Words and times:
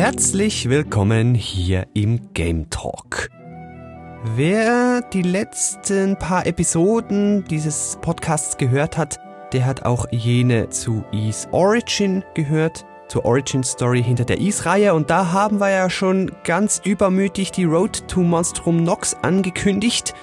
Herzlich 0.00 0.70
willkommen 0.70 1.34
hier 1.34 1.86
im 1.92 2.32
Game 2.32 2.70
Talk. 2.70 3.28
Wer 4.34 5.02
die 5.12 5.20
letzten 5.20 6.16
paar 6.16 6.46
Episoden 6.46 7.44
dieses 7.44 7.98
Podcasts 8.00 8.56
gehört 8.56 8.96
hat, 8.96 9.18
der 9.52 9.66
hat 9.66 9.84
auch 9.84 10.06
jene 10.10 10.70
zu 10.70 11.04
Ease 11.12 11.46
Origin 11.52 12.24
gehört, 12.32 12.86
zur 13.08 13.26
Origin 13.26 13.62
Story 13.62 14.02
hinter 14.02 14.24
der 14.24 14.40
Ease-Reihe 14.40 14.94
und 14.94 15.10
da 15.10 15.32
haben 15.32 15.60
wir 15.60 15.68
ja 15.68 15.90
schon 15.90 16.32
ganz 16.44 16.80
übermütig 16.82 17.52
die 17.52 17.64
Road 17.64 18.08
to 18.08 18.22
Monstrum 18.22 18.82
Nox 18.82 19.14
angekündigt. 19.20 20.14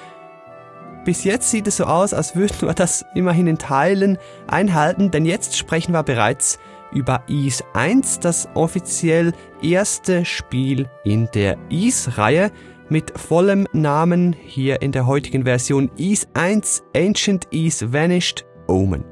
Bis 1.05 1.23
jetzt 1.23 1.51
sieht 1.51 1.67
es 1.67 1.77
so 1.77 1.83
aus, 1.83 2.15
als 2.15 2.35
würden 2.35 2.61
wir 2.61 2.73
das 2.73 3.05
immerhin 3.13 3.45
in 3.45 3.59
Teilen 3.59 4.17
einhalten, 4.47 5.11
denn 5.11 5.27
jetzt 5.27 5.55
sprechen 5.55 5.91
wir 5.91 6.01
bereits 6.01 6.57
über 6.91 7.23
Ease 7.27 7.63
1, 7.73 8.19
das 8.19 8.47
offiziell 8.53 9.33
erste 9.61 10.25
Spiel 10.25 10.89
in 11.03 11.27
der 11.33 11.57
Ease-Reihe 11.69 12.51
mit 12.89 13.17
vollem 13.17 13.67
Namen 13.73 14.33
hier 14.33 14.81
in 14.81 14.91
der 14.91 15.07
heutigen 15.07 15.43
Version 15.43 15.91
Ease 15.97 16.27
1 16.33 16.83
Ancient 16.95 17.47
Ease 17.51 17.91
Vanished 17.91 18.45
Omen. 18.67 19.03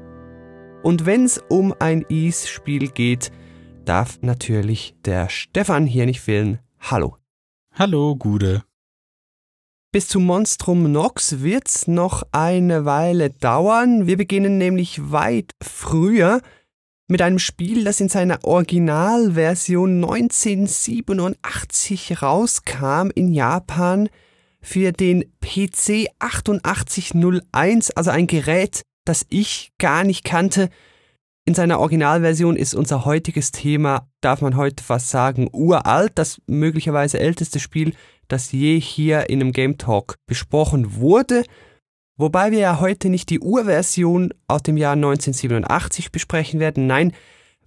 Und 0.82 1.04
wenn 1.06 1.24
es 1.24 1.40
um 1.48 1.74
ein 1.78 2.04
Ease-Spiel 2.08 2.88
geht, 2.88 3.32
darf 3.84 4.18
natürlich 4.22 4.94
der 5.04 5.28
Stefan 5.28 5.86
hier 5.86 6.06
nicht 6.06 6.20
fehlen. 6.20 6.60
Hallo. 6.78 7.16
Hallo, 7.72 8.16
Gude. 8.16 8.62
Bis 9.92 10.08
zu 10.08 10.20
Monstrum 10.20 10.92
Nox 10.92 11.40
wird's 11.40 11.88
noch 11.88 12.22
eine 12.32 12.84
Weile 12.84 13.30
dauern. 13.30 14.06
Wir 14.06 14.16
beginnen 14.16 14.58
nämlich 14.58 15.10
weit 15.10 15.54
früher 15.62 16.42
mit 17.08 17.22
einem 17.22 17.38
Spiel, 17.38 17.84
das 17.84 18.00
in 18.00 18.08
seiner 18.08 18.42
Originalversion 18.44 20.02
1987 20.02 22.20
rauskam 22.20 23.10
in 23.14 23.32
Japan 23.32 24.08
für 24.60 24.90
den 24.92 25.24
PC 25.40 26.08
8801, 26.18 27.92
also 27.92 28.10
ein 28.10 28.26
Gerät, 28.26 28.82
das 29.04 29.24
ich 29.28 29.70
gar 29.78 30.02
nicht 30.02 30.24
kannte. 30.24 30.68
In 31.44 31.54
seiner 31.54 31.78
Originalversion 31.78 32.56
ist 32.56 32.74
unser 32.74 33.04
heutiges 33.04 33.52
Thema, 33.52 34.08
darf 34.20 34.40
man 34.40 34.56
heute 34.56 34.82
fast 34.82 35.10
sagen, 35.10 35.48
uralt, 35.52 36.10
das 36.16 36.42
möglicherweise 36.48 37.20
älteste 37.20 37.60
Spiel, 37.60 37.94
das 38.26 38.50
je 38.50 38.80
hier 38.80 39.30
in 39.30 39.40
einem 39.40 39.52
Game 39.52 39.78
Talk 39.78 40.16
besprochen 40.26 40.96
wurde. 40.96 41.44
Wobei 42.18 42.50
wir 42.50 42.60
ja 42.60 42.80
heute 42.80 43.10
nicht 43.10 43.28
die 43.28 43.40
Urversion 43.40 44.32
aus 44.48 44.62
dem 44.62 44.78
Jahr 44.78 44.94
1987 44.94 46.10
besprechen 46.12 46.60
werden, 46.60 46.86
nein, 46.86 47.12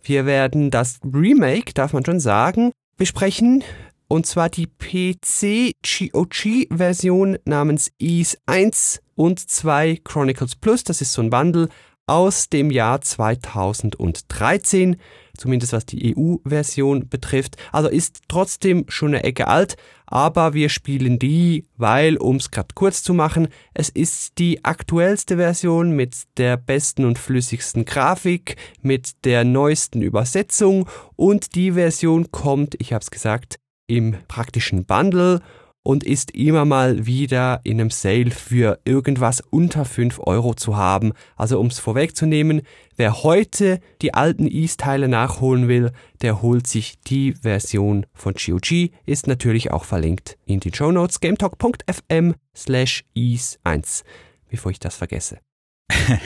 wir 0.02 0.26
werden 0.26 0.72
das 0.72 1.00
Remake, 1.04 1.74
darf 1.76 1.94
man 1.94 2.04
schon 2.04 2.20
sagen, 2.20 2.72
besprechen, 2.98 3.64
und 4.08 4.26
zwar 4.26 4.50
die 4.50 4.66
PC 4.66 5.74
GOG 5.84 6.66
Version 6.76 7.38
namens 7.46 7.92
Ease 8.00 8.40
1 8.48 9.02
und 9.14 9.40
2 9.40 10.00
Chronicles 10.04 10.56
Plus, 10.56 10.84
das 10.84 11.02
ist 11.02 11.14
so 11.14 11.22
ein 11.22 11.30
Bundle 11.30 11.70
aus 12.08 12.50
dem 12.50 12.72
Jahr 12.72 13.02
2013 13.02 14.96
zumindest 15.40 15.74
was 15.74 15.86
die 15.86 16.16
EU-Version 16.16 17.08
betrifft. 17.08 17.56
Also 17.72 17.90
ist 17.90 18.22
trotzdem 18.28 18.86
schon 18.88 19.10
eine 19.10 19.24
Ecke 19.24 19.48
alt, 19.48 19.78
aber 20.06 20.54
wir 20.54 20.70
spielen 20.70 21.20
die, 21.20 21.66
weil, 21.78 22.18
um 22.18 22.36
es 22.38 22.52
gerade 22.52 22.74
kurz 22.76 23.04
zu 23.04 23.14
machen, 23.14 23.48
es 23.74 23.90
ist 23.90 24.38
die 24.38 24.66
aktuellste 24.66 25.38
Version 25.38 25.96
mit 25.96 26.16
der 26.38 26.58
besten 26.58 27.06
und 27.06 27.18
flüssigsten 27.18 27.86
Grafik, 27.86 28.56
mit 28.82 29.26
der 29.26 29.44
neuesten 29.44 30.02
Übersetzung 30.02 30.88
und 31.16 31.56
die 31.56 31.74
Version 31.74 32.32
kommt, 32.32 32.76
ich 32.80 32.94
habe 32.94 33.02
es 33.02 33.12
gesagt, 33.12 33.60
im 33.88 34.16
praktischen 34.28 34.86
Bundle 34.86 35.42
und 35.84 36.04
ist 36.04 36.32
immer 36.32 36.66
mal 36.66 37.06
wieder 37.06 37.62
in 37.64 37.80
einem 37.80 37.90
Sale 37.90 38.32
für 38.32 38.80
irgendwas 38.86 39.42
unter 39.50 39.86
5 39.86 40.20
Euro 40.20 40.54
zu 40.54 40.76
haben. 40.76 41.14
Also 41.36 41.60
um 41.60 41.68
es 41.68 41.80
vorwegzunehmen, 41.80 42.62
wer 42.96 43.24
heute 43.24 43.80
die 44.02 44.14
alten 44.14 44.48
Ease-Teile 44.48 45.08
nachholen 45.08 45.68
will, 45.68 45.92
der 46.22 46.42
holt 46.42 46.68
sich 46.68 47.00
die 47.02 47.34
Version 47.34 48.06
von 48.14 48.34
GOG, 48.34 48.92
ist 49.06 49.28
natürlich 49.28 49.72
auch 49.72 49.86
verlinkt 49.86 50.38
in 50.46 50.60
den 50.60 50.74
Show 50.74 50.92
Notes 50.92 51.20
gametalk.fm 51.20 52.36
slash 52.56 53.06
ease1, 53.16 54.04
bevor 54.50 54.72
ich 54.72 54.80
das 54.80 54.96
vergesse. 54.96 55.40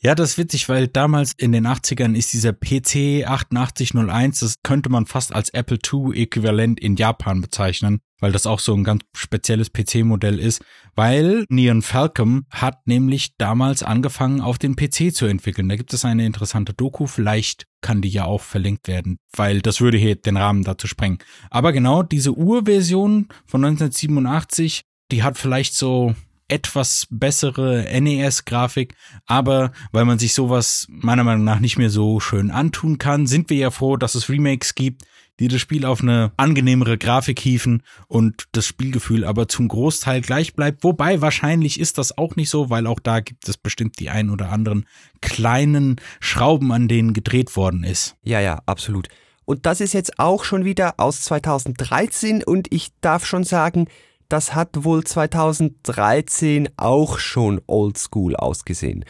Ja, 0.00 0.14
das 0.14 0.30
ist 0.30 0.38
witzig, 0.38 0.68
weil 0.68 0.86
damals 0.86 1.32
in 1.36 1.50
den 1.50 1.66
80ern 1.66 2.14
ist 2.14 2.32
dieser 2.32 2.52
PC 2.52 3.28
8801, 3.28 4.38
das 4.40 4.54
könnte 4.62 4.90
man 4.90 5.06
fast 5.06 5.34
als 5.34 5.50
Apple 5.50 5.78
II-Äquivalent 5.84 6.78
in 6.78 6.94
Japan 6.94 7.40
bezeichnen, 7.40 8.00
weil 8.20 8.32
das 8.32 8.46
auch 8.46 8.60
so 8.60 8.74
ein 8.74 8.84
ganz 8.84 9.02
spezielles 9.14 9.72
PC-Modell 9.72 10.38
ist, 10.38 10.64
weil 10.94 11.44
Neon 11.48 11.82
Falcom 11.82 12.46
hat 12.50 12.86
nämlich 12.86 13.36
damals 13.36 13.82
angefangen, 13.82 14.40
auf 14.40 14.58
den 14.58 14.76
PC 14.76 15.14
zu 15.14 15.26
entwickeln. 15.26 15.68
Da 15.68 15.76
gibt 15.76 15.92
es 15.94 16.04
eine 16.04 16.26
interessante 16.26 16.74
Doku, 16.74 17.06
vielleicht 17.06 17.66
kann 17.80 18.02
die 18.02 18.08
ja 18.08 18.24
auch 18.24 18.42
verlinkt 18.42 18.88
werden, 18.88 19.18
weil 19.36 19.60
das 19.60 19.80
würde 19.80 19.98
hier 19.98 20.16
den 20.16 20.36
Rahmen 20.36 20.64
dazu 20.64 20.86
sprengen. 20.86 21.18
Aber 21.50 21.72
genau 21.72 22.02
diese 22.02 22.32
Urversion 22.32 23.28
von 23.46 23.64
1987, 23.64 24.82
die 25.12 25.22
hat 25.22 25.38
vielleicht 25.38 25.74
so 25.74 26.14
etwas 26.48 27.06
bessere 27.10 27.86
NES-Grafik, 28.00 28.94
aber 29.26 29.72
weil 29.92 30.06
man 30.06 30.18
sich 30.18 30.32
sowas 30.32 30.86
meiner 30.88 31.22
Meinung 31.22 31.44
nach 31.44 31.60
nicht 31.60 31.76
mehr 31.76 31.90
so 31.90 32.20
schön 32.20 32.50
antun 32.50 32.98
kann, 32.98 33.26
sind 33.26 33.50
wir 33.50 33.58
ja 33.58 33.70
froh, 33.70 33.96
dass 33.96 34.14
es 34.14 34.30
Remakes 34.30 34.74
gibt, 34.74 35.02
die 35.40 35.48
das 35.48 35.60
Spiel 35.60 35.84
auf 35.84 36.02
eine 36.02 36.32
angenehmere 36.36 36.98
Grafik 36.98 37.38
hieven 37.38 37.82
und 38.08 38.44
das 38.52 38.66
Spielgefühl 38.66 39.24
aber 39.24 39.48
zum 39.48 39.68
Großteil 39.68 40.20
gleich 40.20 40.54
bleibt. 40.54 40.82
Wobei 40.84 41.20
wahrscheinlich 41.20 41.78
ist 41.78 41.98
das 41.98 42.16
auch 42.16 42.36
nicht 42.36 42.50
so, 42.50 42.70
weil 42.70 42.86
auch 42.86 43.00
da 43.00 43.20
gibt 43.20 43.48
es 43.48 43.56
bestimmt 43.56 43.98
die 44.00 44.10
ein 44.10 44.30
oder 44.30 44.50
anderen 44.50 44.86
kleinen 45.20 45.96
Schrauben, 46.20 46.72
an 46.72 46.88
denen 46.88 47.12
gedreht 47.12 47.56
worden 47.56 47.84
ist. 47.84 48.16
Ja, 48.22 48.40
ja, 48.40 48.62
absolut. 48.66 49.08
Und 49.44 49.64
das 49.64 49.80
ist 49.80 49.94
jetzt 49.94 50.18
auch 50.18 50.44
schon 50.44 50.64
wieder 50.64 50.94
aus 50.98 51.22
2013 51.22 52.42
und 52.42 52.68
ich 52.70 52.90
darf 53.00 53.24
schon 53.24 53.44
sagen, 53.44 53.86
das 54.28 54.54
hat 54.54 54.84
wohl 54.84 55.04
2013 55.04 56.68
auch 56.76 57.18
schon 57.18 57.60
oldschool 57.66 58.36
ausgesehen. 58.36 59.04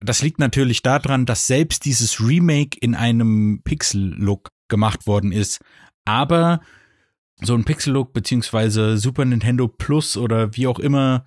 Das 0.00 0.20
liegt 0.20 0.40
natürlich 0.40 0.82
daran, 0.82 1.26
dass 1.26 1.46
selbst 1.46 1.84
dieses 1.84 2.20
Remake 2.20 2.76
in 2.80 2.94
einem 2.94 3.60
Pixel-Look 3.62 4.50
gemacht 4.68 5.06
worden 5.06 5.32
ist. 5.32 5.60
Aber 6.04 6.60
so 7.42 7.54
ein 7.54 7.64
Pixel-Look 7.64 8.12
beziehungsweise 8.12 8.96
Super 8.96 9.24
Nintendo 9.24 9.68
Plus 9.68 10.16
oder 10.16 10.56
wie 10.56 10.66
auch 10.66 10.78
immer 10.78 11.24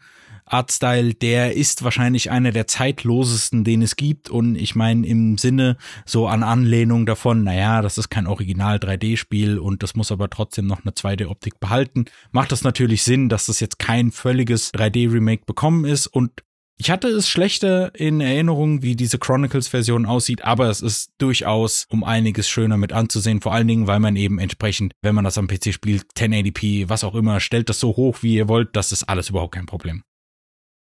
Artstyle, 0.50 1.13
der 1.13 1.55
ist 1.55 1.83
wahrscheinlich 1.83 2.31
einer 2.31 2.51
der 2.51 2.67
zeitlosesten, 2.67 3.63
den 3.63 3.81
es 3.81 3.95
gibt. 3.95 4.29
Und 4.29 4.55
ich 4.55 4.75
meine, 4.75 5.05
im 5.05 5.38
Sinne 5.38 5.77
so 6.05 6.27
an 6.27 6.44
Anlehnung 6.44 7.06
davon, 7.06 7.44
naja, 7.44 7.81
das 7.81 7.97
ist 7.97 8.09
kein 8.09 8.27
Original 8.27 8.77
3D-Spiel 8.77 9.59
und 9.59 9.83
das 9.83 9.95
muss 9.95 10.12
aber 10.12 10.30
trotzdem 10.30 10.65
noch 10.65 10.83
eine 10.83 10.92
2D-Optik 10.92 11.59
behalten, 11.59 12.06
macht 12.31 12.51
das 12.51 12.63
natürlich 12.63 13.03
Sinn, 13.03 13.30
dass 13.30 13.45
das 13.45 13.59
jetzt 13.59 13.80
kein 13.80 14.12
völliges 14.12 14.74
3D-Remake 14.74 15.45
bekommen 15.45 15.85
ist. 15.85 16.07
Und 16.07 16.44
ich 16.81 16.90
hatte 16.90 17.10
es 17.10 17.28
schlechter 17.28 17.94
in 17.94 18.22
Erinnerung, 18.22 18.81
wie 18.81 18.96
diese 18.96 19.20
Chronicles-Version 19.20 20.06
aussieht, 20.06 20.46
aber 20.46 20.70
es 20.70 20.81
ist 20.81 21.12
durchaus 21.18 21.86
um 21.90 22.06
einiges 22.06 22.48
schöner 22.48 22.78
mit 22.78 22.94
anzusehen. 22.94 23.42
Vor 23.42 23.54
allen 23.54 23.68
Dingen, 23.68 23.86
weil 23.86 24.00
man 24.00 24.16
eben 24.16 24.40
entsprechend, 24.40 24.94
wenn 25.02 25.14
man 25.14 25.26
das 25.26 25.38
am 25.38 25.48
PC 25.48 25.74
spielt, 25.74 26.06
1080p, 26.18 26.88
was 26.88 27.04
auch 27.04 27.16
immer, 27.16 27.42
stellt 27.42 27.68
das 27.68 27.81
so 27.81 27.98
hoch, 27.98 28.20
wie 28.22 28.36
ihr 28.36 28.48
wollt, 28.48 28.78
das 28.78 28.94
ist 28.94 29.04
alles 29.04 29.30
überhaupt 29.30 29.56
kein 29.56 29.66
Problem. 29.66 30.04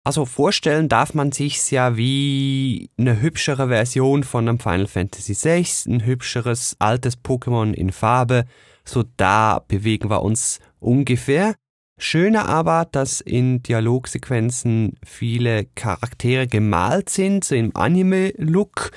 Also 0.04 0.26
vorstellen 0.26 0.90
darf 0.90 1.14
man 1.14 1.32
sich's 1.32 1.72
ja 1.72 1.96
wie 1.96 2.92
eine 2.98 3.22
hübschere 3.22 3.70
Version 3.70 4.24
von 4.24 4.50
einem 4.50 4.60
Final 4.60 4.88
Fantasy 4.88 5.34
VI, 5.34 5.66
ein 5.88 6.06
hübscheres 6.06 6.76
altes 6.78 7.18
Pokémon 7.24 7.74
in 7.74 7.94
Farbe. 7.94 8.46
So 8.84 9.06
da 9.16 9.64
bewegen 9.66 10.10
wir 10.10 10.24
uns 10.24 10.60
ungefähr. 10.80 11.56
Schöner 11.98 12.50
aber, 12.50 12.86
dass 12.92 13.22
in 13.22 13.64
Dialogsequenzen 13.64 14.98
viele 15.06 15.66
Charaktere 15.76 16.46
gemalt 16.46 17.10
sind, 17.10 17.46
so 17.46 17.56
im 17.56 17.76
Anime-Look. 17.76 18.92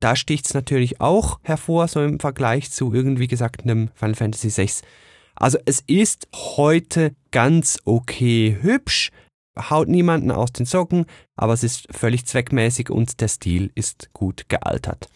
Da 0.00 0.16
sticht 0.16 0.46
es 0.46 0.54
natürlich 0.54 1.00
auch 1.02 1.38
hervor, 1.42 1.86
so 1.86 2.02
im 2.02 2.18
Vergleich 2.18 2.70
zu 2.70 2.94
irgendwie 2.94 3.26
gesagt 3.28 3.62
einem 3.62 3.90
Final 3.94 4.14
Fantasy 4.14 4.56
VI. 4.56 4.70
Also 5.34 5.58
es 5.66 5.80
ist 5.86 6.28
heute 6.32 7.14
ganz 7.30 7.78
okay 7.84 8.56
hübsch, 8.60 9.10
haut 9.58 9.88
niemanden 9.88 10.30
aus 10.30 10.52
den 10.52 10.64
Socken, 10.64 11.04
aber 11.36 11.52
es 11.52 11.62
ist 11.62 11.86
völlig 11.90 12.26
zweckmäßig 12.26 12.88
und 12.88 13.20
der 13.20 13.28
Stil 13.28 13.70
ist 13.74 14.10
gut 14.14 14.48
gealtert. 14.48 15.08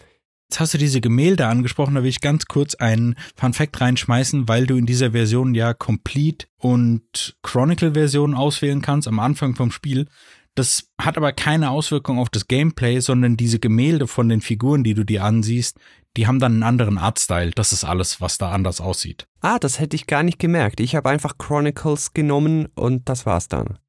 Jetzt 0.54 0.60
hast 0.60 0.74
du 0.74 0.78
diese 0.78 1.00
Gemälde 1.00 1.48
angesprochen, 1.48 1.96
da 1.96 2.04
will 2.04 2.10
ich 2.10 2.20
ganz 2.20 2.46
kurz 2.46 2.76
einen 2.76 3.16
Fun 3.34 3.52
Fact 3.52 3.80
reinschmeißen, 3.80 4.46
weil 4.46 4.68
du 4.68 4.76
in 4.76 4.86
dieser 4.86 5.10
Version 5.10 5.52
ja 5.52 5.74
Complete 5.74 6.46
und 6.58 7.34
Chronicle-Version 7.42 8.34
auswählen 8.34 8.80
kannst 8.80 9.08
am 9.08 9.18
Anfang 9.18 9.56
vom 9.56 9.72
Spiel. 9.72 10.06
Das 10.54 10.92
hat 10.96 11.16
aber 11.16 11.32
keine 11.32 11.70
Auswirkung 11.70 12.20
auf 12.20 12.28
das 12.28 12.46
Gameplay, 12.46 13.00
sondern 13.00 13.36
diese 13.36 13.58
Gemälde 13.58 14.06
von 14.06 14.28
den 14.28 14.40
Figuren, 14.40 14.84
die 14.84 14.94
du 14.94 15.02
dir 15.02 15.24
ansiehst, 15.24 15.76
die 16.16 16.28
haben 16.28 16.38
dann 16.38 16.52
einen 16.52 16.62
anderen 16.62 16.98
Artstyle. 16.98 17.50
Das 17.50 17.72
ist 17.72 17.82
alles, 17.82 18.20
was 18.20 18.38
da 18.38 18.52
anders 18.52 18.80
aussieht. 18.80 19.26
Ah, 19.40 19.58
das 19.58 19.80
hätte 19.80 19.96
ich 19.96 20.06
gar 20.06 20.22
nicht 20.22 20.38
gemerkt. 20.38 20.78
Ich 20.78 20.94
habe 20.94 21.10
einfach 21.10 21.36
Chronicles 21.36 22.14
genommen 22.14 22.68
und 22.76 23.08
das 23.08 23.26
war's 23.26 23.48
dann. 23.48 23.80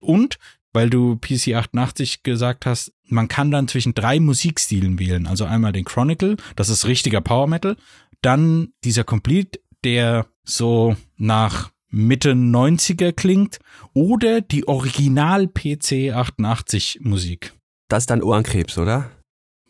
Und 0.00 0.36
weil 0.72 0.90
du 0.90 1.16
PC 1.16 1.54
88 1.54 2.22
gesagt 2.22 2.66
hast, 2.66 2.92
man 3.06 3.28
kann 3.28 3.50
dann 3.50 3.68
zwischen 3.68 3.94
drei 3.94 4.20
Musikstilen 4.20 4.98
wählen. 4.98 5.26
Also 5.26 5.44
einmal 5.44 5.72
den 5.72 5.84
Chronicle, 5.84 6.36
das 6.56 6.68
ist 6.68 6.86
richtiger 6.86 7.20
Power 7.20 7.46
Metal, 7.46 7.76
dann 8.22 8.72
dieser 8.84 9.04
Complete, 9.04 9.60
der 9.84 10.26
so 10.44 10.96
nach 11.16 11.70
Mitte 11.88 12.32
90er 12.32 13.12
klingt, 13.12 13.58
oder 13.94 14.40
die 14.40 14.68
Original 14.68 15.48
PC 15.48 16.12
88 16.14 17.00
Musik. 17.02 17.52
Das 17.88 18.04
ist 18.04 18.10
dann 18.10 18.22
Ohrenkrebs, 18.22 18.78
oder? 18.78 19.10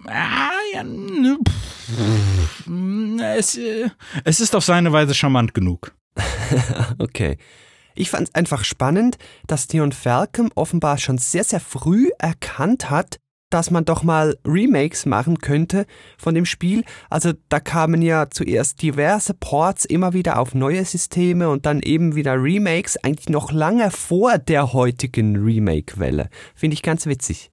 Ah, 0.06 0.50
ja, 0.74 0.82
ne, 0.82 1.38
es, 3.36 3.56
äh, 3.56 3.90
es 4.24 4.40
ist 4.40 4.54
auf 4.54 4.64
seine 4.64 4.92
Weise 4.92 5.14
charmant 5.14 5.54
genug. 5.54 5.94
okay. 6.98 7.38
Ich 8.00 8.08
fand 8.08 8.28
es 8.28 8.34
einfach 8.34 8.64
spannend, 8.64 9.18
dass 9.46 9.66
Theon 9.66 9.92
Falcom 9.92 10.48
offenbar 10.54 10.96
schon 10.96 11.18
sehr, 11.18 11.44
sehr 11.44 11.60
früh 11.60 12.08
erkannt 12.18 12.88
hat, 12.88 13.18
dass 13.50 13.70
man 13.70 13.84
doch 13.84 14.02
mal 14.02 14.38
Remakes 14.42 15.04
machen 15.04 15.36
könnte 15.36 15.84
von 16.16 16.34
dem 16.34 16.46
Spiel. 16.46 16.82
Also 17.10 17.34
da 17.50 17.60
kamen 17.60 18.00
ja 18.00 18.30
zuerst 18.30 18.80
diverse 18.80 19.34
Ports 19.34 19.84
immer 19.84 20.14
wieder 20.14 20.38
auf 20.38 20.54
neue 20.54 20.82
Systeme 20.86 21.50
und 21.50 21.66
dann 21.66 21.80
eben 21.82 22.14
wieder 22.14 22.42
Remakes, 22.42 22.96
eigentlich 22.96 23.28
noch 23.28 23.52
lange 23.52 23.90
vor 23.90 24.38
der 24.38 24.72
heutigen 24.72 25.36
Remake-Welle. 25.36 26.30
Finde 26.54 26.72
ich 26.72 26.82
ganz 26.82 27.04
witzig. 27.04 27.50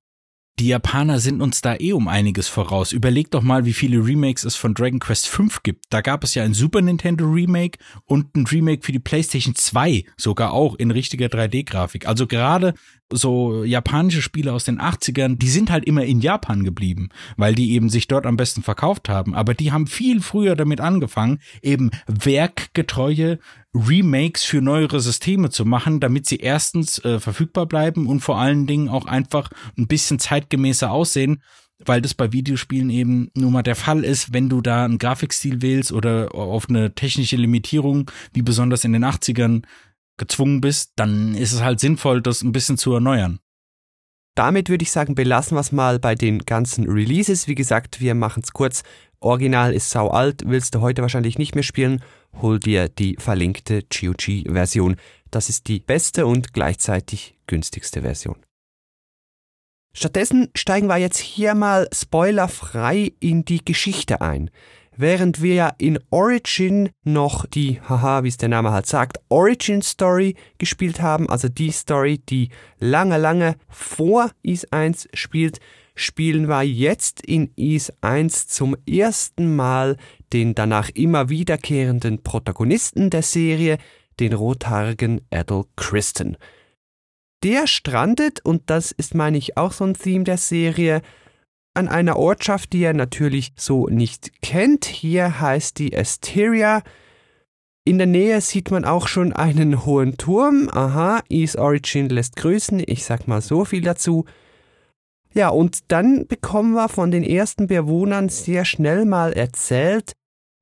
Die 0.59 0.69
Japaner 0.69 1.19
sind 1.19 1.44
uns 1.44 1.62
da 1.62 1.75
eh 1.75 1.94
um 1.94 2.07
einiges 2.07 2.48
voraus. 2.48 2.92
Überleg 2.92 3.30
doch 3.30 3.44
mal, 3.44 3.65
wie 3.65 3.74
viele 3.74 4.04
Remakes 4.04 4.44
es 4.44 4.56
von 4.56 4.74
Dragon 4.74 4.98
Quest 4.98 5.27
V 5.27 5.44
gibt. 5.62 5.86
Da 5.92 6.01
gab 6.01 6.24
es 6.24 6.33
ja 6.33 6.44
ein 6.44 6.56
Super 6.56 6.81
Nintendo 6.81 7.25
Remake 7.25 7.77
und 8.06 8.36
ein 8.36 8.48
Remake 8.48 8.83
für 8.83 8.92
die 8.92 8.98
PlayStation 8.98 9.54
2, 9.54 10.04
sogar 10.18 10.54
auch 10.54 10.74
in 10.74 10.89
richtiger 10.89 11.27
3D-Grafik. 11.27 12.07
Also 12.07 12.25
gerade 12.25 12.74
so 13.12 13.63
japanische 13.63 14.21
Spiele 14.21 14.54
aus 14.54 14.65
den 14.65 14.80
80ern, 14.80 15.38
die 15.38 15.50
sind 15.50 15.71
halt 15.71 15.86
immer 15.86 16.04
in 16.04 16.19
Japan 16.19 16.63
geblieben, 16.63 17.09
weil 17.38 17.56
die 17.56 17.71
eben 17.71 17.89
sich 17.89 18.07
dort 18.07 18.25
am 18.25 18.38
besten 18.38 18.63
verkauft 18.63 19.07
haben. 19.07 19.33
Aber 19.33 19.54
die 19.54 19.71
haben 19.71 19.88
viel 19.88 20.21
früher 20.21 20.56
damit 20.56 20.81
angefangen, 20.81 21.39
eben 21.62 21.92
werkgetreue 22.07 23.39
Remakes 23.74 24.44
für 24.44 24.62
neuere 24.62 25.00
Systeme 25.00 25.50
zu 25.50 25.63
machen, 25.63 26.00
damit 26.00 26.25
sie 26.25 26.38
erstens 26.38 27.04
äh, 27.06 27.19
verfügbar 27.19 27.65
bleiben 27.65 28.07
und 28.07 28.21
vor 28.21 28.38
allen 28.38 28.68
Dingen 28.68 28.89
auch 28.89 29.06
einfach 29.06 29.50
ein 29.77 29.88
bisschen 29.88 30.19
zeitgemäßer 30.19 30.92
aussehen, 30.92 31.42
weil 31.86 32.01
das 32.01 32.13
bei 32.13 32.33
Videospielen 32.33 32.89
eben 32.89 33.30
nun 33.36 33.54
mal 33.54 33.62
der 33.62 33.75
Fall 33.75 34.04
ist, 34.04 34.33
wenn 34.33 34.50
du 34.50 34.62
da 34.62 34.83
einen 34.83 34.98
Grafikstil 34.98 35.62
wählst 35.62 35.92
oder 35.92 36.33
auf 36.33 36.69
eine 36.69 36.95
technische 36.95 37.36
Limitierung, 37.36 38.09
wie 38.33 38.42
besonders 38.42 38.83
in 38.83 38.94
den 38.94 39.06
80ern, 39.06 39.63
gezwungen 40.18 40.62
bist, 40.62 40.94
dann 40.96 41.36
ist 41.36 41.54
es 41.54 41.62
halt 41.62 41.80
sinnvoll, 41.80 42.22
das 42.22 42.42
ein 42.42 42.52
bisschen 42.52 42.78
zu 42.78 42.94
erneuern. 42.94 43.40
Damit 44.36 44.69
würde 44.69 44.84
ich 44.84 44.92
sagen, 44.92 45.16
belassen 45.16 45.58
wir 45.58 45.62
es 45.62 45.72
mal 45.72 45.98
bei 45.98 46.14
den 46.14 46.46
ganzen 46.46 46.88
Releases. 46.88 47.48
Wie 47.48 47.56
gesagt, 47.56 48.02
wir 48.02 48.14
machen 48.14 48.44
es 48.44 48.54
kurz. 48.54 48.84
Original 49.19 49.74
ist 49.74 49.90
sau 49.90 50.10
alt, 50.10 50.44
willst 50.46 50.75
du 50.75 50.81
heute 50.81 51.02
wahrscheinlich 51.02 51.40
nicht 51.40 51.56
mehr 51.56 51.64
spielen, 51.64 52.04
hol 52.40 52.60
dir 52.60 52.88
die 52.88 53.16
verlinkte 53.18 53.81
GOG-Version. 53.81 54.98
Das 55.31 55.50
ist 55.50 55.68
die 55.68 55.80
beste 55.80 56.28
und 56.28 56.54
gleichzeitig 56.54 57.36
günstigste 57.48 58.04
Version. 58.04 58.38
Stattdessen 59.92 60.50
steigen 60.54 60.86
wir 60.86 60.98
jetzt 60.98 61.18
hier 61.18 61.56
mal 61.56 61.90
spoilerfrei 61.92 63.14
in 63.19 63.44
die 63.44 63.66
Geschichte 63.66 64.22
ein. 64.22 64.52
Während 64.99 65.44
wir 65.44 65.75
in 65.77 65.99
Origin 66.09 66.89
noch 67.03 67.45
die, 67.45 67.79
haha, 67.88 68.23
wie 68.23 68.29
es 68.29 68.38
der 68.38 68.49
Name 68.49 68.71
halt 68.71 68.88
sagt, 68.88 69.19
Origin 69.29 69.83
Story 69.83 70.35
gespielt 70.57 71.01
haben, 71.01 71.29
also 71.29 71.49
die 71.49 71.69
Story, 71.69 72.17
die 72.17 72.49
lange, 72.79 73.19
lange 73.19 73.57
vor 73.69 74.31
Is 74.41 74.65
1 74.71 75.07
spielt, 75.13 75.59
spielen 75.94 76.47
wir 76.47 76.63
jetzt 76.63 77.21
in 77.21 77.51
Is 77.55 77.94
1 78.01 78.47
zum 78.47 78.75
ersten 78.89 79.55
Mal 79.55 79.97
den 80.33 80.55
danach 80.55 80.89
immer 80.89 81.29
wiederkehrenden 81.29 82.23
Protagonisten 82.23 83.11
der 83.11 83.21
Serie, 83.21 83.77
den 84.19 84.33
rothaarigen 84.33 85.21
Adel 85.29 85.65
Kristen. 85.75 86.38
Der 87.44 87.67
strandet, 87.67 88.44
und 88.44 88.71
das 88.71 88.91
ist, 88.91 89.13
meine 89.13 89.38
ich, 89.38 89.57
auch 89.57 89.73
so 89.73 89.83
ein 89.83 89.94
Theme 89.94 90.23
der 90.23 90.38
Serie, 90.38 91.03
an 91.77 91.88
einer 91.88 92.18
Ortschaft, 92.18 92.74
die 92.74 92.83
er 92.83 92.94
natürlich 92.94 93.53
so 93.56 93.88
nicht 93.88 94.41
kennt. 94.41 94.85
Hier 94.85 95.39
heißt 95.39 95.77
die 95.77 95.95
Asteria. 95.95 96.81
In 97.85 98.00
der 98.00 98.07
Nähe 98.07 98.41
sieht 98.41 98.71
man 98.71 98.83
auch 98.83 99.07
schon 99.07 99.31
einen 99.31 99.85
hohen 99.85 100.18
Turm. 100.18 100.69
Aha, 100.74 101.21
East 101.29 101.57
Origin 101.57 102.09
lässt 102.09 102.35
grüßen. 102.35 102.83
Ich 102.85 103.06
sag 103.06 103.27
mal 103.27 103.41
so 103.41 103.63
viel 103.63 103.81
dazu. 103.81 104.25
Ja, 105.33 105.50
und 105.50 105.91
dann 105.91 106.25
bekommen 106.27 106.74
wir 106.74 106.89
von 106.89 107.12
den 107.12 107.24
ersten 107.24 107.68
Bewohnern 107.68 108.27
sehr 108.27 108.65
schnell 108.65 109.06
mal 109.06 109.33
erzählt, 109.33 110.13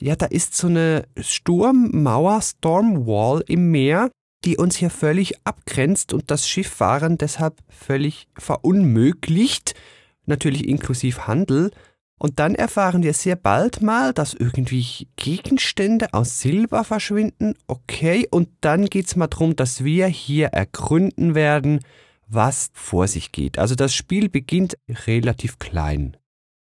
ja, 0.01 0.17
da 0.17 0.25
ist 0.25 0.55
so 0.55 0.67
eine 0.67 1.07
Sturmmauer, 1.17 2.41
Stormwall 2.41 3.41
im 3.47 3.71
Meer, 3.71 4.11
die 4.43 4.57
uns 4.57 4.75
hier 4.75 4.89
völlig 4.89 5.35
abgrenzt 5.45 6.13
und 6.13 6.29
das 6.29 6.49
Schifffahren 6.49 7.17
deshalb 7.17 7.55
völlig 7.69 8.27
verunmöglicht 8.37 9.73
natürlich 10.27 10.67
inklusive 10.67 11.27
Handel. 11.27 11.71
Und 12.17 12.39
dann 12.39 12.55
erfahren 12.55 13.03
wir 13.03 13.13
sehr 13.13 13.35
bald 13.35 13.81
mal, 13.81 14.13
dass 14.13 14.33
irgendwie 14.33 15.09
Gegenstände 15.17 16.13
aus 16.13 16.39
Silber 16.39 16.83
verschwinden. 16.83 17.55
Okay, 17.67 18.27
und 18.31 18.49
dann 18.61 18.85
geht's 18.85 19.15
mal 19.15 19.27
drum, 19.27 19.55
dass 19.55 19.83
wir 19.83 20.07
hier 20.07 20.47
ergründen 20.47 21.35
werden, 21.35 21.81
was 22.27 22.69
vor 22.73 23.07
sich 23.07 23.31
geht. 23.31 23.59
Also 23.59 23.75
das 23.75 23.93
Spiel 23.93 24.29
beginnt 24.29 24.77
relativ 25.05 25.59
klein. 25.59 26.15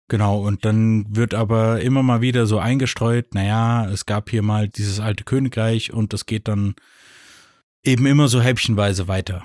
Genau, 0.09 0.41
und 0.41 0.65
dann 0.65 1.05
wird 1.15 1.35
aber 1.35 1.83
immer 1.83 2.03
mal 2.03 2.23
wieder 2.23 2.47
so 2.47 2.59
eingestreut, 2.59 3.35
naja, 3.35 3.89
es 3.91 4.07
gab 4.07 4.31
hier 4.31 4.43
mal 4.43 4.69
dieses 4.69 5.01
alte 5.01 5.25
Königreich 5.25 5.93
und 5.93 6.15
das 6.15 6.25
geht 6.25 6.49
dann 6.49 6.75
eben 7.85 8.07
immer 8.07 8.29
so 8.29 8.41
häppchenweise 8.41 9.07
weiter. 9.07 9.45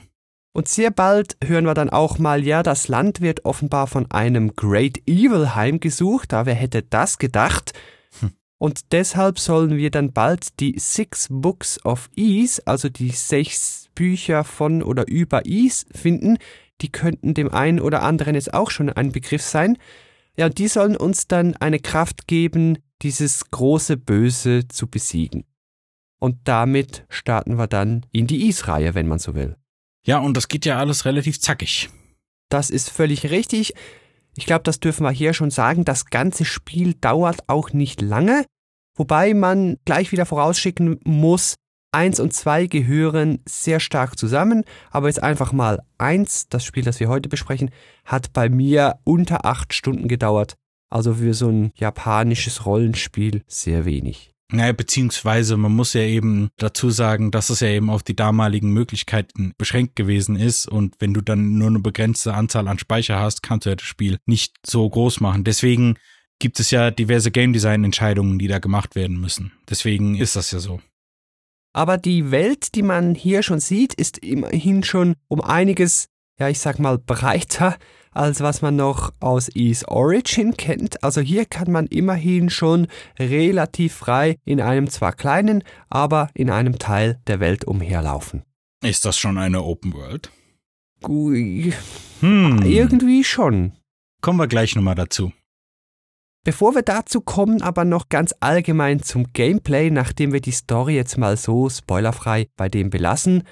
Und 0.54 0.68
sehr 0.68 0.92
bald 0.92 1.36
hören 1.44 1.66
wir 1.66 1.74
dann 1.74 1.90
auch 1.90 2.20
mal, 2.20 2.46
ja, 2.46 2.62
das 2.62 2.88
Land 2.88 3.22
wird 3.22 3.44
offenbar 3.44 3.88
von 3.88 4.10
einem 4.12 4.56
Great 4.56 5.00
Evil 5.08 5.56
heimgesucht, 5.56 6.32
da 6.32 6.46
wer 6.46 6.54
hätte 6.54 6.84
das 6.84 7.18
gedacht? 7.18 7.74
Hm. 8.20 8.34
Und 8.60 8.92
deshalb 8.92 9.40
sollen 9.40 9.78
wir 9.78 9.90
dann 9.90 10.14
bald 10.14 10.60
die 10.60 10.78
Six 10.78 11.28
Books 11.32 11.84
of 11.84 12.08
Ease, 12.16 12.62
also 12.66 12.88
die 12.88 13.10
sechs 13.10 13.90
Bücher 13.96 14.44
von 14.44 14.84
oder 14.84 15.08
über 15.08 15.46
Ease 15.48 15.88
finden. 15.92 16.38
Die 16.82 16.92
könnten 16.92 17.34
dem 17.34 17.52
einen 17.52 17.80
oder 17.80 18.04
anderen 18.04 18.36
jetzt 18.36 18.54
auch 18.54 18.70
schon 18.70 18.90
ein 18.90 19.12
Begriff 19.12 19.42
sein. 19.42 19.78
Ja, 20.38 20.46
und 20.46 20.60
die 20.60 20.68
sollen 20.68 20.96
uns 20.96 21.28
dann 21.28 21.56
eine 21.58 21.80
Kraft 21.80 22.28
geben, 22.28 22.78
dieses 23.02 23.50
große 23.50 23.98
Böse 23.98 24.68
zu 24.68 24.88
besiegen. 24.88 25.46
Und 26.20 26.38
damit 26.46 27.06
starten 27.10 27.58
wir 27.58 27.68
dann 27.68 28.06
in 28.12 28.28
die 28.28 28.46
Ease-Reihe, 28.46 28.96
wenn 28.96 29.08
man 29.08 29.20
so 29.20 29.36
will. 29.36 29.58
Ja, 30.06 30.20
und 30.20 30.36
das 30.36 30.48
geht 30.48 30.66
ja 30.66 30.78
alles 30.78 31.06
relativ 31.06 31.40
zackig. 31.40 31.90
Das 32.50 32.70
ist 32.70 32.90
völlig 32.90 33.30
richtig. 33.30 33.74
Ich 34.36 34.46
glaube, 34.46 34.64
das 34.64 34.80
dürfen 34.80 35.04
wir 35.04 35.12
hier 35.12 35.34
schon 35.34 35.52
sagen. 35.52 35.86
Das 35.86 36.06
ganze 36.06 36.46
Spiel 36.46 36.96
dauert 36.96 37.48
auch 37.48 37.72
nicht 37.72 38.02
lange, 38.02 38.46
wobei 38.98 39.34
man 39.34 39.78
gleich 39.86 40.12
wieder 40.12 40.26
vorausschicken 40.26 41.00
muss, 41.04 41.56
eins 41.94 42.20
und 42.20 42.34
zwei 42.34 42.66
gehören 42.66 43.40
sehr 43.48 43.80
stark 43.80 44.18
zusammen, 44.18 44.64
aber 44.92 45.08
jetzt 45.08 45.22
einfach 45.22 45.52
mal 45.54 45.84
eins, 45.98 46.48
das 46.50 46.66
Spiel, 46.66 46.84
das 46.84 47.00
wir 47.00 47.08
heute 47.08 47.30
besprechen, 47.30 47.70
hat 48.06 48.34
bei 48.34 48.50
mir 48.50 49.00
unter 49.04 49.46
acht 49.46 49.74
Stunden 49.74 50.08
gedauert. 50.08 50.56
Also 50.90 51.16
für 51.16 51.34
so 51.34 51.50
ein 51.50 51.72
japanisches 51.76 52.66
Rollenspiel 52.66 53.44
sehr 53.48 53.86
wenig. 53.86 54.33
Naja, 54.52 54.72
beziehungsweise 54.74 55.58
man 55.58 55.72
muss 55.72 55.94
ja 55.94 56.02
eben 56.02 56.50
dazu 56.58 56.90
sagen, 56.90 57.32
dass 57.32 57.50
es 57.50 57.62
ja 57.62 57.70
eben 57.70 57.90
auf 57.90 58.04
die 58.04 58.16
damaligen 58.16 58.72
Möglichkeiten 58.72 59.54
beschränkt 59.58 59.96
gewesen 59.96 60.36
ist 60.36 60.68
und 60.68 60.96
wenn 61.00 61.14
du 61.14 61.22
dann 61.22 61.58
nur 61.58 61.70
eine 61.70 61.80
begrenzte 61.80 62.34
Anzahl 62.34 62.68
an 62.68 62.78
Speicher 62.78 63.20
hast, 63.20 63.42
kannst 63.42 63.66
du 63.66 63.72
ja 63.72 63.76
das 63.76 63.86
Spiel 63.86 64.20
nicht 64.26 64.56
so 64.66 64.88
groß 64.88 65.22
machen. 65.22 65.44
Deswegen 65.44 65.96
gibt 66.40 66.60
es 66.60 66.72
ja 66.72 66.92
diverse 66.92 67.32
Game 67.32 67.54
Design 67.54 67.84
Entscheidungen, 67.84 68.38
die 68.38 68.48
da 68.48 68.60
gemacht 68.60 68.96
werden 68.96 69.20
müssen. 69.20 69.54
Deswegen 69.70 70.16
ist 70.16 70.36
das 70.36 70.52
ja 70.52 70.60
so. 70.60 70.82
Aber 71.74 71.98
die 71.98 72.30
Welt, 72.30 72.76
die 72.76 72.84
man 72.84 73.16
hier 73.16 73.42
schon 73.42 73.60
sieht, 73.60 73.96
ist 73.96 74.20
immerhin 74.20 74.84
schon 74.84 75.16
um 75.28 75.42
einiges, 75.42 76.10
ja, 76.40 76.50
ich 76.50 76.60
sag 76.60 76.78
mal, 76.78 77.00
breiter, 77.00 77.78
als 78.14 78.42
was 78.42 78.62
man 78.62 78.76
noch 78.76 79.12
aus 79.20 79.50
Ease 79.56 79.88
Origin 79.88 80.56
kennt. 80.58 81.04
Also 81.04 81.22
hier 81.22 81.46
kann 81.46 81.72
man 81.72 81.88
immerhin 81.88 82.50
schon 82.50 82.88
relativ 83.20 83.94
frei 83.94 84.38
in 84.46 84.62
einem 84.62 84.90
zwar 84.90 85.14
kleinen, 85.14 85.64
aber 85.90 86.30
in 86.34 86.50
einem 86.50 86.80
Teil 86.80 87.20
der 87.28 87.40
Welt 87.40 87.66
umherlaufen. 87.66 88.44
Ist 88.84 89.06
das 89.06 89.18
schon 89.18 89.38
eine 89.38 89.64
Open 89.64 89.94
World? 89.94 90.30
Hm. 92.22 92.62
Irgendwie 92.64 93.24
schon. 93.24 93.74
Kommen 94.22 94.40
wir 94.40 94.48
gleich 94.48 94.76
nochmal 94.76 94.96
dazu. 94.96 95.32
Bevor 96.46 96.76
wir 96.76 96.82
dazu 96.82 97.22
kommen, 97.22 97.62
aber 97.62 97.86
noch 97.86 98.10
ganz 98.10 98.34
allgemein 98.42 99.02
zum 99.02 99.32
Gameplay, 99.32 99.90
nachdem 99.90 100.34
wir 100.34 100.42
die 100.42 100.52
Story 100.52 100.96
jetzt 100.96 101.18
mal 101.18 101.38
so 101.38 101.70
spoilerfrei 101.70 102.50
bei 102.58 102.68
dem 102.68 102.90
belassen. 102.90 103.44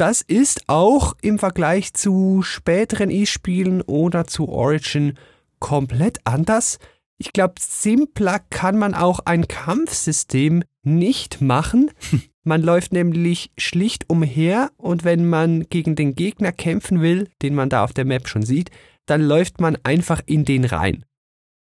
Das 0.00 0.22
ist 0.22 0.66
auch 0.66 1.14
im 1.20 1.38
Vergleich 1.38 1.92
zu 1.92 2.40
späteren 2.40 3.10
E-Spielen 3.10 3.82
oder 3.82 4.26
zu 4.26 4.48
Origin 4.48 5.18
komplett 5.58 6.20
anders. 6.24 6.78
Ich 7.18 7.34
glaube, 7.34 7.56
simpler 7.60 8.38
kann 8.38 8.78
man 8.78 8.94
auch 8.94 9.20
ein 9.26 9.46
Kampfsystem 9.46 10.64
nicht 10.82 11.42
machen. 11.42 11.90
Man 12.44 12.62
läuft 12.62 12.94
nämlich 12.94 13.50
schlicht 13.58 14.08
umher 14.08 14.70
und 14.78 15.04
wenn 15.04 15.28
man 15.28 15.68
gegen 15.68 15.94
den 15.94 16.14
Gegner 16.14 16.52
kämpfen 16.52 17.02
will, 17.02 17.28
den 17.42 17.54
man 17.54 17.68
da 17.68 17.84
auf 17.84 17.92
der 17.92 18.06
Map 18.06 18.26
schon 18.28 18.40
sieht, 18.40 18.70
dann 19.04 19.20
läuft 19.20 19.60
man 19.60 19.76
einfach 19.82 20.22
in 20.24 20.46
den 20.46 20.64
rein. 20.64 21.04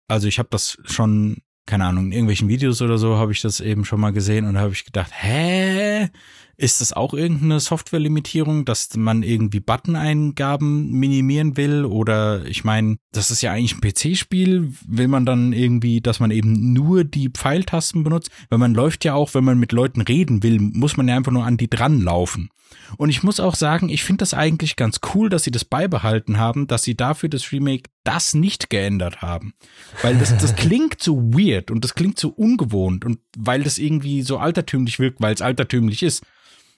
Also 0.08 0.30
ich 0.30 0.40
habe 0.40 0.48
das 0.50 0.78
schon, 0.86 1.42
keine 1.66 1.84
Ahnung, 1.84 2.06
in 2.06 2.12
irgendwelchen 2.14 2.48
Videos 2.48 2.82
oder 2.82 2.98
so 2.98 3.18
habe 3.18 3.34
ich 3.34 3.42
das 3.42 3.60
eben 3.60 3.84
schon 3.84 4.00
mal 4.00 4.14
gesehen 4.14 4.48
und 4.48 4.54
da 4.54 4.62
habe 4.62 4.72
ich 4.72 4.86
gedacht, 4.86 5.12
hä? 5.14 6.10
Ist 6.58 6.82
das 6.82 6.94
auch 6.94 7.14
irgendeine 7.14 7.60
Softwarelimitierung, 7.60 8.66
dass 8.66 8.96
man 8.96 9.24
irgendwie 9.24 9.60
Button-Eingaben 9.60 10.92
minimieren 10.92 11.58
will? 11.58 11.86
Oder 11.86 12.46
ich 12.46 12.64
meine, 12.64 12.98
das 13.12 13.32
ist 13.32 13.42
ja 13.42 13.52
eigentlich 13.52 13.76
ein 13.76 13.82
PC-Spiel. 13.82 14.74
Will 14.88 15.08
man 15.08 15.26
dann 15.26 15.54
irgendwie, 15.54 16.02
dass 16.02 16.20
man 16.20 16.32
eben 16.32 16.74
nur 16.74 17.04
die 17.04 17.30
Pfeiltasten 17.30 18.04
benutzt? 18.04 18.30
Weil 18.50 18.60
man 18.60 18.74
läuft 18.74 19.06
ja 19.06 19.14
auch, 19.14 19.34
wenn 19.34 19.44
man 19.44 19.58
mit 19.58 19.72
Leuten 19.72 20.02
reden 20.02 20.44
will, 20.44 20.60
muss 20.60 20.98
man 20.98 21.08
ja 21.08 21.16
einfach 21.16 21.32
nur 21.32 21.46
an 21.46 21.58
die 21.58 21.70
dran 21.70 22.02
laufen. 22.02 22.50
Und 22.98 23.10
ich 23.10 23.24
muss 23.24 23.40
auch 23.40 23.56
sagen, 23.56 23.90
ich 23.90 24.04
finde 24.04 24.20
das 24.20 24.34
eigentlich 24.34 24.76
ganz 24.76 25.00
cool, 25.14 25.30
dass 25.30 25.44
sie 25.44 25.52
das 25.52 25.66
beibehalten 25.66 26.38
haben, 26.38 26.68
dass 26.68 26.84
sie 26.84 26.96
dafür 26.96 27.30
das 27.30 27.52
Remake 27.52 27.90
das 28.04 28.34
nicht 28.34 28.70
geändert 28.70 29.22
haben. 29.22 29.54
Weil 30.02 30.18
das, 30.18 30.36
das 30.38 30.56
klingt 30.56 31.02
so 31.02 31.18
weird 31.34 31.72
und 31.72 31.84
das 31.84 31.96
klingt 31.96 32.20
so 32.20 32.30
ungewohnt 32.30 33.06
und 33.06 33.20
weil 33.38 33.64
das 33.64 33.78
irgendwie 33.78 34.22
so 34.22 34.38
altertümlich 34.38 35.00
wirkt, 35.00 35.22
weil 35.22 35.34
es 35.34 35.42
altertümlich 35.42 36.04
ist. 36.04 36.24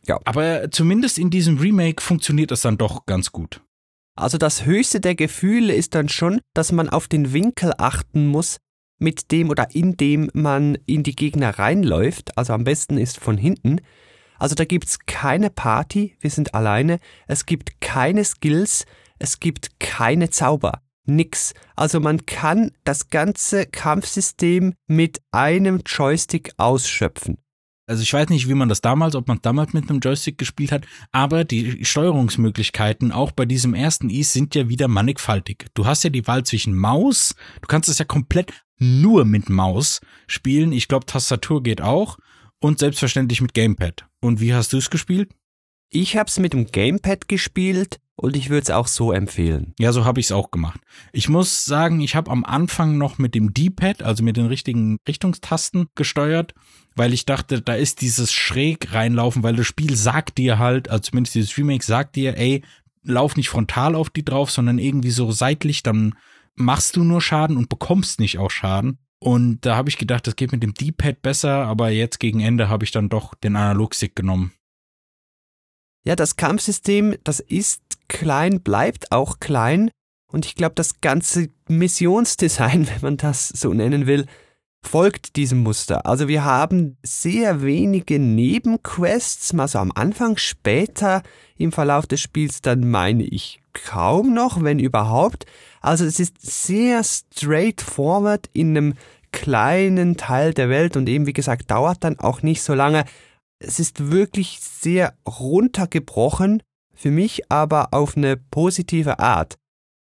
Ja. 0.05 0.19
Aber 0.25 0.69
zumindest 0.71 1.17
in 1.17 1.29
diesem 1.29 1.57
Remake 1.57 2.01
funktioniert 2.03 2.51
das 2.51 2.61
dann 2.61 2.77
doch 2.77 3.05
ganz 3.05 3.31
gut. 3.31 3.61
Also 4.15 4.37
das 4.37 4.65
höchste 4.65 4.99
der 4.99 5.15
Gefühle 5.15 5.73
ist 5.73 5.95
dann 5.95 6.09
schon, 6.09 6.41
dass 6.53 6.71
man 6.71 6.89
auf 6.89 7.07
den 7.07 7.33
Winkel 7.33 7.73
achten 7.77 8.27
muss, 8.27 8.57
mit 8.99 9.31
dem 9.31 9.49
oder 9.49 9.73
in 9.73 9.97
dem 9.97 10.29
man 10.33 10.77
in 10.85 11.03
die 11.03 11.15
Gegner 11.15 11.57
reinläuft. 11.57 12.37
Also 12.37 12.53
am 12.53 12.63
besten 12.63 12.97
ist 12.97 13.19
von 13.19 13.37
hinten. 13.37 13.81
Also 14.37 14.55
da 14.55 14.65
gibt's 14.65 14.99
keine 15.05 15.49
Party, 15.49 16.15
wir 16.19 16.29
sind 16.29 16.53
alleine. 16.53 16.99
Es 17.27 17.45
gibt 17.45 17.81
keine 17.81 18.23
Skills, 18.23 18.85
es 19.19 19.39
gibt 19.39 19.79
keine 19.79 20.29
Zauber. 20.29 20.82
Nix. 21.05 21.53
Also 21.75 21.99
man 21.99 22.25
kann 22.25 22.71
das 22.83 23.09
ganze 23.09 23.65
Kampfsystem 23.65 24.73
mit 24.87 25.21
einem 25.31 25.81
Joystick 25.85 26.53
ausschöpfen. 26.57 27.37
Also 27.85 28.01
ich 28.01 28.13
weiß 28.13 28.29
nicht, 28.29 28.47
wie 28.47 28.53
man 28.53 28.69
das 28.69 28.79
damals, 28.79 29.13
ob 29.13 29.27
man 29.27 29.39
damals 29.41 29.73
mit 29.73 29.89
einem 29.89 29.99
Joystick 29.99 30.37
gespielt 30.37 30.71
hat, 30.71 30.85
aber 31.11 31.43
die 31.43 31.83
Steuerungsmöglichkeiten 31.83 33.11
auch 33.11 33.31
bei 33.31 33.45
diesem 33.45 33.73
ersten 33.73 34.09
Ease 34.09 34.31
sind 34.31 34.55
ja 34.55 34.69
wieder 34.69 34.87
mannigfaltig. 34.87 35.65
Du 35.73 35.85
hast 35.85 36.03
ja 36.03 36.09
die 36.09 36.25
Wahl 36.25 36.43
zwischen 36.43 36.77
Maus, 36.77 37.35
du 37.61 37.67
kannst 37.67 37.89
es 37.89 37.97
ja 37.97 38.05
komplett 38.05 38.53
nur 38.77 39.25
mit 39.25 39.49
Maus 39.49 39.99
spielen. 40.27 40.71
Ich 40.71 40.87
glaube, 40.87 41.05
Tastatur 41.05 41.61
geht 41.61 41.81
auch 41.81 42.17
und 42.59 42.79
selbstverständlich 42.79 43.41
mit 43.41 43.53
Gamepad. 43.53 44.05
Und 44.21 44.39
wie 44.39 44.53
hast 44.53 44.71
du 44.71 44.77
es 44.77 44.89
gespielt? 44.89 45.29
Ich 45.89 46.15
hab's 46.15 46.39
mit 46.39 46.53
dem 46.53 46.67
Gamepad 46.67 47.27
gespielt 47.27 47.99
und 48.23 48.37
ich 48.37 48.49
würde 48.49 48.63
es 48.63 48.69
auch 48.69 48.87
so 48.87 49.11
empfehlen. 49.11 49.73
Ja, 49.77 49.91
so 49.91 50.05
habe 50.05 50.21
ich 50.21 50.27
es 50.27 50.31
auch 50.31 50.49
gemacht. 50.49 50.79
Ich 51.11 51.27
muss 51.27 51.65
sagen, 51.65 51.99
ich 51.99 52.15
habe 52.15 52.31
am 52.31 52.45
Anfang 52.45 52.97
noch 52.97 53.17
mit 53.17 53.35
dem 53.35 53.53
D-Pad, 53.53 54.01
also 54.01 54.23
mit 54.23 54.37
den 54.37 54.45
richtigen 54.45 54.97
Richtungstasten 55.05 55.87
gesteuert, 55.95 56.53
weil 56.95 57.11
ich 57.11 57.25
dachte, 57.25 57.61
da 57.61 57.73
ist 57.75 57.99
dieses 57.99 58.31
schräg 58.31 58.93
reinlaufen, 58.93 59.43
weil 59.43 59.57
das 59.57 59.67
Spiel 59.67 59.97
sagt 59.97 60.37
dir 60.37 60.57
halt, 60.57 60.89
also 60.89 61.01
zumindest 61.01 61.35
dieses 61.35 61.57
Remake 61.57 61.83
sagt 61.83 62.15
dir, 62.15 62.37
ey, 62.37 62.63
lauf 63.03 63.35
nicht 63.35 63.49
frontal 63.49 63.93
auf 63.93 64.09
die 64.09 64.23
drauf, 64.23 64.51
sondern 64.51 64.79
irgendwie 64.79 65.11
so 65.11 65.33
seitlich, 65.33 65.83
dann 65.83 66.15
machst 66.55 66.95
du 66.95 67.03
nur 67.03 67.19
Schaden 67.19 67.57
und 67.57 67.67
bekommst 67.67 68.21
nicht 68.21 68.37
auch 68.37 68.51
Schaden. 68.51 68.99
Und 69.19 69.65
da 69.65 69.75
habe 69.75 69.89
ich 69.89 69.97
gedacht, 69.97 70.27
das 70.27 70.37
geht 70.37 70.53
mit 70.53 70.63
dem 70.63 70.73
D-Pad 70.73 71.21
besser, 71.21 71.65
aber 71.65 71.89
jetzt 71.89 72.21
gegen 72.21 72.39
Ende 72.39 72.69
habe 72.69 72.85
ich 72.85 72.91
dann 72.91 73.09
doch 73.09 73.35
den 73.35 73.57
Analogstick 73.57 74.15
genommen. 74.15 74.53
Ja, 76.05 76.17
das 76.17 76.35
Kampfsystem, 76.35 77.15
das 77.23 77.39
ist 77.39 77.82
klein, 78.07 78.61
bleibt 78.61 79.11
auch 79.11 79.39
klein. 79.39 79.91
Und 80.31 80.45
ich 80.45 80.55
glaube, 80.55 80.75
das 80.75 81.01
ganze 81.01 81.49
Missionsdesign, 81.67 82.87
wenn 82.93 83.01
man 83.01 83.17
das 83.17 83.49
so 83.49 83.73
nennen 83.73 84.07
will, 84.07 84.25
folgt 84.85 85.37
diesem 85.37 85.59
Muster. 85.59 86.05
Also 86.05 86.27
wir 86.27 86.43
haben 86.43 86.97
sehr 87.03 87.63
wenige 87.63 88.19
Nebenquests, 88.19 89.53
mal 89.53 89.67
so 89.67 89.79
am 89.79 89.91
Anfang, 89.93 90.37
später 90.37 91.23
im 91.57 91.71
Verlauf 91.71 92.05
des 92.05 92.19
Spiels 92.19 92.61
dann 92.61 92.89
meine 92.89 93.23
ich 93.23 93.61
kaum 93.73 94.33
noch, 94.33 94.61
wenn 94.61 94.79
überhaupt. 94.79 95.45
Also 95.81 96.05
es 96.05 96.19
ist 96.19 96.41
sehr 96.41 97.03
straightforward 97.03 98.49
in 98.53 98.77
einem 98.77 98.93
kleinen 99.31 100.15
Teil 100.17 100.53
der 100.53 100.69
Welt 100.69 100.95
und 100.95 101.09
eben 101.09 101.25
wie 101.25 101.33
gesagt 101.33 101.71
dauert 101.71 102.03
dann 102.03 102.19
auch 102.19 102.43
nicht 102.43 102.61
so 102.61 102.73
lange. 102.73 103.05
Es 103.59 103.79
ist 103.79 104.11
wirklich 104.11 104.59
sehr 104.61 105.15
runtergebrochen, 105.27 106.61
für 106.93 107.11
mich 107.11 107.51
aber 107.51 107.93
auf 107.93 108.17
eine 108.17 108.37
positive 108.37 109.19
Art. 109.19 109.57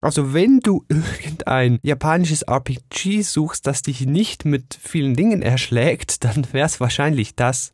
Also 0.01 0.35
wenn 0.35 0.61
du 0.61 0.85
irgendein 0.89 1.79
japanisches 1.83 2.43
RPG 2.43 3.23
suchst, 3.23 3.67
das 3.67 3.83
dich 3.83 4.05
nicht 4.05 4.45
mit 4.45 4.79
vielen 4.81 5.15
Dingen 5.15 5.43
erschlägt, 5.43 6.25
dann 6.25 6.47
wär's 6.53 6.81
wahrscheinlich 6.81 7.37
das. 7.37 7.73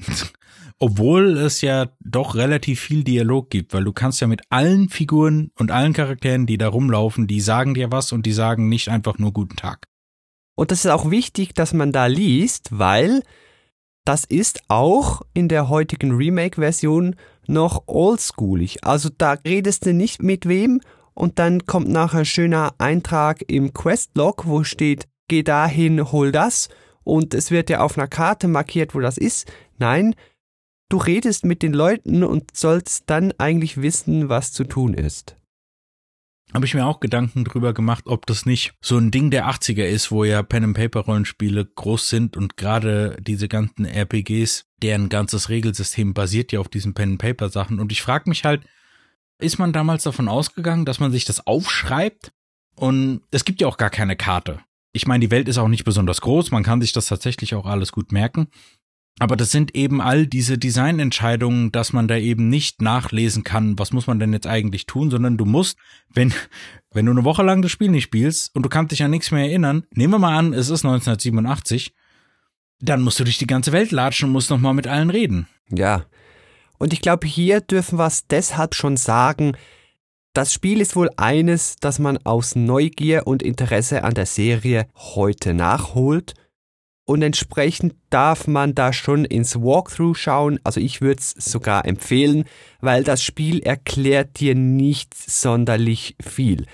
Obwohl 0.80 1.36
es 1.38 1.60
ja 1.60 1.88
doch 1.98 2.36
relativ 2.36 2.80
viel 2.80 3.02
Dialog 3.02 3.50
gibt, 3.50 3.74
weil 3.74 3.82
du 3.82 3.92
kannst 3.92 4.20
ja 4.20 4.28
mit 4.28 4.42
allen 4.48 4.88
Figuren 4.88 5.50
und 5.58 5.72
allen 5.72 5.92
Charakteren, 5.92 6.46
die 6.46 6.56
da 6.56 6.68
rumlaufen, 6.68 7.26
die 7.26 7.40
sagen 7.40 7.74
dir 7.74 7.90
was 7.90 8.12
und 8.12 8.26
die 8.26 8.32
sagen 8.32 8.68
nicht 8.68 8.88
einfach 8.88 9.18
nur 9.18 9.32
guten 9.32 9.56
Tag. 9.56 9.88
Und 10.54 10.70
das 10.70 10.84
ist 10.84 10.90
auch 10.90 11.10
wichtig, 11.10 11.54
dass 11.54 11.72
man 11.72 11.90
da 11.90 12.06
liest, 12.06 12.68
weil 12.70 13.22
das 14.04 14.24
ist 14.24 14.62
auch 14.68 15.22
in 15.34 15.48
der 15.48 15.68
heutigen 15.68 16.12
Remake-Version 16.12 17.16
noch 17.48 17.84
oldschoolig. 17.86 18.84
Also 18.84 19.08
da 19.16 19.32
redest 19.32 19.86
du 19.86 19.92
nicht 19.92 20.22
mit 20.22 20.46
wem 20.46 20.80
und 21.14 21.38
dann 21.38 21.66
kommt 21.66 21.88
nachher 21.88 22.20
ein 22.20 22.24
schöner 22.24 22.74
Eintrag 22.78 23.42
im 23.48 23.72
Questlog, 23.72 24.46
wo 24.46 24.62
steht, 24.64 25.08
geh 25.28 25.42
dahin, 25.42 26.12
hol 26.12 26.30
das 26.30 26.68
und 27.02 27.34
es 27.34 27.50
wird 27.50 27.70
ja 27.70 27.80
auf 27.80 27.98
einer 27.98 28.06
Karte 28.06 28.48
markiert, 28.48 28.94
wo 28.94 29.00
das 29.00 29.18
ist. 29.18 29.50
Nein, 29.78 30.14
du 30.88 30.98
redest 30.98 31.44
mit 31.44 31.62
den 31.62 31.72
Leuten 31.72 32.22
und 32.22 32.56
sollst 32.56 33.04
dann 33.06 33.32
eigentlich 33.38 33.80
wissen, 33.80 34.28
was 34.28 34.52
zu 34.52 34.64
tun 34.64 34.94
ist. 34.94 35.37
Habe 36.54 36.64
ich 36.64 36.72
mir 36.74 36.86
auch 36.86 37.00
Gedanken 37.00 37.44
drüber 37.44 37.74
gemacht, 37.74 38.04
ob 38.06 38.24
das 38.24 38.46
nicht 38.46 38.72
so 38.80 38.96
ein 38.96 39.10
Ding 39.10 39.30
der 39.30 39.48
80er 39.48 39.84
ist, 39.84 40.10
wo 40.10 40.24
ja 40.24 40.42
Pen 40.42 40.64
and 40.64 40.76
Paper 40.76 41.00
Rollenspiele 41.00 41.66
groß 41.66 42.08
sind 42.08 42.36
und 42.38 42.56
gerade 42.56 43.18
diese 43.20 43.48
ganzen 43.48 43.84
RPGs, 43.84 44.64
deren 44.82 45.10
ganzes 45.10 45.50
Regelsystem 45.50 46.14
basiert 46.14 46.50
ja 46.52 46.60
auf 46.60 46.68
diesen 46.68 46.94
Pen 46.94 47.12
and 47.12 47.18
Paper 47.20 47.50
Sachen 47.50 47.78
und 47.80 47.92
ich 47.92 48.00
frage 48.00 48.30
mich 48.30 48.44
halt, 48.44 48.62
ist 49.38 49.58
man 49.58 49.74
damals 49.74 50.04
davon 50.04 50.26
ausgegangen, 50.28 50.86
dass 50.86 51.00
man 51.00 51.12
sich 51.12 51.26
das 51.26 51.46
aufschreibt 51.46 52.32
und 52.74 53.20
es 53.30 53.44
gibt 53.44 53.60
ja 53.60 53.68
auch 53.68 53.76
gar 53.76 53.90
keine 53.90 54.16
Karte. 54.16 54.60
Ich 54.92 55.06
meine, 55.06 55.20
die 55.20 55.30
Welt 55.30 55.48
ist 55.48 55.58
auch 55.58 55.68
nicht 55.68 55.84
besonders 55.84 56.22
groß, 56.22 56.50
man 56.50 56.64
kann 56.64 56.80
sich 56.80 56.92
das 56.92 57.06
tatsächlich 57.06 57.54
auch 57.54 57.66
alles 57.66 57.92
gut 57.92 58.10
merken. 58.10 58.48
Aber 59.18 59.36
das 59.36 59.50
sind 59.50 59.74
eben 59.74 60.00
all 60.00 60.26
diese 60.26 60.58
Designentscheidungen, 60.58 61.72
dass 61.72 61.92
man 61.92 62.06
da 62.06 62.16
eben 62.16 62.48
nicht 62.48 62.82
nachlesen 62.82 63.42
kann, 63.42 63.78
was 63.78 63.92
muss 63.92 64.06
man 64.06 64.20
denn 64.20 64.32
jetzt 64.32 64.46
eigentlich 64.46 64.86
tun, 64.86 65.10
sondern 65.10 65.36
du 65.36 65.44
musst, 65.44 65.76
wenn, 66.12 66.32
wenn 66.92 67.06
du 67.06 67.12
eine 67.12 67.24
Woche 67.24 67.42
lang 67.42 67.62
das 67.62 67.72
Spiel 67.72 67.90
nicht 67.90 68.04
spielst 68.04 68.54
und 68.54 68.62
du 68.62 68.68
kannst 68.68 68.92
dich 68.92 69.02
an 69.02 69.10
nichts 69.10 69.30
mehr 69.30 69.44
erinnern, 69.44 69.84
nehmen 69.92 70.14
wir 70.14 70.18
mal 70.18 70.36
an, 70.36 70.52
es 70.52 70.70
ist 70.70 70.84
1987, 70.84 71.94
dann 72.80 73.02
musst 73.02 73.18
du 73.18 73.24
durch 73.24 73.38
die 73.38 73.46
ganze 73.46 73.72
Welt 73.72 73.90
latschen 73.90 74.26
und 74.26 74.32
musst 74.32 74.50
nochmal 74.50 74.74
mit 74.74 74.86
allen 74.86 75.10
reden. 75.10 75.48
Ja. 75.70 76.04
Und 76.78 76.92
ich 76.92 77.00
glaube, 77.00 77.26
hier 77.26 77.60
dürfen 77.60 77.98
wir 77.98 78.06
es 78.06 78.26
deshalb 78.28 78.74
schon 78.74 78.96
sagen, 78.96 79.56
Das 80.34 80.52
Spiel 80.52 80.80
ist 80.80 80.94
wohl 80.94 81.10
eines, 81.16 81.76
das 81.80 81.98
man 81.98 82.18
aus 82.18 82.54
Neugier 82.54 83.26
und 83.26 83.42
Interesse 83.42 84.04
an 84.04 84.14
der 84.14 84.26
Serie 84.26 84.86
heute 84.94 85.52
nachholt. 85.52 86.34
Und 87.08 87.22
entsprechend 87.22 87.94
darf 88.10 88.46
man 88.46 88.74
da 88.74 88.92
schon 88.92 89.24
ins 89.24 89.56
Walkthrough 89.56 90.14
schauen. 90.14 90.60
Also 90.62 90.78
ich 90.78 91.00
würde 91.00 91.20
es 91.20 91.30
sogar 91.30 91.86
empfehlen, 91.86 92.44
weil 92.82 93.02
das 93.02 93.22
Spiel 93.22 93.60
erklärt 93.60 94.38
dir 94.40 94.54
nicht 94.54 95.14
sonderlich 95.14 96.16
viel. 96.20 96.66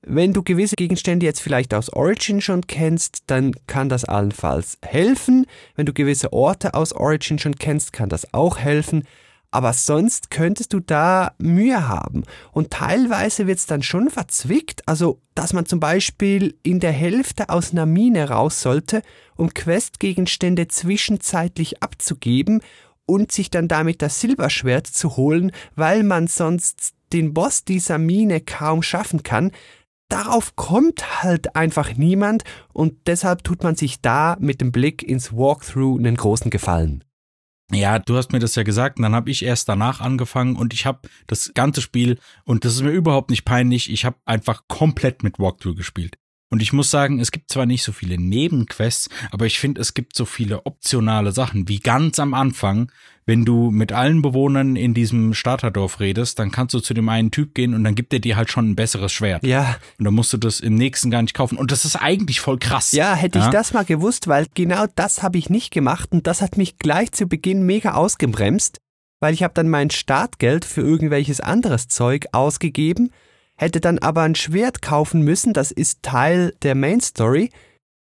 Wenn 0.00 0.32
du 0.32 0.42
gewisse 0.42 0.74
Gegenstände 0.74 1.26
jetzt 1.26 1.42
vielleicht 1.42 1.74
aus 1.74 1.92
Origin 1.92 2.40
schon 2.40 2.66
kennst, 2.66 3.24
dann 3.26 3.52
kann 3.66 3.90
das 3.90 4.06
allenfalls 4.06 4.78
helfen. 4.80 5.44
Wenn 5.76 5.84
du 5.84 5.92
gewisse 5.92 6.32
Orte 6.32 6.72
aus 6.72 6.94
Origin 6.94 7.38
schon 7.38 7.56
kennst, 7.56 7.92
kann 7.92 8.08
das 8.08 8.32
auch 8.32 8.56
helfen. 8.56 9.04
Aber 9.50 9.72
sonst 9.72 10.30
könntest 10.30 10.74
du 10.74 10.80
da 10.80 11.32
Mühe 11.38 11.88
haben. 11.88 12.24
Und 12.52 12.70
teilweise 12.70 13.46
wird 13.46 13.58
es 13.58 13.66
dann 13.66 13.82
schon 13.82 14.10
verzwickt, 14.10 14.86
also 14.86 15.20
dass 15.34 15.52
man 15.52 15.64
zum 15.64 15.80
Beispiel 15.80 16.58
in 16.62 16.80
der 16.80 16.92
Hälfte 16.92 17.48
aus 17.48 17.72
einer 17.72 17.86
Mine 17.86 18.28
raus 18.28 18.60
sollte, 18.60 19.02
um 19.36 19.54
Questgegenstände 19.54 20.68
zwischenzeitlich 20.68 21.82
abzugeben 21.82 22.60
und 23.06 23.32
sich 23.32 23.48
dann 23.48 23.68
damit 23.68 24.02
das 24.02 24.20
Silberschwert 24.20 24.86
zu 24.86 25.16
holen, 25.16 25.52
weil 25.76 26.02
man 26.02 26.26
sonst 26.26 26.92
den 27.14 27.32
Boss 27.32 27.64
dieser 27.64 27.96
Mine 27.96 28.42
kaum 28.42 28.82
schaffen 28.82 29.22
kann. 29.22 29.52
Darauf 30.10 30.56
kommt 30.56 31.22
halt 31.22 31.56
einfach 31.56 31.94
niemand 31.96 32.44
und 32.72 33.06
deshalb 33.06 33.44
tut 33.44 33.62
man 33.62 33.76
sich 33.76 34.02
da 34.02 34.36
mit 34.40 34.60
dem 34.60 34.72
Blick 34.72 35.02
ins 35.02 35.32
Walkthrough 35.32 35.98
einen 35.98 36.16
großen 36.16 36.50
Gefallen. 36.50 37.04
Ja, 37.70 37.98
du 37.98 38.16
hast 38.16 38.32
mir 38.32 38.38
das 38.38 38.54
ja 38.54 38.62
gesagt, 38.62 38.98
und 38.98 39.02
dann 39.02 39.14
habe 39.14 39.30
ich 39.30 39.44
erst 39.44 39.68
danach 39.68 40.00
angefangen 40.00 40.56
und 40.56 40.72
ich 40.72 40.86
habe 40.86 41.06
das 41.26 41.52
ganze 41.54 41.82
Spiel, 41.82 42.18
und 42.44 42.64
das 42.64 42.74
ist 42.74 42.82
mir 42.82 42.90
überhaupt 42.90 43.30
nicht 43.30 43.44
peinlich, 43.44 43.90
ich 43.92 44.06
habe 44.06 44.16
einfach 44.24 44.62
komplett 44.68 45.22
mit 45.22 45.38
Walkthrough 45.38 45.76
gespielt. 45.76 46.16
Und 46.50 46.62
ich 46.62 46.72
muss 46.72 46.90
sagen, 46.90 47.20
es 47.20 47.30
gibt 47.30 47.50
zwar 47.50 47.66
nicht 47.66 47.82
so 47.82 47.92
viele 47.92 48.16
Nebenquests, 48.16 49.10
aber 49.30 49.44
ich 49.44 49.58
finde, 49.58 49.82
es 49.82 49.92
gibt 49.92 50.16
so 50.16 50.24
viele 50.24 50.64
optionale 50.64 51.32
Sachen, 51.32 51.68
wie 51.68 51.78
ganz 51.78 52.18
am 52.18 52.32
Anfang, 52.32 52.90
wenn 53.28 53.44
du 53.44 53.70
mit 53.70 53.92
allen 53.92 54.22
Bewohnern 54.22 54.74
in 54.74 54.94
diesem 54.94 55.34
Starterdorf 55.34 56.00
redest, 56.00 56.38
dann 56.38 56.50
kannst 56.50 56.72
du 56.72 56.80
zu 56.80 56.94
dem 56.94 57.10
einen 57.10 57.30
Typ 57.30 57.54
gehen 57.54 57.74
und 57.74 57.84
dann 57.84 57.94
gibt 57.94 58.14
er 58.14 58.20
dir 58.20 58.36
halt 58.36 58.50
schon 58.50 58.70
ein 58.70 58.74
besseres 58.74 59.12
Schwert. 59.12 59.44
Ja. 59.44 59.76
Und 59.98 60.06
dann 60.06 60.14
musst 60.14 60.32
du 60.32 60.38
das 60.38 60.60
im 60.60 60.76
nächsten 60.76 61.10
gar 61.10 61.20
nicht 61.20 61.34
kaufen. 61.34 61.58
Und 61.58 61.70
das 61.70 61.84
ist 61.84 61.96
eigentlich 61.96 62.40
voll 62.40 62.58
krass. 62.58 62.92
Ja, 62.92 63.14
hätte 63.14 63.38
ich 63.38 63.44
das 63.48 63.74
mal 63.74 63.84
gewusst, 63.84 64.28
weil 64.28 64.46
genau 64.54 64.86
das 64.96 65.22
habe 65.22 65.36
ich 65.36 65.50
nicht 65.50 65.74
gemacht 65.74 66.10
und 66.12 66.26
das 66.26 66.40
hat 66.40 66.56
mich 66.56 66.78
gleich 66.78 67.12
zu 67.12 67.26
Beginn 67.26 67.64
mega 67.66 67.92
ausgebremst, 67.92 68.78
weil 69.20 69.34
ich 69.34 69.42
habe 69.42 69.52
dann 69.52 69.68
mein 69.68 69.90
Startgeld 69.90 70.64
für 70.64 70.80
irgendwelches 70.80 71.42
anderes 71.42 71.86
Zeug 71.88 72.28
ausgegeben 72.32 73.10
hätte 73.58 73.80
dann 73.80 73.98
aber 73.98 74.22
ein 74.22 74.36
Schwert 74.36 74.80
kaufen 74.80 75.22
müssen, 75.22 75.52
das 75.52 75.72
ist 75.72 76.02
Teil 76.02 76.54
der 76.62 76.76
Main 76.76 77.00
Story. 77.00 77.50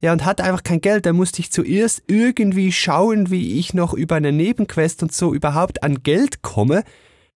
Ja, 0.02 0.14
und 0.14 0.24
hatte 0.24 0.46
einfach 0.46 0.64
kein 0.64 0.80
Geld, 0.80 1.06
da 1.06 1.12
musste 1.12 1.42
ich 1.42 1.52
zuerst 1.52 2.04
irgendwie 2.08 2.72
schauen, 2.72 3.30
wie 3.32 3.60
ich 3.60 3.74
noch 3.74 3.94
über 3.94 4.16
eine 4.16 4.32
Nebenquest 4.32 5.04
und 5.04 5.12
so 5.12 5.34
überhaupt 5.34 5.84
an 5.84 6.04
Geld 6.04 6.42
komme, 6.42 6.84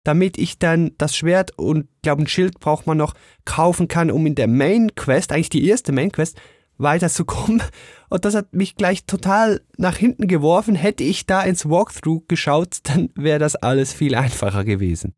damit 0.03 0.37
ich 0.37 0.59
dann 0.59 0.91
das 0.97 1.15
Schwert 1.15 1.57
und 1.57 1.87
glaube 2.01 2.23
ein 2.23 2.27
Schild 2.27 2.59
braucht 2.59 2.87
man 2.87 2.97
noch 2.97 3.15
kaufen 3.43 3.89
kann, 3.89 4.11
um 4.11 4.25
in 4.25 4.35
der 4.35 4.47
Main 4.47 4.95
Quest, 4.95 5.31
eigentlich 5.31 5.49
die 5.49 5.67
erste 5.67 5.91
Main 5.91 6.11
Quest, 6.11 6.37
weiterzukommen. 6.77 7.61
Und 8.09 8.25
das 8.25 8.35
hat 8.35 8.53
mich 8.53 8.75
gleich 8.75 9.05
total 9.05 9.61
nach 9.77 9.97
hinten 9.97 10.27
geworfen. 10.27 10.75
Hätte 10.75 11.03
ich 11.03 11.25
da 11.25 11.41
ins 11.41 11.67
Walkthrough 11.67 12.27
geschaut, 12.27 12.79
dann 12.83 13.09
wäre 13.15 13.39
das 13.39 13.55
alles 13.55 13.93
viel 13.93 14.15
einfacher 14.15 14.63
gewesen. 14.63 15.13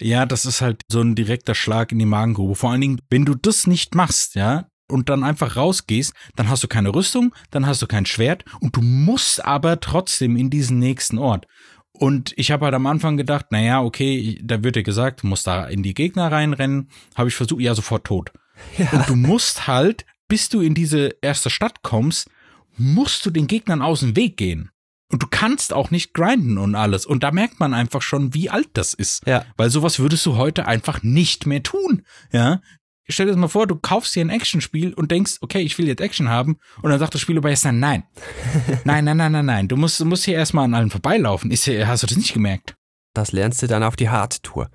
Ja, 0.00 0.24
das 0.24 0.46
ist 0.46 0.62
halt 0.62 0.82
so 0.90 1.00
ein 1.00 1.14
direkter 1.14 1.54
Schlag 1.54 1.92
in 1.92 1.98
die 1.98 2.06
Magengrube. 2.06 2.54
Vor 2.54 2.70
allen 2.70 2.80
Dingen, 2.80 3.00
wenn 3.10 3.26
du 3.26 3.34
das 3.34 3.66
nicht 3.66 3.94
machst, 3.94 4.34
ja, 4.34 4.66
und 4.90 5.08
dann 5.08 5.24
einfach 5.24 5.56
rausgehst, 5.56 6.12
dann 6.36 6.48
hast 6.48 6.62
du 6.62 6.68
keine 6.68 6.94
Rüstung, 6.94 7.34
dann 7.50 7.66
hast 7.66 7.82
du 7.82 7.86
kein 7.86 8.06
Schwert 8.06 8.44
und 8.60 8.76
du 8.76 8.82
musst 8.82 9.44
aber 9.44 9.80
trotzdem 9.80 10.36
in 10.36 10.50
diesen 10.50 10.78
nächsten 10.78 11.18
Ort. 11.18 11.46
Und 11.92 12.32
ich 12.36 12.50
habe 12.50 12.64
halt 12.64 12.74
am 12.74 12.86
Anfang 12.86 13.16
gedacht, 13.16 13.46
naja, 13.50 13.82
okay, 13.82 14.40
da 14.42 14.62
wird 14.62 14.76
dir 14.76 14.82
gesagt, 14.82 15.22
du 15.22 15.26
musst 15.26 15.46
da 15.46 15.66
in 15.66 15.82
die 15.82 15.92
Gegner 15.92 16.32
reinrennen. 16.32 16.88
Habe 17.14 17.28
ich 17.28 17.34
versucht, 17.34 17.60
ja, 17.60 17.74
sofort 17.74 18.04
tot. 18.04 18.32
Ja. 18.78 18.90
Und 18.92 19.08
du 19.08 19.16
musst 19.16 19.66
halt, 19.66 20.06
bis 20.26 20.48
du 20.48 20.62
in 20.62 20.74
diese 20.74 21.14
erste 21.20 21.50
Stadt 21.50 21.82
kommst, 21.82 22.30
musst 22.78 23.26
du 23.26 23.30
den 23.30 23.46
Gegnern 23.46 23.82
aus 23.82 24.00
dem 24.00 24.16
Weg 24.16 24.38
gehen. 24.38 24.70
Und 25.12 25.22
du 25.22 25.26
kannst 25.28 25.72
auch 25.72 25.90
nicht 25.90 26.14
grinden 26.14 26.56
und 26.56 26.76
alles. 26.76 27.04
Und 27.04 27.24
da 27.24 27.32
merkt 27.32 27.58
man 27.58 27.74
einfach 27.74 28.00
schon, 28.00 28.32
wie 28.32 28.48
alt 28.48 28.68
das 28.74 28.94
ist. 28.94 29.26
Ja. 29.26 29.44
Weil 29.56 29.68
sowas 29.68 29.98
würdest 29.98 30.24
du 30.24 30.36
heute 30.36 30.66
einfach 30.66 31.02
nicht 31.02 31.46
mehr 31.46 31.62
tun. 31.62 32.06
Ja. 32.32 32.62
Stell 33.10 33.26
dir 33.26 33.32
das 33.32 33.40
mal 33.40 33.48
vor, 33.48 33.66
du 33.66 33.76
kaufst 33.76 34.14
dir 34.14 34.24
ein 34.24 34.30
Actionspiel 34.30 34.94
und 34.94 35.10
denkst, 35.10 35.38
okay, 35.40 35.60
ich 35.60 35.76
will 35.78 35.86
jetzt 35.86 36.00
Action 36.00 36.28
haben. 36.28 36.58
Und 36.82 36.90
dann 36.90 36.98
sagt 36.98 37.14
das 37.14 37.20
Spiel 37.20 37.38
aber 37.38 37.50
erst 37.50 37.64
dann, 37.64 37.80
nein. 37.80 38.04
nein, 38.84 39.04
nein, 39.04 39.16
nein, 39.16 39.32
nein, 39.32 39.46
nein. 39.46 39.68
Du 39.68 39.76
musst, 39.76 40.00
du 40.00 40.04
musst 40.04 40.24
hier 40.24 40.34
erstmal 40.34 40.64
an 40.64 40.74
allen 40.74 40.90
vorbeilaufen. 40.90 41.50
Ist, 41.50 41.66
hast 41.68 42.02
du 42.02 42.06
das 42.06 42.16
nicht 42.16 42.32
gemerkt? 42.32 42.76
Das 43.14 43.32
lernst 43.32 43.62
du 43.62 43.66
dann 43.66 43.82
auf 43.82 43.96
die 43.96 44.08
Hardtour. 44.08 44.70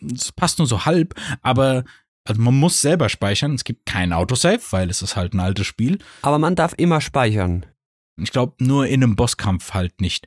Das 0.00 0.32
passt 0.32 0.58
nur 0.58 0.68
so 0.68 0.84
halb, 0.84 1.14
aber 1.42 1.84
also 2.24 2.42
man 2.42 2.54
muss 2.54 2.80
selber 2.80 3.08
speichern. 3.08 3.54
Es 3.54 3.64
gibt 3.64 3.86
kein 3.86 4.12
Autosave, 4.12 4.60
weil 4.70 4.90
es 4.90 5.02
ist 5.02 5.16
halt 5.16 5.34
ein 5.34 5.40
altes 5.40 5.66
Spiel. 5.66 5.98
Aber 6.22 6.38
man 6.38 6.54
darf 6.54 6.74
immer 6.76 7.00
speichern. 7.00 7.64
Ich 8.16 8.32
glaube, 8.32 8.54
nur 8.58 8.86
in 8.86 9.02
einem 9.02 9.16
Bosskampf 9.16 9.72
halt 9.72 10.00
nicht. 10.00 10.26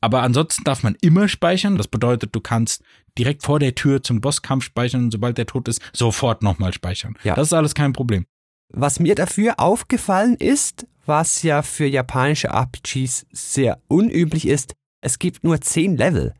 Aber 0.00 0.22
ansonsten 0.22 0.64
darf 0.64 0.82
man 0.82 0.96
immer 1.00 1.28
speichern. 1.28 1.76
Das 1.76 1.88
bedeutet, 1.88 2.34
du 2.34 2.40
kannst 2.40 2.82
direkt 3.18 3.42
vor 3.42 3.58
der 3.58 3.74
Tür 3.74 4.02
zum 4.02 4.20
Bosskampf 4.20 4.64
speichern 4.64 5.04
und 5.04 5.10
sobald 5.10 5.38
der 5.38 5.46
tot 5.46 5.68
ist, 5.68 5.82
sofort 5.92 6.42
nochmal 6.42 6.72
speichern. 6.72 7.16
Ja. 7.24 7.34
Das 7.34 7.48
ist 7.48 7.52
alles 7.52 7.74
kein 7.74 7.92
Problem. 7.92 8.26
Was 8.70 9.00
mir 9.00 9.14
dafür 9.14 9.58
aufgefallen 9.58 10.36
ist, 10.36 10.86
was 11.06 11.42
ja 11.42 11.62
für 11.62 11.86
japanische 11.86 12.48
RPGs 12.48 13.26
sehr 13.32 13.80
unüblich 13.88 14.46
ist, 14.46 14.74
es 15.00 15.18
gibt 15.18 15.42
nur 15.42 15.60
10 15.60 15.96
Level. 15.96 16.34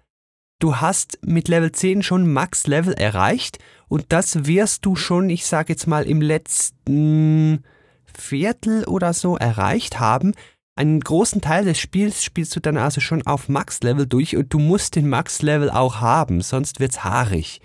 Du 0.60 0.76
hast 0.76 1.18
mit 1.24 1.48
Level 1.48 1.72
10 1.72 2.02
schon 2.02 2.30
Max-Level 2.32 2.92
erreicht 2.94 3.58
und 3.86 4.06
das 4.08 4.46
wirst 4.46 4.84
du 4.84 4.96
schon, 4.96 5.30
ich 5.30 5.46
sage 5.46 5.72
jetzt 5.72 5.86
mal, 5.86 6.04
im 6.04 6.20
letzten 6.20 7.64
Viertel 8.04 8.84
oder 8.84 9.12
so 9.14 9.36
erreicht 9.36 10.00
haben. 10.00 10.34
Einen 10.78 11.00
großen 11.00 11.40
Teil 11.40 11.64
des 11.64 11.76
Spiels 11.76 12.22
spielst 12.22 12.54
du 12.54 12.60
dann 12.60 12.76
also 12.76 13.00
schon 13.00 13.26
auf 13.26 13.48
Max-Level 13.48 14.06
durch 14.06 14.36
und 14.36 14.54
du 14.54 14.60
musst 14.60 14.94
den 14.94 15.08
Max-Level 15.08 15.70
auch 15.72 15.96
haben, 15.96 16.40
sonst 16.40 16.78
wird's 16.78 17.02
haarig. 17.02 17.60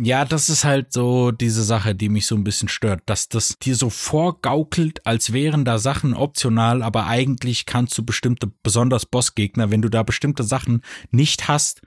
Ja, 0.00 0.24
das 0.24 0.48
ist 0.48 0.62
halt 0.62 0.92
so 0.92 1.32
diese 1.32 1.64
Sache, 1.64 1.96
die 1.96 2.08
mich 2.08 2.26
so 2.26 2.36
ein 2.36 2.44
bisschen 2.44 2.68
stört, 2.68 3.02
dass 3.06 3.28
das 3.28 3.58
dir 3.58 3.74
so 3.74 3.90
vorgaukelt, 3.90 5.04
als 5.04 5.32
wären 5.32 5.64
da 5.64 5.78
Sachen 5.78 6.14
optional, 6.14 6.84
aber 6.84 7.08
eigentlich 7.08 7.66
kannst 7.66 7.98
du 7.98 8.04
bestimmte, 8.04 8.52
besonders 8.62 9.04
Bossgegner, 9.04 9.72
wenn 9.72 9.82
du 9.82 9.88
da 9.88 10.04
bestimmte 10.04 10.44
Sachen 10.44 10.82
nicht 11.10 11.48
hast, 11.48 11.82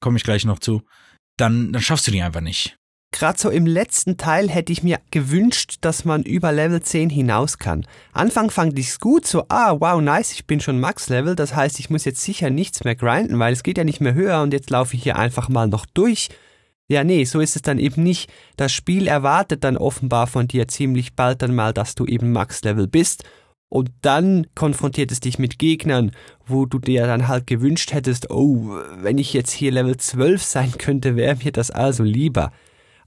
komme 0.00 0.18
ich 0.18 0.22
gleich 0.22 0.44
noch 0.44 0.58
zu, 0.58 0.82
dann, 1.38 1.72
dann 1.72 1.80
schaffst 1.80 2.06
du 2.06 2.10
die 2.10 2.20
einfach 2.20 2.42
nicht. 2.42 2.78
Gerade 3.10 3.38
so 3.38 3.48
im 3.48 3.66
letzten 3.66 4.18
Teil 4.18 4.50
hätte 4.50 4.72
ich 4.72 4.82
mir 4.82 5.00
gewünscht, 5.10 5.78
dass 5.80 6.04
man 6.04 6.22
über 6.22 6.52
Level 6.52 6.82
10 6.82 7.08
hinaus 7.08 7.58
kann. 7.58 7.86
Anfang 8.12 8.50
fand 8.50 8.78
ich's 8.78 9.00
gut, 9.00 9.26
so, 9.26 9.44
ah, 9.48 9.76
wow, 9.80 10.00
nice, 10.00 10.32
ich 10.32 10.46
bin 10.46 10.60
schon 10.60 10.78
Max-Level, 10.78 11.34
das 11.34 11.56
heißt, 11.56 11.80
ich 11.80 11.88
muss 11.88 12.04
jetzt 12.04 12.22
sicher 12.22 12.50
nichts 12.50 12.84
mehr 12.84 12.94
grinden, 12.94 13.38
weil 13.38 13.54
es 13.54 13.62
geht 13.62 13.78
ja 13.78 13.84
nicht 13.84 14.00
mehr 14.00 14.14
höher 14.14 14.42
und 14.42 14.52
jetzt 14.52 14.70
laufe 14.70 14.94
ich 14.94 15.02
hier 15.02 15.16
einfach 15.16 15.48
mal 15.48 15.68
noch 15.68 15.86
durch. 15.86 16.28
Ja, 16.90 17.02
nee, 17.04 17.24
so 17.24 17.40
ist 17.40 17.56
es 17.56 17.62
dann 17.62 17.78
eben 17.78 18.02
nicht. 18.02 18.30
Das 18.56 18.72
Spiel 18.72 19.08
erwartet 19.08 19.64
dann 19.64 19.76
offenbar 19.76 20.26
von 20.26 20.48
dir 20.48 20.68
ziemlich 20.68 21.14
bald 21.14 21.42
dann 21.42 21.54
mal, 21.54 21.72
dass 21.72 21.94
du 21.94 22.06
eben 22.06 22.32
Max-Level 22.32 22.88
bist. 22.88 23.24
Und 23.70 23.90
dann 24.00 24.46
konfrontiert 24.54 25.12
es 25.12 25.20
dich 25.20 25.38
mit 25.38 25.58
Gegnern, 25.58 26.12
wo 26.46 26.64
du 26.64 26.78
dir 26.78 27.06
dann 27.06 27.28
halt 27.28 27.46
gewünscht 27.46 27.92
hättest, 27.92 28.30
oh, 28.30 28.78
wenn 28.96 29.18
ich 29.18 29.34
jetzt 29.34 29.52
hier 29.52 29.70
Level 29.70 29.98
12 29.98 30.42
sein 30.42 30.72
könnte, 30.78 31.16
wäre 31.16 31.36
mir 31.36 31.52
das 31.52 31.70
also 31.70 32.02
lieber. 32.02 32.52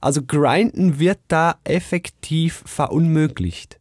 Also 0.02 0.22
grinden 0.22 0.98
wird 0.98 1.20
da 1.28 1.60
effektiv 1.64 2.62
verunmöglicht. 2.66 3.80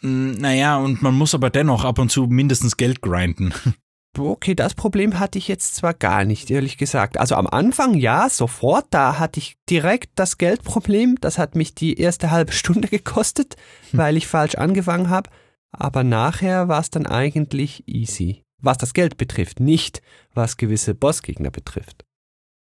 Mm, 0.00 0.32
naja, 0.32 0.78
und 0.78 1.02
man 1.02 1.14
muss 1.14 1.34
aber 1.34 1.50
dennoch 1.50 1.84
ab 1.84 1.98
und 1.98 2.10
zu 2.10 2.26
mindestens 2.26 2.76
Geld 2.76 3.00
grinden. 3.02 3.52
Okay, 4.16 4.54
das 4.54 4.74
Problem 4.74 5.18
hatte 5.18 5.38
ich 5.38 5.48
jetzt 5.48 5.74
zwar 5.74 5.92
gar 5.92 6.24
nicht, 6.24 6.48
ehrlich 6.48 6.78
gesagt. 6.78 7.18
Also 7.18 7.34
am 7.34 7.48
Anfang 7.48 7.94
ja, 7.94 8.28
sofort, 8.28 8.86
da 8.90 9.18
hatte 9.18 9.40
ich 9.40 9.56
direkt 9.68 10.10
das 10.14 10.38
Geldproblem. 10.38 11.16
Das 11.20 11.36
hat 11.36 11.56
mich 11.56 11.74
die 11.74 11.98
erste 11.98 12.30
halbe 12.30 12.52
Stunde 12.52 12.86
gekostet, 12.90 13.56
weil 13.90 14.16
ich 14.16 14.28
falsch 14.28 14.54
angefangen 14.54 15.10
habe. 15.10 15.30
Aber 15.72 16.04
nachher 16.04 16.68
war 16.68 16.80
es 16.80 16.90
dann 16.90 17.06
eigentlich 17.06 17.88
easy. 17.88 18.44
Was 18.62 18.78
das 18.78 18.94
Geld 18.94 19.16
betrifft, 19.16 19.58
nicht 19.58 20.00
was 20.32 20.58
gewisse 20.58 20.94
Bossgegner 20.94 21.50
betrifft. 21.50 22.04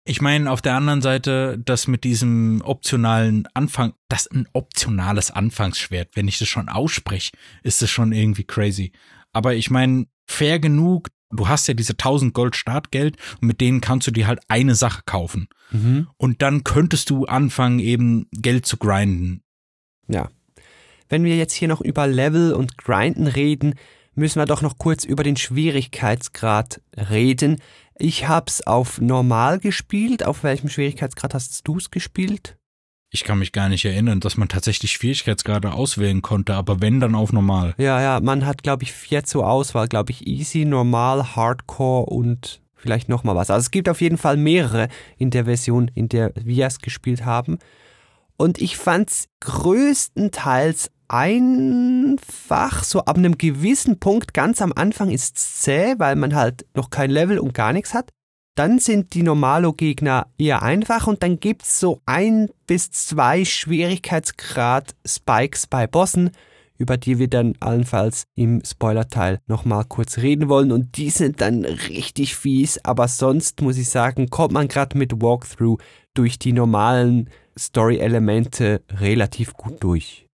Ich 0.08 0.22
meine, 0.22 0.52
auf 0.52 0.62
der 0.62 0.76
anderen 0.76 1.02
Seite, 1.02 1.58
das 1.58 1.88
mit 1.88 2.04
diesem 2.04 2.62
optionalen 2.64 3.48
Anfang, 3.56 3.94
das 4.08 4.28
ein 4.28 4.48
optionales 4.54 5.32
Anfangsschwert, 5.32 6.10
wenn 6.14 6.28
ich 6.28 6.38
das 6.38 6.48
schon 6.48 6.70
ausspreche, 6.70 7.32
ist 7.64 7.82
das 7.82 7.90
schon 7.90 8.12
irgendwie 8.12 8.44
crazy. 8.44 8.92
Aber 9.34 9.56
ich 9.56 9.72
meine, 9.72 10.06
fair 10.28 10.60
genug, 10.60 11.10
du 11.32 11.48
hast 11.48 11.68
ja 11.68 11.74
diese 11.74 11.94
1000 11.94 12.36
Gold 12.36 12.56
Startgeld 12.56 13.18
und 13.42 13.48
mit 13.48 13.62
denen 13.62 13.82
kannst 13.82 14.06
du 14.06 14.12
dir 14.12 14.28
halt 14.28 14.42
eine 14.48 14.76
Sache 14.76 15.02
kaufen. 15.08 15.48
Mhm. 15.72 16.08
Und 16.18 16.44
dann 16.44 16.64
könntest 16.64 17.10
du 17.10 17.26
anfangen, 17.26 17.80
eben 17.80 18.28
Geld 18.32 18.68
zu 18.68 18.78
grinden. 18.78 19.42
Ja. 20.08 20.30
Wenn 21.10 21.24
wir 21.24 21.36
jetzt 21.36 21.54
hier 21.54 21.68
noch 21.68 21.82
über 21.82 22.06
Level 22.06 22.54
und 22.54 22.78
Grinden 22.78 23.26
reden, 23.26 23.74
müssen 24.14 24.40
wir 24.40 24.46
doch 24.46 24.62
noch 24.62 24.78
kurz 24.78 25.04
über 25.04 25.24
den 25.24 25.36
Schwierigkeitsgrad 25.36 26.82
reden. 27.10 27.62
Ich 27.98 28.28
hab's 28.28 28.62
auf 28.62 29.00
normal 29.00 29.60
gespielt. 29.60 30.26
Auf 30.26 30.44
welchem 30.44 30.70
Schwierigkeitsgrad 30.70 31.34
hast 31.34 31.66
du's 31.66 31.92
gespielt? 31.92 32.58
Ich 33.12 33.24
kann 33.24 33.40
mich 33.40 33.54
gar 33.54 33.70
nicht 33.70 33.86
erinnern, 33.86 34.20
dass 34.20 34.36
man 34.36 34.50
tatsächlich 34.50 34.92
Schwierigkeitsgrade 34.92 35.72
auswählen 35.72 36.22
konnte, 36.22 36.54
aber 36.56 36.82
wenn, 36.82 37.00
dann 37.00 37.16
auf 37.16 37.32
normal. 37.32 37.74
Ja, 37.78 38.02
ja, 38.02 38.20
man 38.20 38.46
hat, 38.46 38.64
glaube 38.64 38.84
ich, 38.84 38.92
vier 38.92 39.24
zur 39.24 39.48
Auswahl, 39.50 39.88
glaube 39.88 40.12
ich, 40.12 40.28
easy, 40.28 40.66
normal, 40.66 41.36
hardcore 41.38 42.08
und 42.08 42.62
vielleicht 42.74 43.08
nochmal 43.08 43.36
was. 43.36 43.50
Also 43.50 43.66
es 43.66 43.72
gibt 43.72 43.88
auf 43.88 44.02
jeden 44.02 44.18
Fall 44.18 44.36
mehrere 44.36 44.90
in 45.18 45.30
der 45.30 45.46
Version, 45.46 45.90
in 45.96 46.10
der 46.10 46.34
wir 46.36 46.66
es 46.66 46.80
gespielt 46.80 47.24
haben. 47.24 47.60
Und 48.36 48.62
ich 48.62 48.76
fand's 48.76 49.30
größtenteils 49.40 50.92
einfach, 51.08 52.84
so 52.84 53.00
ab 53.06 53.18
einem 53.18 53.38
gewissen 53.38 54.00
Punkt, 54.00 54.34
ganz 54.34 54.62
am 54.62 54.74
Anfang 54.74 55.10
ist 55.10 55.38
zäh, 55.64 55.96
weil 55.98 56.16
man 56.16 56.36
halt 56.36 56.66
noch 56.76 56.90
kein 56.90 57.10
Level 57.10 57.40
und 57.40 57.54
gar 57.54 57.74
nichts 57.74 57.94
hat. 57.94 58.12
Dann 58.56 58.80
sind 58.80 59.14
die 59.14 59.24
Normalo-Gegner 59.24 60.28
eher 60.38 60.64
einfach 60.64 61.08
und 61.08 61.24
dann 61.24 61.40
gibt's 61.40 61.80
so 61.80 62.02
ein 62.06 62.50
bis 62.68 62.92
zwei 62.92 63.44
Schwierigkeitsgrad 63.44 64.96
Spikes 65.06 65.68
bei 65.68 65.88
Bossen, 65.88 66.32
über 66.78 66.98
die 66.98 67.20
wir 67.20 67.28
dann 67.28 67.54
allenfalls 67.60 68.24
im 68.36 68.62
Spoiler-Teil 68.64 69.40
nochmal 69.48 69.86
kurz 69.86 70.18
reden 70.18 70.50
wollen 70.50 70.72
und 70.72 70.98
die 70.98 71.10
sind 71.10 71.42
dann 71.42 71.66
richtig 71.66 72.36
fies, 72.36 72.80
aber 72.84 73.08
sonst 73.08 73.62
muss 73.62 73.78
ich 73.78 73.90
sagen, 73.90 74.30
kommt 74.30 74.54
man 74.54 74.68
gerade 74.68 74.98
mit 74.98 75.22
Walkthrough 75.22 75.78
durch 76.14 76.40
die 76.40 76.54
normalen 76.54 77.30
Story-Elemente 77.58 78.82
relativ 78.90 79.54
gut 79.54 79.84
durch. 79.84 80.28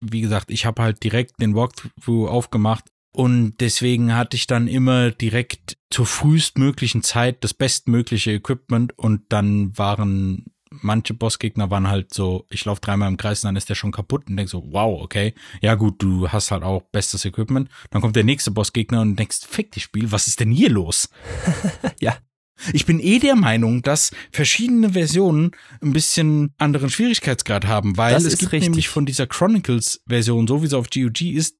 Wie 0.00 0.20
gesagt, 0.20 0.50
ich 0.50 0.66
habe 0.66 0.82
halt 0.82 1.02
direkt 1.02 1.40
den 1.40 1.54
Walkthrough 1.54 2.28
aufgemacht 2.28 2.84
und 3.12 3.54
deswegen 3.60 4.14
hatte 4.14 4.36
ich 4.36 4.46
dann 4.46 4.68
immer 4.68 5.10
direkt 5.10 5.76
zur 5.90 6.06
frühestmöglichen 6.06 7.02
Zeit 7.02 7.42
das 7.42 7.54
bestmögliche 7.54 8.32
Equipment 8.32 8.96
und 8.98 9.22
dann 9.30 9.76
waren 9.76 10.46
manche 10.70 11.14
Bossgegner 11.14 11.70
waren 11.70 11.88
halt 11.88 12.12
so, 12.12 12.46
ich 12.50 12.64
laufe 12.64 12.80
dreimal 12.80 13.08
im 13.08 13.16
Kreis 13.16 13.42
und 13.42 13.48
dann 13.48 13.56
ist 13.56 13.68
der 13.68 13.74
schon 13.74 13.92
kaputt 13.92 14.28
und 14.28 14.36
denk 14.36 14.48
so, 14.48 14.64
wow, 14.70 15.02
okay, 15.02 15.34
ja 15.60 15.74
gut, 15.74 16.02
du 16.02 16.28
hast 16.28 16.50
halt 16.50 16.62
auch 16.62 16.82
bestes 16.82 17.24
Equipment. 17.24 17.70
Dann 17.90 18.02
kommt 18.02 18.16
der 18.16 18.24
nächste 18.24 18.50
Bossgegner 18.50 19.00
und 19.00 19.16
denkst, 19.16 19.40
fick 19.48 19.72
dich 19.72 19.84
Spiel, 19.84 20.12
was 20.12 20.26
ist 20.26 20.40
denn 20.40 20.50
hier 20.50 20.70
los? 20.70 21.08
ja. 22.00 22.16
Ich 22.72 22.86
bin 22.86 23.00
eh 23.00 23.18
der 23.18 23.36
Meinung, 23.36 23.82
dass 23.82 24.10
verschiedene 24.32 24.92
Versionen 24.92 25.52
ein 25.82 25.92
bisschen 25.92 26.52
anderen 26.58 26.90
Schwierigkeitsgrad 26.90 27.66
haben, 27.66 27.96
weil 27.96 28.14
Das 28.14 28.24
es 28.24 28.38
gibt 28.38 28.52
richtig. 28.52 28.70
nämlich 28.70 28.88
von 28.88 29.06
dieser 29.06 29.26
Chronicles-Version, 29.26 30.46
so 30.46 30.62
wie 30.62 30.66
sie 30.66 30.76
auf 30.76 30.90
GOG 30.90 31.20
ist, 31.22 31.56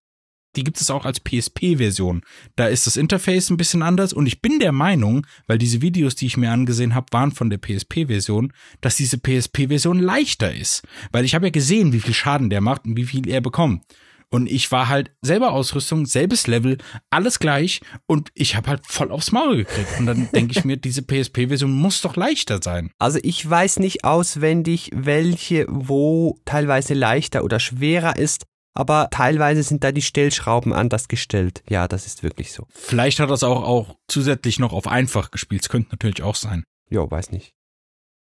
die 0.56 0.64
gibt 0.64 0.80
es 0.80 0.90
auch 0.90 1.04
als 1.04 1.20
PSP-Version. 1.20 2.22
Da 2.56 2.66
ist 2.66 2.86
das 2.86 2.96
Interface 2.96 3.50
ein 3.50 3.56
bisschen 3.58 3.82
anders 3.82 4.12
und 4.12 4.26
ich 4.26 4.40
bin 4.40 4.58
der 4.58 4.72
Meinung, 4.72 5.26
weil 5.46 5.58
diese 5.58 5.82
Videos, 5.82 6.16
die 6.16 6.26
ich 6.26 6.36
mir 6.36 6.50
angesehen 6.50 6.94
habe, 6.94 7.06
waren 7.12 7.32
von 7.32 7.50
der 7.50 7.58
PSP-Version, 7.58 8.52
dass 8.80 8.96
diese 8.96 9.18
PSP-Version 9.18 10.00
leichter 10.00 10.52
ist. 10.54 10.82
Weil 11.12 11.24
ich 11.24 11.34
habe 11.34 11.46
ja 11.46 11.50
gesehen, 11.50 11.92
wie 11.92 12.00
viel 12.00 12.14
Schaden 12.14 12.50
der 12.50 12.60
macht 12.60 12.86
und 12.86 12.96
wie 12.96 13.04
viel 13.04 13.28
er 13.28 13.40
bekommt. 13.40 13.84
Und 14.30 14.46
ich 14.50 14.70
war 14.70 14.88
halt 14.88 15.10
selber 15.22 15.52
Ausrüstung, 15.52 16.04
selbes 16.04 16.46
Level, 16.46 16.78
alles 17.10 17.38
gleich 17.38 17.80
und 18.06 18.30
ich 18.34 18.56
habe 18.56 18.68
halt 18.68 18.86
voll 18.86 19.10
aufs 19.10 19.32
Maul 19.32 19.58
gekriegt. 19.58 19.98
Und 19.98 20.06
dann 20.06 20.28
denke 20.32 20.58
ich 20.58 20.64
mir, 20.64 20.76
diese 20.78 21.02
PSP-Version 21.02 21.70
muss 21.70 22.02
doch 22.02 22.16
leichter 22.16 22.60
sein. 22.62 22.90
Also 22.98 23.18
ich 23.22 23.48
weiß 23.48 23.78
nicht 23.78 24.04
auswendig, 24.04 24.90
welche 24.94 25.66
wo 25.68 26.38
teilweise 26.44 26.94
leichter 26.94 27.42
oder 27.42 27.58
schwerer 27.58 28.16
ist, 28.16 28.44
aber 28.74 29.08
teilweise 29.10 29.62
sind 29.62 29.82
da 29.82 29.92
die 29.92 30.02
Stellschrauben 30.02 30.72
anders 30.72 31.08
gestellt. 31.08 31.62
Ja, 31.68 31.88
das 31.88 32.06
ist 32.06 32.22
wirklich 32.22 32.52
so. 32.52 32.66
Vielleicht 32.70 33.18
hat 33.20 33.30
das 33.30 33.42
auch, 33.42 33.64
auch 33.64 33.96
zusätzlich 34.08 34.58
noch 34.58 34.72
auf 34.72 34.86
einfach 34.86 35.30
gespielt. 35.30 35.62
Das 35.62 35.68
könnte 35.68 35.90
natürlich 35.90 36.22
auch 36.22 36.36
sein. 36.36 36.64
Jo, 36.90 37.10
weiß 37.10 37.32
nicht. 37.32 37.54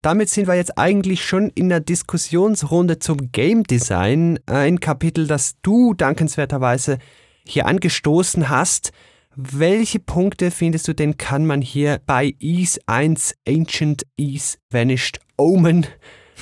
Damit 0.08 0.30
sind 0.30 0.48
wir 0.48 0.56
jetzt 0.56 0.78
eigentlich 0.78 1.26
schon 1.26 1.50
in 1.50 1.68
der 1.68 1.82
Diskussionsrunde 1.82 2.98
zum 2.98 3.34
Game 3.34 3.66
Design. 3.66 4.40
Ein 4.46 4.80
Kapitel, 4.80 5.28
das 5.28 5.58
du 5.62 5.94
dankenswerterweise 5.94 7.00
hier 7.46 7.66
angestoßen 7.66 8.48
hast. 8.48 8.94
Welche 9.36 10.00
Punkte 10.00 10.50
findest 10.50 10.88
du 10.88 10.96
denn, 10.96 11.18
kann 11.18 11.46
man 11.46 11.62
hier 11.62 12.00
bei 12.06 12.34
Ease 12.40 12.80
1 12.86 13.36
Ancient 13.46 14.04
Ease 14.16 14.60
Vanished 14.72 15.20
Omen 15.38 15.88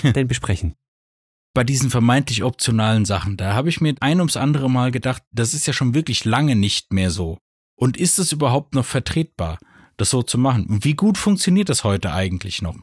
denn 0.04 0.28
besprechen? 0.28 0.76
bei 1.56 1.64
diesen 1.64 1.90
vermeintlich 1.90 2.44
optionalen 2.44 3.06
Sachen, 3.06 3.36
da 3.36 3.56
habe 3.56 3.70
ich 3.70 3.82
mir 3.82 3.96
ein 4.00 4.20
ums 4.20 4.38
andere 4.38 4.70
Mal 4.70 4.92
gedacht, 4.92 5.24
das 5.32 5.56
ist 5.56 5.66
ja 5.66 5.74
schon 5.74 5.96
wirklich 5.96 6.24
lange 6.24 6.56
nicht 6.56 6.94
mehr 6.94 7.10
so. 7.10 7.40
Und 7.76 7.98
ist 7.98 8.20
es 8.20 8.32
überhaupt 8.32 8.76
noch 8.76 8.86
vertretbar, 8.86 9.58
das 9.98 10.12
so 10.12 10.22
zu 10.22 10.38
machen? 10.38 10.68
Und 10.68 10.86
wie 10.86 10.94
gut 10.94 11.18
funktioniert 11.18 11.70
das 11.70 11.84
heute 11.84 12.14
eigentlich 12.14 12.62
noch? 12.62 12.76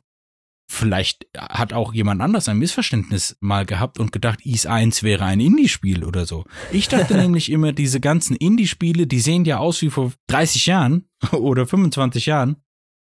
Vielleicht 0.73 1.27
hat 1.37 1.73
auch 1.73 1.93
jemand 1.93 2.21
anders 2.21 2.49
ein 2.49 2.59
Missverständnis 2.59 3.37
mal 3.41 3.67
gehabt 3.67 3.99
und 3.99 4.11
gedacht, 4.11 4.45
Is 4.45 4.67
1 4.67 5.03
wäre 5.03 5.25
ein 5.25 5.41
Indie-Spiel 5.41 6.05
oder 6.05 6.27
so. 6.27 6.45
Ich 6.73 6.89
dachte 6.89 7.15
nämlich 7.19 7.51
immer, 7.51 7.73
diese 7.73 8.01
ganzen 8.01 8.37
Indie-Spiele, 8.37 9.07
die 9.07 9.21
sehen 9.21 9.45
ja 9.45 9.59
aus 9.59 9.83
wie 9.83 9.91
vor 9.91 10.13
30 10.29 10.67
Jahren 10.67 11.09
oder 11.33 11.67
25 11.67 12.27
Jahren. 12.27 12.57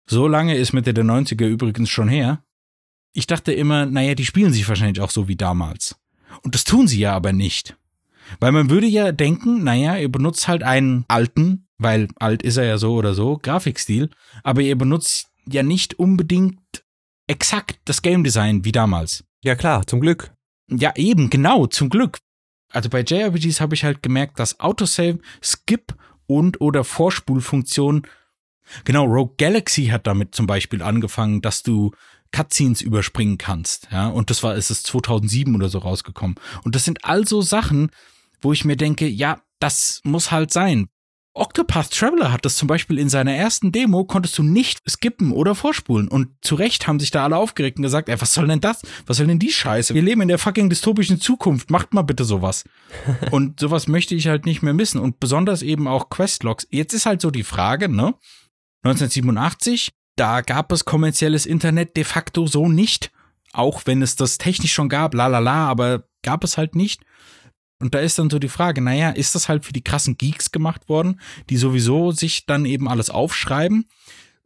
So 0.06 0.26
lange 0.26 0.56
ist 0.56 0.72
Mitte 0.72 0.92
der 0.92 1.04
90er 1.04 1.46
übrigens 1.46 1.88
schon 1.88 2.08
her 2.08 2.42
ich 3.12 3.26
dachte 3.26 3.52
immer, 3.52 3.86
naja, 3.86 4.14
die 4.14 4.24
spielen 4.24 4.52
sich 4.52 4.68
wahrscheinlich 4.68 5.00
auch 5.00 5.10
so 5.10 5.28
wie 5.28 5.36
damals. 5.36 5.96
Und 6.42 6.54
das 6.54 6.64
tun 6.64 6.88
sie 6.88 6.98
ja 6.98 7.14
aber 7.14 7.32
nicht. 7.32 7.76
Weil 8.40 8.52
man 8.52 8.70
würde 8.70 8.86
ja 8.86 9.12
denken, 9.12 9.64
naja, 9.64 9.96
ihr 9.96 10.10
benutzt 10.10 10.48
halt 10.48 10.62
einen 10.62 11.04
alten, 11.08 11.68
weil 11.76 12.08
alt 12.16 12.42
ist 12.42 12.56
er 12.56 12.64
ja 12.64 12.78
so 12.78 12.94
oder 12.94 13.14
so, 13.14 13.36
Grafikstil, 13.36 14.10
aber 14.42 14.62
ihr 14.62 14.76
benutzt 14.76 15.28
ja 15.46 15.62
nicht 15.62 15.98
unbedingt 15.98 16.81
exakt 17.32 17.80
das 17.86 18.02
Game 18.02 18.22
Design 18.22 18.64
wie 18.64 18.72
damals. 18.72 19.24
Ja 19.42 19.54
klar, 19.54 19.86
zum 19.86 20.00
Glück. 20.00 20.32
Ja, 20.68 20.92
eben, 20.96 21.30
genau, 21.30 21.66
zum 21.66 21.88
Glück. 21.88 22.18
Also 22.68 22.88
bei 22.88 23.00
JRPGs 23.00 23.60
habe 23.60 23.74
ich 23.74 23.84
halt 23.84 24.02
gemerkt, 24.02 24.38
dass 24.38 24.60
Autosave, 24.60 25.18
Skip 25.42 25.94
und 26.26 26.60
oder 26.60 26.84
Vorspulfunktion, 26.84 28.06
genau, 28.84 29.04
Rogue 29.04 29.34
Galaxy 29.38 29.86
hat 29.86 30.06
damit 30.06 30.34
zum 30.34 30.46
Beispiel 30.46 30.82
angefangen, 30.82 31.42
dass 31.42 31.62
du 31.62 31.92
Cutscenes 32.32 32.80
überspringen 32.80 33.36
kannst, 33.36 33.88
ja, 33.90 34.08
und 34.08 34.30
das 34.30 34.42
war, 34.42 34.54
ist 34.54 34.70
es 34.70 34.82
2007 34.84 35.54
oder 35.54 35.68
so 35.68 35.78
rausgekommen. 35.78 36.36
Und 36.64 36.74
das 36.74 36.84
sind 36.84 37.04
also 37.04 37.42
Sachen, 37.42 37.90
wo 38.40 38.52
ich 38.52 38.64
mir 38.64 38.76
denke, 38.76 39.06
ja, 39.06 39.42
das 39.58 40.00
muss 40.04 40.30
halt 40.30 40.50
sein. 40.52 40.88
Octopath 41.34 41.90
Traveler 41.90 42.30
hat 42.30 42.44
das 42.44 42.56
zum 42.56 42.68
Beispiel 42.68 42.98
in 42.98 43.08
seiner 43.08 43.32
ersten 43.32 43.72
Demo, 43.72 44.04
konntest 44.04 44.36
du 44.36 44.42
nicht 44.42 44.80
skippen 44.88 45.32
oder 45.32 45.54
vorspulen. 45.54 46.08
Und 46.08 46.28
zu 46.42 46.54
Recht 46.56 46.86
haben 46.86 47.00
sich 47.00 47.10
da 47.10 47.24
alle 47.24 47.38
aufgeregt 47.38 47.78
und 47.78 47.84
gesagt, 47.84 48.10
ey, 48.10 48.20
was 48.20 48.34
soll 48.34 48.48
denn 48.48 48.60
das? 48.60 48.82
Was 49.06 49.16
soll 49.16 49.26
denn 49.26 49.38
die 49.38 49.50
Scheiße? 49.50 49.94
Wir 49.94 50.02
leben 50.02 50.20
in 50.20 50.28
der 50.28 50.38
fucking 50.38 50.68
dystopischen 50.68 51.20
Zukunft. 51.20 51.70
Macht 51.70 51.94
mal 51.94 52.02
bitte 52.02 52.24
sowas. 52.24 52.64
und 53.30 53.60
sowas 53.60 53.88
möchte 53.88 54.14
ich 54.14 54.26
halt 54.26 54.44
nicht 54.44 54.62
mehr 54.62 54.74
missen. 54.74 55.00
Und 55.00 55.20
besonders 55.20 55.62
eben 55.62 55.88
auch 55.88 56.10
Questlogs. 56.10 56.66
Jetzt 56.70 56.92
ist 56.92 57.06
halt 57.06 57.22
so 57.22 57.30
die 57.30 57.44
Frage, 57.44 57.88
ne? 57.88 58.14
1987, 58.82 59.92
da 60.16 60.42
gab 60.42 60.70
es 60.70 60.84
kommerzielles 60.84 61.46
Internet 61.46 61.96
de 61.96 62.04
facto 62.04 62.46
so 62.46 62.68
nicht. 62.68 63.10
Auch 63.54 63.82
wenn 63.86 64.02
es 64.02 64.16
das 64.16 64.36
technisch 64.36 64.72
schon 64.72 64.90
gab, 64.90 65.14
la 65.14 65.28
la 65.28 65.38
la, 65.38 65.68
aber 65.68 66.04
gab 66.22 66.44
es 66.44 66.58
halt 66.58 66.74
nicht. 66.74 67.02
Und 67.82 67.94
da 67.94 67.98
ist 67.98 68.16
dann 68.20 68.30
so 68.30 68.38
die 68.38 68.48
Frage, 68.48 68.80
naja, 68.80 69.10
ist 69.10 69.34
das 69.34 69.48
halt 69.48 69.64
für 69.64 69.72
die 69.72 69.82
krassen 69.82 70.16
Geeks 70.16 70.52
gemacht 70.52 70.88
worden, 70.88 71.20
die 71.50 71.56
sowieso 71.56 72.12
sich 72.12 72.46
dann 72.46 72.64
eben 72.64 72.88
alles 72.88 73.10
aufschreiben? 73.10 73.88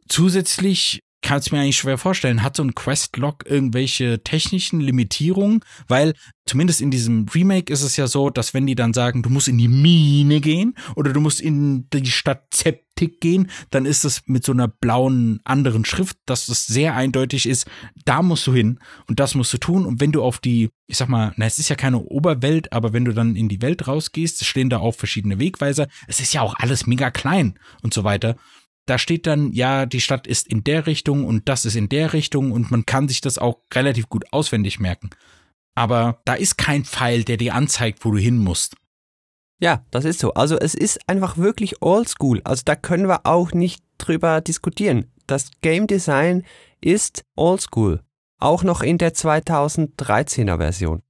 Zusätzlich 0.09 1.03
kann 1.21 1.39
es 1.39 1.51
mir 1.51 1.59
eigentlich 1.59 1.77
schwer 1.77 1.97
vorstellen, 1.97 2.43
hat 2.43 2.55
so 2.55 2.63
ein 2.63 2.75
Questlog 2.75 3.43
irgendwelche 3.49 4.23
technischen 4.23 4.79
Limitierungen? 4.79 5.61
Weil 5.87 6.13
zumindest 6.45 6.79
in 6.79 6.91
diesem 6.91 7.25
Remake 7.33 7.73
ist 7.73 7.81
es 7.81 7.97
ja 7.97 8.07
so, 8.07 8.29
dass 8.29 8.53
wenn 8.53 8.67
die 8.67 8.75
dann 8.75 8.93
sagen, 8.93 9.23
du 9.23 9.29
musst 9.29 9.47
in 9.47 9.57
die 9.57 9.67
Mine 9.67 10.39
gehen 10.41 10.75
oder 10.95 11.13
du 11.13 11.19
musst 11.19 11.41
in 11.41 11.89
die 11.91 12.05
Stadt 12.05 12.45
Zeptik 12.51 13.19
gehen, 13.19 13.49
dann 13.71 13.85
ist 13.85 14.05
es 14.05 14.21
mit 14.27 14.45
so 14.45 14.51
einer 14.51 14.67
blauen 14.67 15.39
anderen 15.43 15.85
Schrift, 15.85 16.17
dass 16.25 16.45
das 16.45 16.67
sehr 16.67 16.95
eindeutig 16.95 17.47
ist, 17.47 17.67
da 18.05 18.21
musst 18.21 18.45
du 18.45 18.53
hin 18.53 18.79
und 19.07 19.19
das 19.19 19.33
musst 19.33 19.51
du 19.53 19.57
tun. 19.57 19.85
Und 19.85 19.99
wenn 19.99 20.11
du 20.11 20.21
auf 20.21 20.37
die, 20.37 20.69
ich 20.85 20.97
sag 20.97 21.09
mal, 21.09 21.33
na, 21.35 21.45
es 21.45 21.57
ist 21.57 21.69
ja 21.69 21.75
keine 21.75 21.99
Oberwelt, 21.99 22.71
aber 22.71 22.93
wenn 22.93 23.05
du 23.05 23.13
dann 23.13 23.35
in 23.35 23.49
die 23.49 23.61
Welt 23.61 23.87
rausgehst, 23.87 24.45
stehen 24.45 24.69
da 24.69 24.77
auch 24.77 24.95
verschiedene 24.95 25.39
Wegweiser. 25.39 25.87
Es 26.07 26.19
ist 26.19 26.33
ja 26.33 26.41
auch 26.41 26.55
alles 26.57 26.85
mega 26.85 27.09
klein 27.09 27.57
und 27.81 27.93
so 27.93 28.03
weiter 28.03 28.37
da 28.87 28.97
steht 28.97 29.27
dann, 29.27 29.51
ja, 29.51 29.85
die 29.85 30.01
Stadt 30.01 30.25
ist 30.25 30.47
in 30.47 30.63
der 30.63 30.87
Richtung 30.87 31.25
und 31.25 31.47
das 31.47 31.65
ist 31.65 31.75
in 31.75 31.89
der 31.89 32.13
Richtung 32.13 32.51
und 32.51 32.71
man 32.71 32.85
kann 32.85 33.07
sich 33.07 33.21
das 33.21 33.37
auch 33.37 33.59
relativ 33.73 34.09
gut 34.09 34.25
auswendig 34.31 34.79
merken. 34.79 35.09
Aber 35.75 36.21
da 36.25 36.33
ist 36.33 36.57
kein 36.57 36.85
Pfeil, 36.85 37.23
der 37.23 37.37
dir 37.37 37.53
anzeigt, 37.53 38.03
wo 38.03 38.11
du 38.11 38.17
hin 38.17 38.37
musst. 38.37 38.75
Ja, 39.59 39.85
das 39.91 40.05
ist 40.05 40.19
so. 40.19 40.33
Also 40.33 40.57
es 40.57 40.73
ist 40.73 40.99
einfach 41.07 41.37
wirklich 41.37 41.81
oldschool. 41.81 42.41
Also 42.43 42.63
da 42.65 42.75
können 42.75 43.07
wir 43.07 43.25
auch 43.25 43.51
nicht 43.51 43.83
drüber 43.97 44.41
diskutieren. 44.41 45.11
Das 45.27 45.51
Game 45.61 45.87
Design 45.87 46.45
ist 46.79 47.25
oldschool. 47.35 48.01
Auch 48.39 48.63
noch 48.63 48.81
in 48.81 48.97
der 48.97 49.13
2013er 49.13 50.57
Version. 50.57 51.03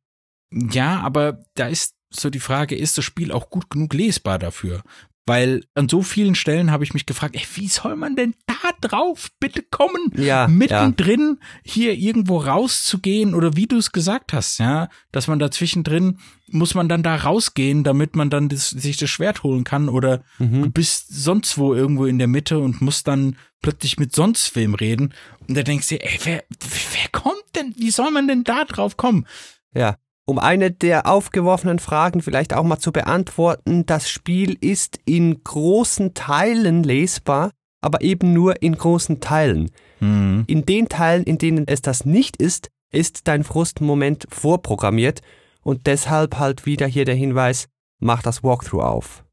Ja, 0.51 1.01
aber 1.01 1.43
da 1.55 1.67
ist 1.67 1.95
so 2.09 2.29
die 2.29 2.39
Frage, 2.39 2.75
ist 2.75 2.97
das 2.97 3.05
Spiel 3.05 3.31
auch 3.31 3.49
gut 3.49 3.69
genug 3.69 3.93
lesbar 3.93 4.39
dafür? 4.39 4.81
Weil 5.27 5.65
an 5.75 5.89
so 5.89 6.03
vielen 6.03 6.35
Stellen 6.35 6.71
habe 6.71 6.85
ich 6.85 6.93
mich 6.93 7.05
gefragt, 7.05 7.35
ey, 7.35 7.45
wie 7.55 7.67
soll 7.67 7.97
man 7.97 8.15
denn 8.15 8.33
da 8.45 8.71
drauf 8.79 9.27
bitte 9.41 9.61
kommen? 9.61 10.13
Ja, 10.15 10.47
mittendrin 10.47 11.37
ja. 11.39 11.71
hier 11.73 11.93
irgendwo 11.95 12.37
rauszugehen 12.37 13.35
oder 13.35 13.57
wie 13.57 13.67
du 13.67 13.77
es 13.77 13.91
gesagt 13.91 14.31
hast, 14.31 14.57
ja, 14.57 14.87
dass 15.11 15.27
man 15.27 15.37
da 15.37 15.51
zwischendrin 15.51 16.19
muss 16.49 16.75
man 16.75 16.87
dann 16.87 17.03
da 17.03 17.15
rausgehen, 17.15 17.83
damit 17.83 18.15
man 18.15 18.29
dann 18.29 18.47
das, 18.47 18.69
sich 18.69 18.95
das 18.95 19.09
Schwert 19.09 19.43
holen 19.43 19.65
kann 19.65 19.89
oder 19.89 20.23
mhm. 20.39 20.63
du 20.63 20.69
bist 20.71 21.07
sonst 21.09 21.57
wo 21.57 21.73
irgendwo 21.73 22.05
in 22.05 22.19
der 22.19 22.27
Mitte 22.27 22.59
und 22.59 22.79
musst 22.81 23.09
dann 23.09 23.35
plötzlich 23.61 23.99
mit 23.99 24.15
sonst 24.15 24.55
wem 24.55 24.75
reden 24.75 25.13
und 25.45 25.57
da 25.57 25.63
denkst 25.63 25.89
du, 25.89 26.01
ey, 26.01 26.19
wer, 26.23 26.45
wer 26.49 27.09
kommt 27.11 27.43
denn, 27.53 27.75
wie 27.77 27.91
soll 27.91 28.11
man 28.11 28.29
denn 28.29 28.45
da 28.45 28.63
drauf 28.63 28.95
kommen? 28.95 29.27
Ja, 29.73 29.97
um 30.29 30.39
eine 30.39 30.71
der 30.71 31.07
aufgeworfenen 31.07 31.79
Fragen 31.79 32.21
vielleicht 32.21 32.53
auch 32.53 32.63
mal 32.63 32.79
zu 32.79 32.91
beantworten, 32.91 33.85
das 33.85 34.09
Spiel 34.09 34.57
ist 34.59 34.99
in 35.05 35.41
großen 35.43 36.13
Teilen 36.13 36.83
lesbar, 36.83 37.51
aber 37.81 38.01
eben 38.01 38.33
nur 38.33 38.61
in 38.61 38.75
großen 38.75 39.21
Teilen. 39.21 39.71
Mhm. 40.01 40.43
In 40.47 40.65
den 40.65 40.89
Teilen, 40.89 41.23
in 41.23 41.37
denen 41.37 41.65
es 41.67 41.81
das 41.81 42.05
nicht 42.05 42.37
ist, 42.37 42.69
ist 42.91 43.27
dein 43.29 43.45
Frustmoment 43.45 44.27
vorprogrammiert 44.29 45.21
und 45.61 45.87
deshalb 45.87 46.37
halt 46.37 46.65
wieder 46.65 46.87
hier 46.87 47.05
der 47.05 47.15
Hinweis, 47.15 47.69
mach 47.99 48.21
das 48.21 48.43
Walkthrough 48.43 48.83
auf. 48.83 49.23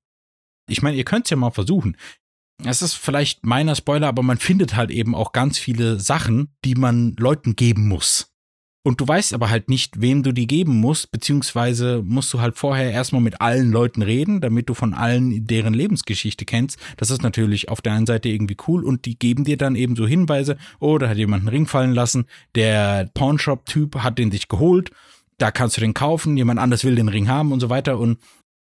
Ich 0.69 0.81
meine, 0.81 0.97
ihr 0.97 1.05
könnt 1.05 1.27
es 1.27 1.31
ja 1.31 1.37
mal 1.37 1.51
versuchen. 1.51 1.97
Es 2.65 2.83
ist 2.83 2.95
vielleicht 2.95 3.45
meiner 3.45 3.75
Spoiler, 3.75 4.07
aber 4.07 4.23
man 4.23 4.39
findet 4.39 4.77
halt 4.77 4.93
eben 4.93 5.17
auch 5.17 5.33
ganz 5.33 5.59
viele 5.59 5.99
Sachen, 5.99 6.55
die 6.65 6.77
man 6.77 7.17
Leuten 7.19 7.57
geben 7.57 7.89
muss. 7.89 8.34
Und 8.87 9.01
du 9.01 9.09
weißt 9.09 9.33
aber 9.33 9.49
halt 9.49 9.71
nicht, 9.71 10.03
wem 10.03 10.23
du 10.23 10.33
die 10.33 10.47
geben 10.47 10.79
musst, 10.79 11.11
beziehungsweise 11.11 12.03
musst 12.05 12.33
du 12.35 12.41
halt 12.43 12.59
vorher 12.59 12.93
erstmal 12.93 13.23
mit 13.23 13.41
allen 13.41 13.73
Leuten 13.73 14.03
reden, 14.03 14.43
damit 14.43 14.69
du 14.69 14.75
von 14.75 14.93
allen 14.93 15.47
deren 15.47 15.73
Lebensgeschichte 15.73 16.45
kennst. 16.45 16.79
Das 16.99 17.11
ist 17.11 17.23
natürlich 17.23 17.71
auf 17.71 17.81
der 17.81 17.95
einen 17.95 18.05
Seite 18.05 18.29
irgendwie 18.29 18.59
cool 18.69 18.85
und 18.85 19.07
die 19.07 19.19
geben 19.19 19.45
dir 19.45 19.57
dann 19.57 19.75
eben 19.75 19.97
so 19.97 20.07
Hinweise, 20.07 20.59
oh, 20.81 20.99
da 20.99 21.09
hat 21.09 21.17
jemand 21.17 21.41
einen 21.41 21.49
Ring 21.49 21.67
fallen 21.67 21.95
lassen, 21.95 22.27
der 22.55 23.11
Pawnshop-Typ 23.15 23.97
hat 24.01 24.19
den 24.19 24.29
dich 24.29 24.49
geholt, 24.49 24.91
da 25.39 25.51
kannst 25.51 25.79
du 25.79 25.81
den 25.81 25.95
kaufen, 25.95 26.37
jemand 26.37 26.61
anders 26.61 26.85
will 26.85 26.95
den 26.95 27.09
Ring 27.09 27.29
haben 27.29 27.53
und 27.53 27.61
so 27.61 27.71
weiter 27.71 27.99
und 27.99 28.19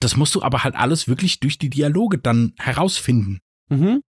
das 0.00 0.16
musst 0.16 0.35
du 0.35 0.42
aber 0.42 0.64
halt 0.64 0.76
alles 0.76 1.09
wirklich 1.09 1.40
durch 1.40 1.59
die 1.59 1.70
Dialoge 1.70 2.16
dann 2.16 2.55
herausfinden. 2.57 3.40
Mhm. 3.68 4.00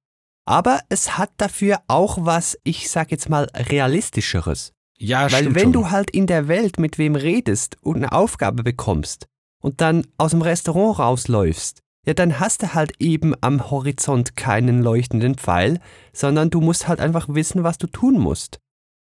Aber 0.46 0.80
es 0.88 1.18
hat 1.18 1.32
dafür 1.36 1.82
auch 1.86 2.16
was, 2.22 2.58
ich 2.64 2.88
sag 2.88 3.10
jetzt 3.10 3.28
mal, 3.28 3.46
realistischeres. 3.54 4.72
Ja, 4.98 5.30
Weil 5.30 5.54
wenn 5.54 5.64
schon. 5.64 5.72
du 5.72 5.90
halt 5.90 6.10
in 6.10 6.26
der 6.26 6.48
Welt 6.48 6.78
mit 6.78 6.98
wem 6.98 7.14
redest 7.14 7.76
und 7.82 7.96
eine 7.96 8.12
Aufgabe 8.12 8.62
bekommst 8.62 9.26
und 9.62 9.80
dann 9.80 10.06
aus 10.16 10.32
dem 10.32 10.42
Restaurant 10.42 10.98
rausläufst, 10.98 11.82
ja, 12.06 12.14
dann 12.14 12.40
hast 12.40 12.62
du 12.62 12.74
halt 12.74 12.92
eben 13.00 13.34
am 13.40 13.70
Horizont 13.70 14.34
keinen 14.34 14.82
leuchtenden 14.82 15.34
Pfeil, 15.36 15.80
sondern 16.12 16.50
du 16.50 16.60
musst 16.60 16.88
halt 16.88 17.00
einfach 17.00 17.28
wissen, 17.28 17.62
was 17.64 17.78
du 17.78 17.86
tun 17.86 18.18
musst. 18.18 18.58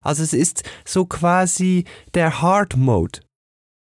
Also 0.04 0.22
es 0.24 0.34
ist 0.34 0.64
so 0.86 1.06
quasi 1.06 1.86
der 2.14 2.42
Hard 2.42 2.78
Mode. 2.78 3.22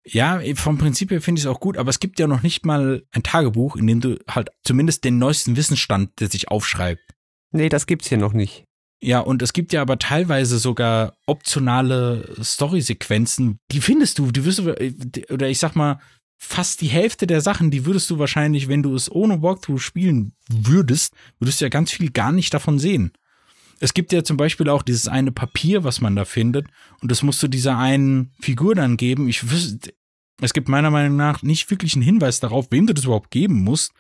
Ja, 0.06 0.39
vom 0.56 0.78
Prinzip 0.78 1.12
her 1.12 1.22
finde 1.22 1.39
ich 1.39 1.46
es 1.46 1.52
auch 1.52 1.60
gut, 1.60 1.78
aber 1.78 1.89
es 1.89 2.00
gibt 2.00 2.20
ja 2.20 2.28
noch 2.28 2.41
nicht 2.41 2.65
mal 2.65 3.04
ein 3.12 3.24
Tagebuch, 3.24 3.76
in 3.76 3.88
dem 3.88 4.00
du 4.00 4.17
halt 4.30 4.50
zumindest 4.63 5.04
den 5.04 5.17
neuesten 5.17 5.58
Wissensstand, 5.58 6.12
der 6.20 6.30
sich 6.30 6.48
aufschreibt. 6.50 7.02
Nee, 7.52 7.70
das 7.70 7.88
gibt's 7.88 8.08
hier 8.08 8.17
noch 8.17 8.34
nicht. 8.34 8.63
Ja, 8.99 9.19
und 9.19 9.41
es 9.41 9.53
gibt 9.53 9.73
ja 9.73 9.81
aber 9.81 9.99
teilweise 9.99 10.57
sogar 10.57 11.13
optionale 11.27 12.36
Story-Sequenzen, 12.41 13.60
die 13.71 13.81
findest 13.81 14.17
du, 14.17 14.31
die 14.31 14.43
wirst 14.43 14.60
du, 14.60 14.73
oder 15.31 15.49
ich 15.49 15.60
sag 15.60 15.75
mal, 15.75 15.99
fast 16.39 16.81
die 16.81 16.88
Hälfte 16.88 17.27
der 17.27 17.41
Sachen, 17.41 17.71
die 17.71 17.86
würdest 17.86 18.10
du 18.10 18.19
wahrscheinlich, 18.19 18.67
wenn 18.67 18.83
du 18.83 18.95
es 18.95 19.12
ohne 19.12 19.41
Walkthrough 19.41 19.81
spielen 19.81 20.33
würdest, 20.49 21.13
würdest 21.39 21.62
du 21.62 21.65
ja 21.65 21.69
ganz 21.69 21.91
viel 21.91 22.12
gar 22.12 22.31
nicht 22.31 22.53
davon 22.53 22.79
sehen. 22.79 23.12
Es 23.79 23.93
gibt 23.93 24.12
ja 24.12 24.23
zum 24.23 24.38
Beispiel 24.38 24.69
auch 24.69 24.81
dieses 24.81 25.07
eine 25.07 25.31
Papier, 25.31 25.83
was 25.83 26.01
man 26.01 26.15
da 26.15 26.25
findet, 26.25 26.67
und 27.01 27.12
das 27.12 27.21
musst 27.21 27.41
du 27.43 27.47
dieser 27.47 27.77
einen 27.77 28.31
Figur 28.39 28.73
dann 28.73 28.97
geben. 28.97 29.29
Ich 29.29 29.51
wüsste, 29.51 29.93
es 30.41 30.53
gibt 30.53 30.69
meiner 30.69 30.91
Meinung 30.91 31.17
nach 31.17 31.43
nicht 31.43 31.69
wirklich 31.69 31.93
einen 31.93 32.03
Hinweis 32.03 32.39
darauf, 32.39 32.67
wem 32.71 32.88
du 32.88 32.93
das 32.93 33.05
überhaupt 33.05 33.31
geben 33.31 33.63
musst. 33.63 33.91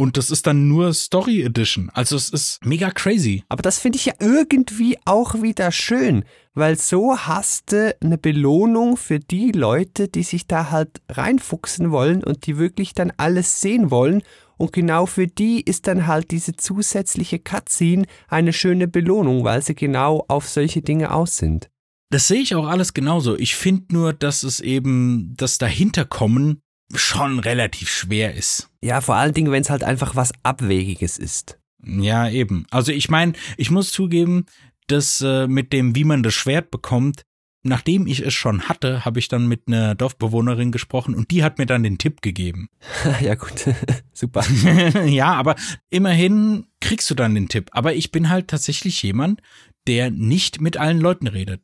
Und 0.00 0.16
das 0.16 0.30
ist 0.30 0.46
dann 0.46 0.68
nur 0.68 0.94
Story 0.94 1.42
Edition. 1.42 1.90
Also 1.92 2.14
es 2.14 2.30
ist 2.30 2.64
mega 2.64 2.92
crazy. 2.92 3.42
Aber 3.48 3.62
das 3.62 3.80
finde 3.80 3.96
ich 3.98 4.06
ja 4.06 4.14
irgendwie 4.20 4.96
auch 5.04 5.42
wieder 5.42 5.72
schön, 5.72 6.24
weil 6.54 6.78
so 6.78 7.18
hast 7.18 7.72
du 7.72 7.96
eine 8.00 8.16
Belohnung 8.16 8.96
für 8.96 9.18
die 9.18 9.50
Leute, 9.50 10.06
die 10.06 10.22
sich 10.22 10.46
da 10.46 10.70
halt 10.70 11.02
reinfuchsen 11.08 11.90
wollen 11.90 12.22
und 12.22 12.46
die 12.46 12.58
wirklich 12.58 12.94
dann 12.94 13.12
alles 13.16 13.60
sehen 13.60 13.90
wollen. 13.90 14.22
Und 14.56 14.72
genau 14.72 15.06
für 15.06 15.26
die 15.26 15.60
ist 15.62 15.88
dann 15.88 16.06
halt 16.06 16.30
diese 16.30 16.54
zusätzliche 16.54 17.40
Cutscene 17.40 18.06
eine 18.28 18.52
schöne 18.52 18.86
Belohnung, 18.86 19.42
weil 19.42 19.62
sie 19.62 19.74
genau 19.74 20.24
auf 20.28 20.48
solche 20.48 20.80
Dinge 20.80 21.12
aus 21.12 21.38
sind. 21.38 21.70
Das 22.10 22.28
sehe 22.28 22.40
ich 22.40 22.54
auch 22.54 22.68
alles 22.68 22.94
genauso. 22.94 23.36
Ich 23.36 23.56
finde 23.56 23.92
nur, 23.92 24.12
dass 24.12 24.44
es 24.44 24.60
eben 24.60 25.34
das 25.36 25.58
Dahinterkommen 25.58 26.62
schon 26.94 27.40
relativ 27.40 27.90
schwer 27.90 28.34
ist. 28.34 28.67
Ja, 28.82 29.00
vor 29.00 29.16
allen 29.16 29.34
Dingen, 29.34 29.52
wenn 29.52 29.62
es 29.62 29.70
halt 29.70 29.82
einfach 29.82 30.16
was 30.16 30.32
Abwegiges 30.42 31.18
ist. 31.18 31.58
Ja, 31.84 32.28
eben. 32.28 32.66
Also 32.70 32.92
ich 32.92 33.08
meine, 33.08 33.32
ich 33.56 33.70
muss 33.70 33.92
zugeben, 33.92 34.46
dass 34.86 35.20
äh, 35.20 35.46
mit 35.46 35.72
dem, 35.72 35.94
wie 35.94 36.04
man 36.04 36.22
das 36.22 36.34
Schwert 36.34 36.70
bekommt, 36.70 37.22
nachdem 37.62 38.06
ich 38.06 38.20
es 38.20 38.34
schon 38.34 38.68
hatte, 38.68 39.04
habe 39.04 39.18
ich 39.18 39.28
dann 39.28 39.46
mit 39.46 39.64
einer 39.66 39.94
Dorfbewohnerin 39.94 40.72
gesprochen 40.72 41.14
und 41.14 41.30
die 41.30 41.42
hat 41.42 41.58
mir 41.58 41.66
dann 41.66 41.82
den 41.82 41.98
Tipp 41.98 42.22
gegeben. 42.22 42.68
ja, 43.20 43.34
gut. 43.34 43.68
Super. 44.12 44.44
ja, 45.06 45.34
aber 45.34 45.56
immerhin 45.90 46.66
kriegst 46.80 47.10
du 47.10 47.14
dann 47.14 47.34
den 47.34 47.48
Tipp. 47.48 47.70
Aber 47.72 47.94
ich 47.94 48.12
bin 48.12 48.28
halt 48.28 48.48
tatsächlich 48.48 49.02
jemand, 49.02 49.40
der 49.86 50.10
nicht 50.10 50.60
mit 50.60 50.76
allen 50.76 51.00
Leuten 51.00 51.26
redet 51.26 51.62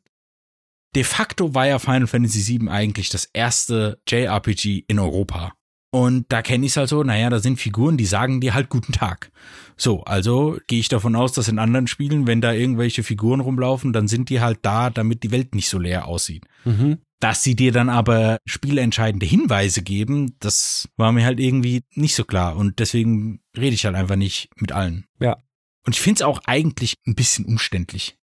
de 0.95 1.03
facto 1.03 1.53
war 1.53 1.67
ja 1.67 1.77
Final 1.77 2.07
Fantasy 2.07 2.59
VII 2.59 2.69
eigentlich 2.69 3.09
das 3.09 3.29
erste 3.33 3.99
JRPG 4.07 4.85
in 4.87 4.99
Europa. 4.99 5.53
Und 5.95 6.25
da 6.27 6.41
kenne 6.41 6.65
ich 6.65 6.73
es 6.73 6.77
halt 6.77 6.89
so, 6.89 7.03
naja, 7.03 7.29
da 7.29 7.39
sind 7.39 7.57
Figuren, 7.57 7.95
die 7.95 8.05
sagen 8.05 8.41
dir 8.41 8.53
halt 8.53 8.67
guten 8.67 8.91
Tag. 8.91 9.31
So, 9.77 10.03
also 10.03 10.57
gehe 10.67 10.81
ich 10.81 10.89
davon 10.89 11.15
aus, 11.15 11.31
dass 11.31 11.47
in 11.47 11.57
anderen 11.57 11.87
Spielen, 11.87 12.27
wenn 12.27 12.41
da 12.41 12.51
irgendwelche 12.51 13.01
Figuren 13.01 13.39
rumlaufen, 13.39 13.93
dann 13.93 14.09
sind 14.09 14.27
die 14.27 14.41
halt 14.41 14.59
da, 14.63 14.89
damit 14.89 15.23
die 15.23 15.31
Welt 15.31 15.55
nicht 15.55 15.69
so 15.69 15.79
leer 15.79 16.05
aussieht. 16.05 16.43
Mhm. 16.65 16.97
Dass 17.21 17.43
sie 17.43 17.55
dir 17.55 17.71
dann 17.71 17.87
aber 17.87 18.39
spielentscheidende 18.45 19.25
Hinweise 19.25 19.83
geben, 19.83 20.35
das 20.41 20.89
war 20.97 21.13
mir 21.13 21.23
halt 21.23 21.39
irgendwie 21.39 21.83
nicht 21.93 22.15
so 22.15 22.25
klar. 22.25 22.57
Und 22.57 22.79
deswegen 22.79 23.39
rede 23.57 23.73
ich 23.73 23.85
halt 23.85 23.95
einfach 23.95 24.17
nicht 24.17 24.49
mit 24.57 24.73
allen. 24.73 25.05
Ja. 25.21 25.37
Und 25.85 25.95
ich 25.95 26.01
finde 26.01 26.17
es 26.19 26.23
auch 26.23 26.41
eigentlich 26.43 26.97
ein 27.07 27.15
bisschen 27.15 27.45
umständlich. 27.45 28.17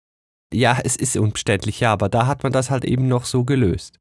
Ja, 0.52 0.78
es 0.84 0.96
ist 0.96 1.16
umständlich, 1.16 1.80
ja, 1.80 1.90
aber 1.90 2.10
da 2.10 2.26
hat 2.26 2.42
man 2.42 2.52
das 2.52 2.68
halt 2.68 2.84
eben 2.84 3.08
noch 3.08 3.24
so 3.24 3.44
gelöst. 3.44 3.98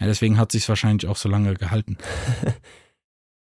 Ja, 0.00 0.08
deswegen 0.08 0.36
hat 0.36 0.50
sich 0.50 0.68
wahrscheinlich 0.68 1.08
auch 1.08 1.16
so 1.16 1.28
lange 1.28 1.54
gehalten. 1.54 1.96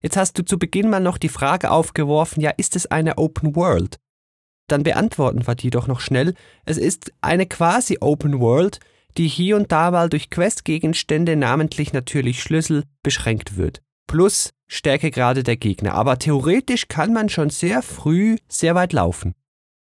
Jetzt 0.01 0.17
hast 0.17 0.37
du 0.37 0.43
zu 0.43 0.59
Beginn 0.59 0.89
mal 0.89 0.99
noch 0.99 1.17
die 1.17 1.29
Frage 1.29 1.71
aufgeworfen, 1.71 2.41
ja, 2.41 2.51
ist 2.51 2.75
es 2.75 2.85
eine 2.85 3.17
Open 3.17 3.55
World? 3.55 3.97
Dann 4.67 4.83
beantworten 4.83 5.47
wir 5.47 5.55
die 5.55 5.69
doch 5.69 5.87
noch 5.87 6.01
schnell. 6.01 6.33
Es 6.65 6.77
ist 6.77 7.13
eine 7.21 7.45
quasi 7.45 7.97
Open 8.01 8.39
World, 8.39 8.79
die 9.17 9.27
hier 9.27 9.55
und 9.55 9.71
da 9.71 9.91
mal 9.91 10.09
durch 10.09 10.29
Questgegenstände, 10.29 11.35
namentlich 11.35 11.93
natürlich 11.93 12.41
Schlüssel, 12.41 12.83
beschränkt 13.01 13.57
wird. 13.57 13.81
Plus 14.05 14.51
Stärkegrade 14.67 15.43
der 15.43 15.57
Gegner. 15.57 15.93
Aber 15.93 16.19
theoretisch 16.19 16.87
kann 16.87 17.13
man 17.13 17.29
schon 17.29 17.49
sehr 17.49 17.81
früh 17.81 18.35
sehr 18.47 18.75
weit 18.75 18.93
laufen. 18.93 19.33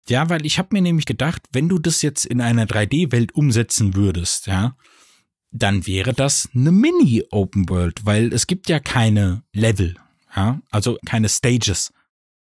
Ja, 0.08 0.30
weil 0.30 0.46
ich 0.46 0.58
habe 0.58 0.70
mir 0.72 0.82
nämlich 0.82 1.06
gedacht, 1.06 1.44
wenn 1.52 1.70
du 1.70 1.78
das 1.78 2.02
jetzt 2.02 2.26
in 2.26 2.42
einer 2.42 2.66
3D-Welt 2.66 3.36
umsetzen 3.36 3.96
würdest, 3.96 4.48
ja, 4.48 4.76
dann 5.52 5.88
wäre 5.88 6.14
das 6.14 6.50
eine 6.54 6.72
Mini-Open 6.72 7.70
World, 7.70 8.06
weil 8.06 8.34
es 8.34 8.48
gibt 8.48 8.70
ja 8.70 8.80
keine 8.80 9.44
Level, 9.54 9.96
ja, 10.36 10.60
also 10.72 10.98
keine 11.06 11.30
Stages. 11.30 11.92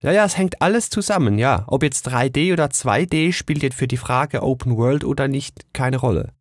Ja, 0.03 0.11
ja, 0.11 0.25
es 0.25 0.37
hängt 0.37 0.61
alles 0.61 0.91
zusammen, 0.91 1.39
ja. 1.39 1.65
Ob 1.69 1.83
jetzt 1.83 2.09
3D 2.09 2.53
oder 2.53 2.67
2D 2.67 3.33
spielt 3.33 3.63
jetzt 3.63 3.77
für 3.77 3.87
die 3.87 3.97
Frage 3.97 4.43
Open 4.43 4.77
World 4.77 5.05
oder 5.05 5.29
nicht 5.29 5.73
keine 5.73 5.99
Rolle. 5.99 6.33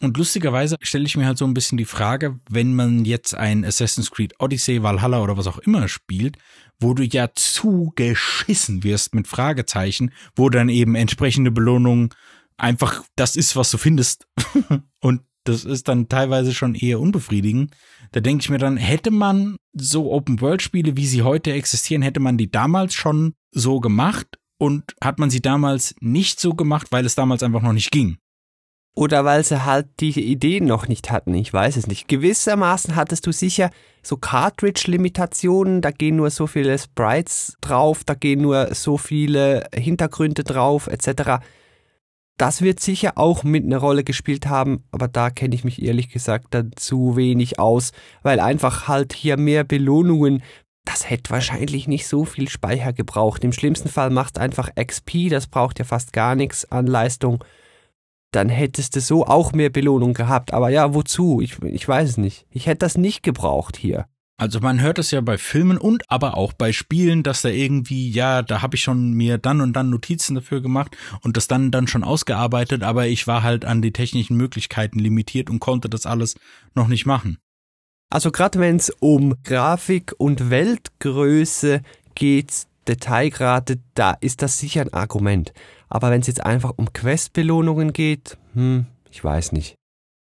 Und 0.00 0.16
lustigerweise 0.16 0.76
stelle 0.80 1.04
ich 1.04 1.16
mir 1.16 1.26
halt 1.26 1.36
so 1.36 1.44
ein 1.44 1.52
bisschen 1.52 1.76
die 1.76 1.84
Frage, 1.84 2.40
wenn 2.48 2.74
man 2.74 3.04
jetzt 3.04 3.34
ein 3.34 3.64
Assassin's 3.64 4.10
Creed 4.10 4.34
Odyssey, 4.38 4.82
Valhalla 4.82 5.20
oder 5.20 5.36
was 5.36 5.46
auch 5.46 5.58
immer 5.58 5.88
spielt, 5.88 6.38
wo 6.78 6.94
du 6.94 7.02
ja 7.02 7.28
zugeschissen 7.34 8.82
wirst 8.82 9.14
mit 9.14 9.28
Fragezeichen, 9.28 10.12
wo 10.34 10.48
dann 10.48 10.70
eben 10.70 10.94
entsprechende 10.94 11.50
Belohnung 11.50 12.14
einfach 12.56 13.02
das 13.16 13.36
ist, 13.36 13.56
was 13.56 13.70
du 13.70 13.76
findest. 13.76 14.26
Und 15.00 15.22
Das 15.44 15.64
ist 15.64 15.88
dann 15.88 16.08
teilweise 16.08 16.52
schon 16.52 16.74
eher 16.74 17.00
unbefriedigend. 17.00 17.74
Da 18.12 18.20
denke 18.20 18.42
ich 18.42 18.50
mir 18.50 18.58
dann, 18.58 18.76
hätte 18.76 19.10
man 19.10 19.56
so 19.72 20.12
Open-World-Spiele, 20.12 20.96
wie 20.96 21.06
sie 21.06 21.22
heute 21.22 21.52
existieren, 21.52 22.02
hätte 22.02 22.20
man 22.20 22.36
die 22.36 22.50
damals 22.50 22.94
schon 22.94 23.34
so 23.50 23.80
gemacht 23.80 24.38
und 24.58 24.94
hat 25.02 25.18
man 25.18 25.30
sie 25.30 25.40
damals 25.40 25.94
nicht 26.00 26.40
so 26.40 26.54
gemacht, 26.54 26.88
weil 26.90 27.06
es 27.06 27.14
damals 27.14 27.42
einfach 27.42 27.62
noch 27.62 27.72
nicht 27.72 27.90
ging. 27.90 28.18
Oder 28.94 29.24
weil 29.24 29.44
sie 29.44 29.64
halt 29.64 29.86
die 30.00 30.10
Ideen 30.20 30.66
noch 30.66 30.88
nicht 30.88 31.10
hatten, 31.10 31.32
ich 31.34 31.52
weiß 31.52 31.76
es 31.76 31.86
nicht. 31.86 32.08
Gewissermaßen 32.08 32.96
hattest 32.96 33.26
du 33.26 33.32
sicher 33.32 33.70
so 34.02 34.16
Cartridge-Limitationen, 34.16 35.80
da 35.80 35.90
gehen 35.90 36.16
nur 36.16 36.30
so 36.30 36.46
viele 36.46 36.76
Sprites 36.78 37.56
drauf, 37.60 38.02
da 38.04 38.14
gehen 38.14 38.42
nur 38.42 38.74
so 38.74 38.98
viele 38.98 39.68
Hintergründe 39.74 40.42
drauf, 40.42 40.88
etc. 40.88 41.42
Das 42.40 42.62
wird 42.62 42.80
sicher 42.80 43.18
auch 43.18 43.44
mit 43.44 43.64
einer 43.64 43.76
Rolle 43.76 44.02
gespielt 44.02 44.46
haben, 44.46 44.84
aber 44.92 45.08
da 45.08 45.28
kenne 45.28 45.54
ich 45.54 45.62
mich 45.62 45.82
ehrlich 45.82 46.08
gesagt 46.08 46.46
dann 46.54 46.70
zu 46.74 47.14
wenig 47.14 47.58
aus, 47.58 47.92
weil 48.22 48.40
einfach 48.40 48.88
halt 48.88 49.12
hier 49.12 49.36
mehr 49.36 49.62
Belohnungen, 49.62 50.42
das 50.86 51.10
hätte 51.10 51.30
wahrscheinlich 51.30 51.86
nicht 51.86 52.08
so 52.08 52.24
viel 52.24 52.48
Speicher 52.48 52.94
gebraucht. 52.94 53.44
Im 53.44 53.52
schlimmsten 53.52 53.90
Fall 53.90 54.08
macht 54.08 54.38
einfach 54.38 54.70
XP, 54.74 55.28
das 55.28 55.48
braucht 55.48 55.78
ja 55.78 55.84
fast 55.84 56.14
gar 56.14 56.34
nichts 56.34 56.64
an 56.72 56.86
Leistung 56.86 57.44
dann 58.32 58.48
hättest 58.48 58.96
du 58.96 59.00
so 59.00 59.26
auch 59.26 59.52
mehr 59.52 59.70
Belohnung 59.70 60.14
gehabt. 60.14 60.52
Aber 60.52 60.70
ja, 60.70 60.94
wozu? 60.94 61.40
Ich, 61.40 61.60
ich 61.62 61.86
weiß 61.86 62.10
es 62.10 62.16
nicht. 62.16 62.46
Ich 62.50 62.66
hätte 62.66 62.78
das 62.78 62.96
nicht 62.96 63.22
gebraucht 63.22 63.76
hier. 63.76 64.06
Also 64.40 64.60
man 64.60 64.80
hört 64.80 64.98
es 64.98 65.10
ja 65.10 65.20
bei 65.20 65.36
Filmen 65.36 65.76
und 65.76 66.10
aber 66.10 66.34
auch 66.34 66.54
bei 66.54 66.72
Spielen, 66.72 67.22
dass 67.22 67.42
da 67.42 67.50
irgendwie, 67.50 68.10
ja, 68.10 68.40
da 68.40 68.62
habe 68.62 68.74
ich 68.74 68.82
schon 68.82 69.12
mir 69.12 69.36
dann 69.36 69.60
und 69.60 69.74
dann 69.74 69.90
Notizen 69.90 70.34
dafür 70.34 70.62
gemacht 70.62 70.96
und 71.20 71.36
das 71.36 71.46
dann 71.46 71.70
dann 71.70 71.86
schon 71.86 72.02
ausgearbeitet, 72.02 72.82
aber 72.82 73.06
ich 73.06 73.26
war 73.26 73.42
halt 73.42 73.66
an 73.66 73.82
die 73.82 73.92
technischen 73.92 74.38
Möglichkeiten 74.38 74.98
limitiert 74.98 75.50
und 75.50 75.60
konnte 75.60 75.90
das 75.90 76.06
alles 76.06 76.36
noch 76.74 76.88
nicht 76.88 77.04
machen. 77.04 77.36
Also 78.08 78.30
gerade 78.30 78.58
wenn 78.60 78.76
es 78.76 78.88
um 78.88 79.34
Grafik 79.44 80.14
und 80.16 80.48
Weltgröße 80.48 81.82
geht, 82.14 82.66
Detailgrade, 82.88 83.78
da 83.92 84.12
ist 84.12 84.40
das 84.40 84.58
sicher 84.58 84.80
ein 84.80 84.94
Argument. 84.94 85.52
Aber 85.90 86.10
wenn 86.10 86.22
es 86.22 86.28
jetzt 86.28 86.46
einfach 86.46 86.72
um 86.76 86.94
Questbelohnungen 86.94 87.92
geht, 87.92 88.38
hm, 88.54 88.86
ich 89.10 89.22
weiß 89.22 89.52
nicht. 89.52 89.79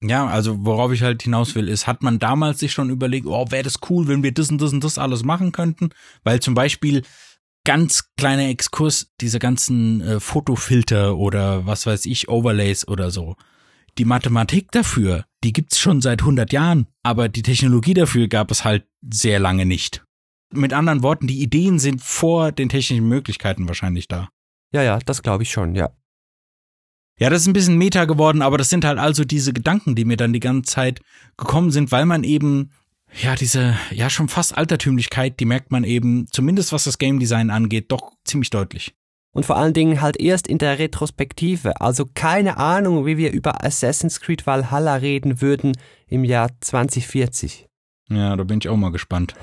Ja, 0.03 0.27
also 0.27 0.65
worauf 0.65 0.91
ich 0.91 1.03
halt 1.03 1.21
hinaus 1.21 1.53
will, 1.53 1.67
ist, 1.67 1.85
hat 1.85 2.01
man 2.01 2.17
damals 2.17 2.59
sich 2.59 2.71
schon 2.71 2.89
überlegt, 2.89 3.27
oh, 3.27 3.45
wäre 3.49 3.63
das 3.63 3.79
cool, 3.89 4.07
wenn 4.07 4.23
wir 4.23 4.33
das 4.33 4.49
und 4.49 4.59
das 4.59 4.73
und 4.73 4.83
das 4.83 4.97
alles 4.97 5.23
machen 5.23 5.51
könnten? 5.51 5.89
Weil 6.23 6.39
zum 6.39 6.55
Beispiel 6.55 7.03
ganz 7.63 8.09
kleiner 8.17 8.49
Exkurs, 8.49 9.11
diese 9.21 9.37
ganzen 9.37 10.01
äh, 10.01 10.19
Fotofilter 10.19 11.17
oder 11.17 11.67
was 11.67 11.85
weiß 11.85 12.05
ich, 12.07 12.29
Overlays 12.29 12.87
oder 12.87 13.11
so. 13.11 13.35
Die 13.97 14.05
Mathematik 14.05 14.71
dafür, 14.71 15.25
die 15.43 15.53
gibt's 15.53 15.79
schon 15.79 16.01
seit 16.01 16.21
100 16.21 16.51
Jahren, 16.51 16.87
aber 17.03 17.29
die 17.29 17.43
Technologie 17.43 17.93
dafür 17.93 18.27
gab 18.27 18.49
es 18.49 18.63
halt 18.63 18.85
sehr 19.01 19.39
lange 19.39 19.65
nicht. 19.65 20.03
Mit 20.53 20.73
anderen 20.73 21.03
Worten, 21.03 21.27
die 21.27 21.41
Ideen 21.41 21.77
sind 21.77 22.01
vor 22.01 22.51
den 22.51 22.69
technischen 22.69 23.07
Möglichkeiten 23.07 23.67
wahrscheinlich 23.67 24.07
da. 24.07 24.29
Ja, 24.73 24.81
ja, 24.81 24.99
das 24.99 25.21
glaube 25.21 25.43
ich 25.43 25.51
schon, 25.51 25.75
ja. 25.75 25.91
Ja, 27.21 27.29
das 27.29 27.43
ist 27.43 27.47
ein 27.47 27.53
bisschen 27.53 27.77
Meta 27.77 28.05
geworden, 28.05 28.41
aber 28.41 28.57
das 28.57 28.71
sind 28.71 28.83
halt 28.83 28.97
also 28.97 29.23
diese 29.23 29.53
Gedanken, 29.53 29.93
die 29.93 30.05
mir 30.05 30.17
dann 30.17 30.33
die 30.33 30.39
ganze 30.39 30.73
Zeit 30.73 31.01
gekommen 31.37 31.69
sind, 31.69 31.91
weil 31.91 32.07
man 32.07 32.23
eben, 32.23 32.71
ja, 33.21 33.35
diese, 33.35 33.77
ja, 33.91 34.09
schon 34.09 34.27
fast 34.27 34.57
Altertümlichkeit, 34.57 35.39
die 35.39 35.45
merkt 35.45 35.69
man 35.69 35.83
eben, 35.83 36.25
zumindest 36.31 36.73
was 36.73 36.85
das 36.85 36.97
Game 36.97 37.19
Design 37.19 37.51
angeht, 37.51 37.91
doch 37.91 38.13
ziemlich 38.25 38.49
deutlich. 38.49 38.95
Und 39.33 39.45
vor 39.45 39.55
allen 39.55 39.75
Dingen 39.75 40.01
halt 40.01 40.19
erst 40.19 40.47
in 40.47 40.57
der 40.57 40.79
Retrospektive. 40.79 41.79
Also 41.79 42.07
keine 42.11 42.57
Ahnung, 42.57 43.05
wie 43.05 43.17
wir 43.17 43.31
über 43.33 43.63
Assassin's 43.63 44.19
Creed 44.19 44.47
Valhalla 44.47 44.95
reden 44.95 45.41
würden 45.41 45.73
im 46.07 46.23
Jahr 46.23 46.49
2040. 46.59 47.67
Ja, 48.09 48.35
da 48.35 48.43
bin 48.43 48.57
ich 48.57 48.67
auch 48.67 48.77
mal 48.77 48.91
gespannt. 48.91 49.35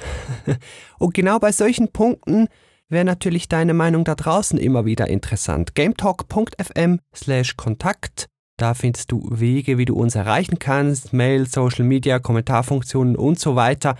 Und 0.99 1.15
genau 1.15 1.39
bei 1.39 1.53
solchen 1.53 1.93
Punkten 1.93 2.49
wäre 2.89 3.05
natürlich 3.05 3.49
deine 3.49 3.75
Meinung 3.75 4.05
da 4.05 4.15
draußen 4.15 4.59
immer 4.59 4.85
wieder 4.85 5.09
interessant. 5.09 5.75
gametalk.fm 5.75 7.01
slash 7.15 7.57
Kontakt. 7.57 8.27
Da 8.57 8.75
findest 8.75 9.13
du 9.13 9.29
Wege, 9.31 9.79
wie 9.79 9.85
du 9.85 9.95
uns 9.95 10.15
erreichen 10.15 10.59
kannst, 10.59 11.13
Mail, 11.13 11.47
Social 11.47 11.85
Media, 11.85 12.19
Kommentarfunktionen 12.19 13.15
und 13.15 13.39
so 13.39 13.55
weiter. 13.55 13.97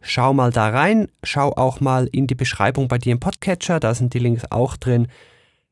Schau 0.00 0.32
mal 0.32 0.52
da 0.52 0.68
rein, 0.68 1.08
schau 1.24 1.52
auch 1.52 1.80
mal 1.80 2.08
in 2.12 2.28
die 2.28 2.36
Beschreibung 2.36 2.86
bei 2.86 2.98
dir 2.98 3.12
im 3.12 3.20
Podcatcher, 3.20 3.80
da 3.80 3.94
sind 3.94 4.14
die 4.14 4.20
Links 4.20 4.44
auch 4.50 4.76
drin. 4.76 5.08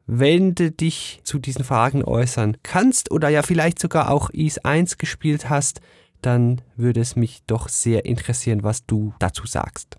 Wenn 0.07 0.55
du 0.55 0.71
dich 0.71 1.21
zu 1.23 1.39
diesen 1.39 1.65
Fragen 1.65 2.05
äußern 2.05 2.57
kannst 2.63 3.11
oder 3.11 3.29
ja 3.29 3.43
vielleicht 3.43 3.79
sogar 3.79 4.11
auch 4.11 4.31
IS 4.31 4.59
1 4.59 4.99
gespielt 4.99 5.49
hast, 5.49 5.81
dann 6.21 6.61
würde 6.77 7.01
es 7.01 7.17
mich 7.17 7.43
doch 7.47 7.69
sehr 7.69 8.05
interessieren, 8.05 8.65
was 8.65 8.85
du 8.87 9.15
dazu 9.19 9.47
sagst. 9.47 9.97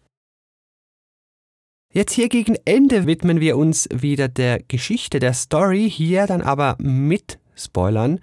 Jetzt 1.95 2.11
hier 2.11 2.27
gegen 2.27 2.57
Ende 2.65 3.07
widmen 3.07 3.39
wir 3.39 3.55
uns 3.55 3.87
wieder 3.89 4.27
der 4.27 4.59
Geschichte 4.61 5.19
der 5.19 5.31
Story, 5.31 5.89
hier 5.89 6.27
dann 6.27 6.41
aber 6.41 6.75
mit 6.77 7.39
Spoilern. 7.55 8.19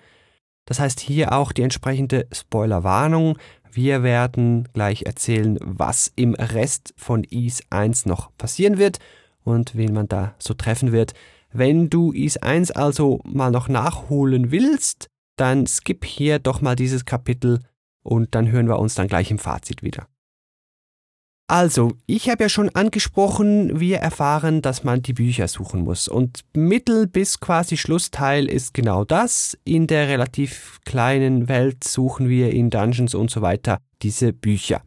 Das 0.67 0.79
heißt 0.79 1.01
hier 1.01 1.33
auch 1.33 1.53
die 1.53 1.63
entsprechende 1.63 2.27
Spoilerwarnung. 2.31 3.39
Wir 3.71 4.03
werden 4.03 4.69
gleich 4.75 5.05
erzählen, 5.05 5.57
was 5.63 6.13
im 6.17 6.35
Rest 6.35 6.93
von 6.99 7.25
Is 7.25 7.63
1 7.71 8.05
noch 8.05 8.37
passieren 8.37 8.77
wird 8.77 8.99
und 9.43 9.75
wen 9.75 9.95
man 9.95 10.07
da 10.07 10.35
so 10.39 10.53
treffen 10.53 10.93
wird. 10.93 11.15
Wenn 11.51 11.89
du 11.89 12.13
Is 12.13 12.37
1 12.37 12.73
also 12.73 13.21
mal 13.25 13.51
noch 13.51 13.71
nachholen 13.71 14.51
willst, 14.51 15.07
dann 15.37 15.67
skip 15.67 16.05
hier 16.05 16.39
doch 16.39 16.61
mal 16.61 16.77
dieses 16.77 17.07
Kapitel 17.07 17.61
und 18.03 18.35
dann 18.35 18.51
hören 18.51 18.69
wir 18.69 18.79
uns 18.79 18.97
dann 18.97 19.09
gleich 19.09 19.31
im 19.31 19.39
Fazit 19.39 19.83
wieder. 19.83 20.09
Also, 21.53 21.93
ich 22.07 22.31
habe 22.31 22.45
ja 22.45 22.49
schon 22.49 22.71
angesprochen, 22.71 23.79
wir 23.79 23.99
erfahren, 23.99 24.63
dass 24.63 24.85
man 24.85 25.03
die 25.03 25.13
Bücher 25.13 25.49
suchen 25.49 25.83
muss. 25.83 26.09
Und 26.09 26.47
Mittel 26.55 27.07
bis 27.07 27.41
quasi 27.41 27.77
Schlussteil 27.77 28.49
ist 28.49 28.73
genau 28.73 29.05
das. 29.05 29.59
In 29.63 29.87
der 29.87 30.09
relativ 30.09 30.81
kleinen 30.87 31.51
Welt 31.51 31.85
suchen 31.85 32.31
wir 32.31 32.53
in 32.53 32.71
Dungeons 32.71 33.15
und 33.15 33.31
so 33.31 33.43
weiter 33.43 33.81
diese 34.01 34.33
Bücher. 34.33 34.81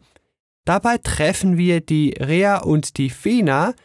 Dabei 0.65 0.97
treffen 0.97 1.56
wir 1.56 1.82
die 1.82 2.15
Rea 2.19 2.58
und 2.58 2.97
die 2.97 3.12
Fena. 3.12 3.75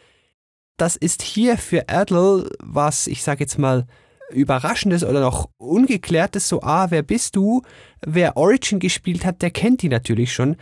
Das 0.79 0.97
ist 0.97 1.21
hier 1.21 1.59
für 1.59 1.87
Adel, 1.91 2.49
was 2.61 3.09
ich 3.09 3.23
sage 3.23 3.41
jetzt 3.41 3.59
mal 3.59 3.87
Überraschendes 4.31 5.05
oder 5.05 5.21
noch 5.21 5.51
Ungeklärtes, 5.59 6.49
so, 6.49 6.63
ah, 6.63 6.91
wer 6.91 7.03
bist 7.03 7.37
du? 7.37 7.61
Wer 8.01 8.39
Origin 8.39 8.79
gespielt 8.79 9.27
hat, 9.27 9.43
der 9.43 9.51
kennt 9.51 9.83
die 9.83 9.91
natürlich 9.91 10.33
schon 10.33 10.57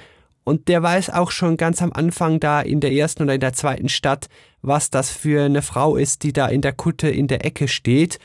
und 0.49 0.69
der 0.69 0.83
weiß 0.83 1.11
auch 1.11 1.31
schon 1.31 1.59
ganz 1.59 1.83
am 1.83 1.93
Anfang 1.93 2.41
da 2.41 2.63
in 2.63 2.81
der 2.81 2.93
ersten 2.93 3.23
oder 3.23 3.35
in 3.35 3.41
der 3.41 3.53
zweiten 3.53 3.91
Stadt, 3.91 4.29
was 4.63 4.89
das 4.89 5.11
für 5.11 5.45
eine 5.45 5.61
Frau 5.61 5.97
ist, 5.97 6.23
die 6.23 6.33
da 6.33 6.49
in 6.49 6.63
der 6.63 6.73
Kutte 6.73 7.11
in 7.11 7.29
der 7.29 7.45
Ecke 7.45 7.69
steht. 7.69 8.19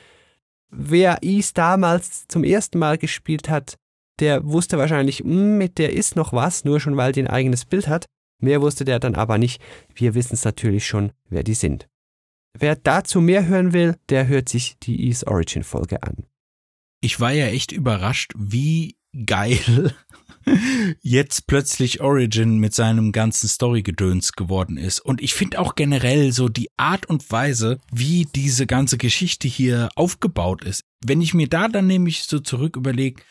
Wer 0.70 1.22
Is 1.22 1.54
damals 1.54 2.26
zum 2.30 2.46
ersten 2.46 2.80
Mal 2.80 2.98
gespielt 2.98 3.50
hat, 3.50 3.76
der 4.20 4.46
wusste 4.46 4.78
wahrscheinlich, 4.78 5.20
hm, 5.20 5.58
mit 5.58 5.78
der 5.78 5.92
ist 5.92 6.16
noch 6.16 6.32
was, 6.32 6.64
nur 6.64 6.80
schon 6.80 6.96
weil 6.96 7.12
die 7.12 7.22
ein 7.22 7.28
eigenes 7.28 7.66
Bild 7.66 7.90
hat. 7.90 8.06
Mehr 8.42 8.62
wusste 8.62 8.86
der 8.86 9.00
dann 9.00 9.16
aber 9.16 9.38
nicht. 9.38 9.62
Wir 9.94 10.16
wissen 10.16 10.36
es 10.36 10.46
natürlich 10.46 10.88
schon, 10.88 11.12
wer 11.30 11.44
die 11.44 11.54
sind. 11.54 11.88
Wer 12.58 12.78
dazu 12.78 13.20
mehr 13.20 13.48
hören 13.48 13.74
will, 13.74 13.98
der 14.08 14.28
hört 14.28 14.48
sich 14.48 14.78
die 14.80 15.10
Is 15.10 15.28
Origin 15.28 15.64
Folge 15.64 16.04
an. 16.04 16.26
Ich 17.02 17.20
war 17.20 17.32
ja 17.32 17.48
echt 17.48 17.74
überrascht, 17.74 18.32
wie 18.38 18.96
geil 19.26 19.94
jetzt 21.02 21.48
plötzlich 21.48 22.02
Origin 22.02 22.58
mit 22.58 22.74
seinem 22.74 23.12
ganzen 23.12 23.48
Storygedöns 23.48 24.34
geworden 24.34 24.78
ist. 24.78 25.00
Und 25.00 25.22
ich 25.22 25.34
finde 25.34 25.60
auch 25.60 25.76
generell 25.76 26.32
so 26.32 26.50
die 26.50 26.70
Art 26.78 27.06
und 27.08 27.30
Weise, 27.32 27.78
wie 27.92 28.28
diese 28.36 28.68
ganze 28.68 28.98
Geschichte 28.98 29.48
hier 29.48 29.90
aufgebaut 29.96 30.64
ist. 30.64 30.84
Wenn 31.06 31.22
ich 31.22 31.34
mir 31.34 31.48
da 31.48 31.68
dann 31.68 31.88
nämlich 31.88 32.24
so 32.24 32.40
zurück 32.40 32.76
überlege, 32.76 33.22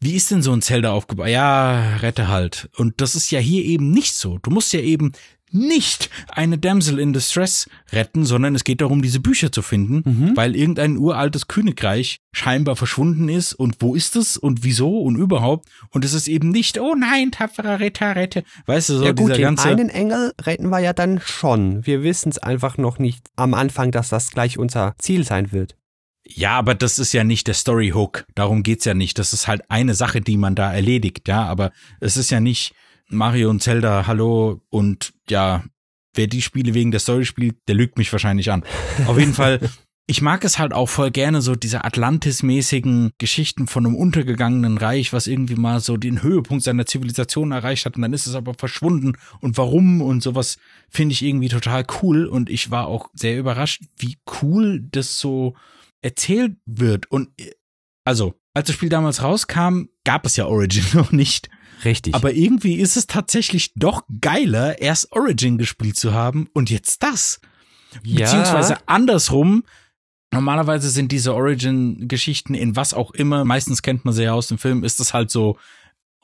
wie 0.00 0.14
ist 0.14 0.30
denn 0.30 0.42
so 0.42 0.52
ein 0.52 0.62
Zelda 0.62 0.92
aufgebaut? 0.92 1.28
Ja, 1.28 1.96
rette 1.96 2.28
halt. 2.28 2.68
Und 2.76 3.00
das 3.00 3.14
ist 3.14 3.30
ja 3.30 3.40
hier 3.40 3.64
eben 3.64 3.90
nicht 3.90 4.14
so. 4.14 4.38
Du 4.38 4.50
musst 4.50 4.72
ja 4.72 4.80
eben 4.80 5.12
nicht 5.50 6.10
eine 6.28 6.58
Damsel 6.58 6.98
in 6.98 7.12
Distress 7.12 7.68
retten, 7.92 8.24
sondern 8.24 8.54
es 8.54 8.64
geht 8.64 8.80
darum, 8.80 9.02
diese 9.02 9.20
Bücher 9.20 9.52
zu 9.52 9.62
finden, 9.62 10.02
mhm. 10.04 10.36
weil 10.36 10.56
irgendein 10.56 10.96
uraltes 10.96 11.48
Königreich 11.48 12.18
scheinbar 12.32 12.76
verschwunden 12.76 13.28
ist 13.28 13.54
und 13.54 13.76
wo 13.80 13.94
ist 13.94 14.16
es 14.16 14.36
und 14.36 14.64
wieso 14.64 15.00
und 15.00 15.16
überhaupt 15.16 15.68
und 15.90 16.04
es 16.04 16.12
ist 16.12 16.28
eben 16.28 16.50
nicht, 16.50 16.78
oh 16.78 16.94
nein, 16.94 17.30
tapferer 17.30 17.80
Ritter, 17.80 18.16
rette. 18.16 18.44
Weißt 18.66 18.88
du, 18.88 18.98
so 18.98 19.04
ja 19.04 19.12
gut, 19.12 19.30
dieser 19.30 19.40
ganze... 19.40 19.68
einen 19.68 19.88
Engel 19.88 20.32
retten 20.40 20.68
wir 20.68 20.80
ja 20.80 20.92
dann 20.92 21.20
schon. 21.20 21.86
Wir 21.86 22.02
wissen 22.02 22.30
es 22.30 22.38
einfach 22.38 22.76
noch 22.76 22.98
nicht 22.98 23.26
am 23.36 23.54
Anfang, 23.54 23.92
dass 23.92 24.08
das 24.08 24.30
gleich 24.30 24.58
unser 24.58 24.94
Ziel 24.98 25.24
sein 25.24 25.52
wird. 25.52 25.76
Ja, 26.28 26.58
aber 26.58 26.74
das 26.74 26.98
ist 26.98 27.12
ja 27.12 27.22
nicht 27.22 27.46
der 27.46 27.54
Story 27.54 27.90
Hook. 27.90 28.26
Darum 28.34 28.64
geht's 28.64 28.84
ja 28.84 28.94
nicht. 28.94 29.18
Das 29.18 29.32
ist 29.32 29.46
halt 29.46 29.62
eine 29.70 29.94
Sache, 29.94 30.20
die 30.20 30.36
man 30.36 30.56
da 30.56 30.72
erledigt, 30.72 31.28
ja. 31.28 31.44
Aber 31.44 31.70
es 32.00 32.16
ist 32.16 32.30
ja 32.30 32.40
nicht, 32.40 32.74
Mario 33.08 33.50
und 33.50 33.62
Zelda, 33.62 34.06
hallo 34.06 34.62
und 34.70 35.12
ja, 35.28 35.64
wer 36.14 36.26
die 36.26 36.42
Spiele 36.42 36.74
wegen 36.74 36.90
der 36.90 37.00
Story 37.00 37.24
spielt, 37.24 37.56
der 37.68 37.74
lügt 37.74 37.98
mich 37.98 38.12
wahrscheinlich 38.12 38.50
an. 38.50 38.64
Auf 39.06 39.18
jeden 39.18 39.34
Fall, 39.34 39.60
ich 40.06 40.22
mag 40.22 40.44
es 40.44 40.58
halt 40.58 40.72
auch 40.72 40.88
voll 40.88 41.10
gerne, 41.10 41.42
so 41.42 41.54
diese 41.54 41.84
Atlantis-mäßigen 41.84 43.12
Geschichten 43.18 43.66
von 43.66 43.86
einem 43.86 43.94
untergegangenen 43.94 44.78
Reich, 44.78 45.12
was 45.12 45.26
irgendwie 45.26 45.56
mal 45.56 45.80
so 45.80 45.96
den 45.96 46.22
Höhepunkt 46.22 46.64
seiner 46.64 46.86
Zivilisation 46.86 47.52
erreicht 47.52 47.86
hat 47.86 47.96
und 47.96 48.02
dann 48.02 48.12
ist 48.12 48.26
es 48.26 48.34
aber 48.34 48.54
verschwunden 48.54 49.12
und 49.40 49.56
warum 49.56 50.02
und 50.02 50.22
sowas 50.22 50.58
finde 50.88 51.12
ich 51.12 51.22
irgendwie 51.22 51.48
total 51.48 51.84
cool 52.02 52.26
und 52.26 52.50
ich 52.50 52.70
war 52.70 52.86
auch 52.86 53.10
sehr 53.12 53.38
überrascht, 53.38 53.82
wie 53.98 54.18
cool 54.42 54.80
das 54.90 55.18
so 55.18 55.54
erzählt 56.02 56.56
wird 56.66 57.10
und 57.10 57.30
also, 58.06 58.34
als 58.54 58.68
das 58.68 58.76
Spiel 58.76 58.88
damals 58.88 59.22
rauskam, 59.22 59.88
gab 60.04 60.24
es 60.24 60.36
ja 60.36 60.46
Origin 60.46 60.84
noch 60.94 61.10
nicht. 61.10 61.50
Richtig. 61.84 62.14
Aber 62.14 62.32
irgendwie 62.32 62.76
ist 62.76 62.96
es 62.96 63.06
tatsächlich 63.06 63.72
doch 63.74 64.02
geiler, 64.20 64.80
erst 64.80 65.12
Origin 65.12 65.58
gespielt 65.58 65.96
zu 65.96 66.12
haben 66.12 66.48
und 66.52 66.70
jetzt 66.70 67.02
das. 67.02 67.40
Ja. 68.02 68.24
Beziehungsweise 68.24 68.78
andersrum. 68.86 69.64
Normalerweise 70.32 70.90
sind 70.90 71.12
diese 71.12 71.34
Origin-Geschichten 71.34 72.54
in 72.54 72.76
was 72.76 72.94
auch 72.94 73.12
immer, 73.12 73.44
meistens 73.44 73.82
kennt 73.82 74.04
man 74.04 74.12
sie 74.12 74.24
ja 74.24 74.32
aus 74.32 74.48
dem 74.48 74.58
Film, 74.58 74.82
ist 74.82 74.98
das 74.98 75.14
halt 75.14 75.30
so, 75.30 75.56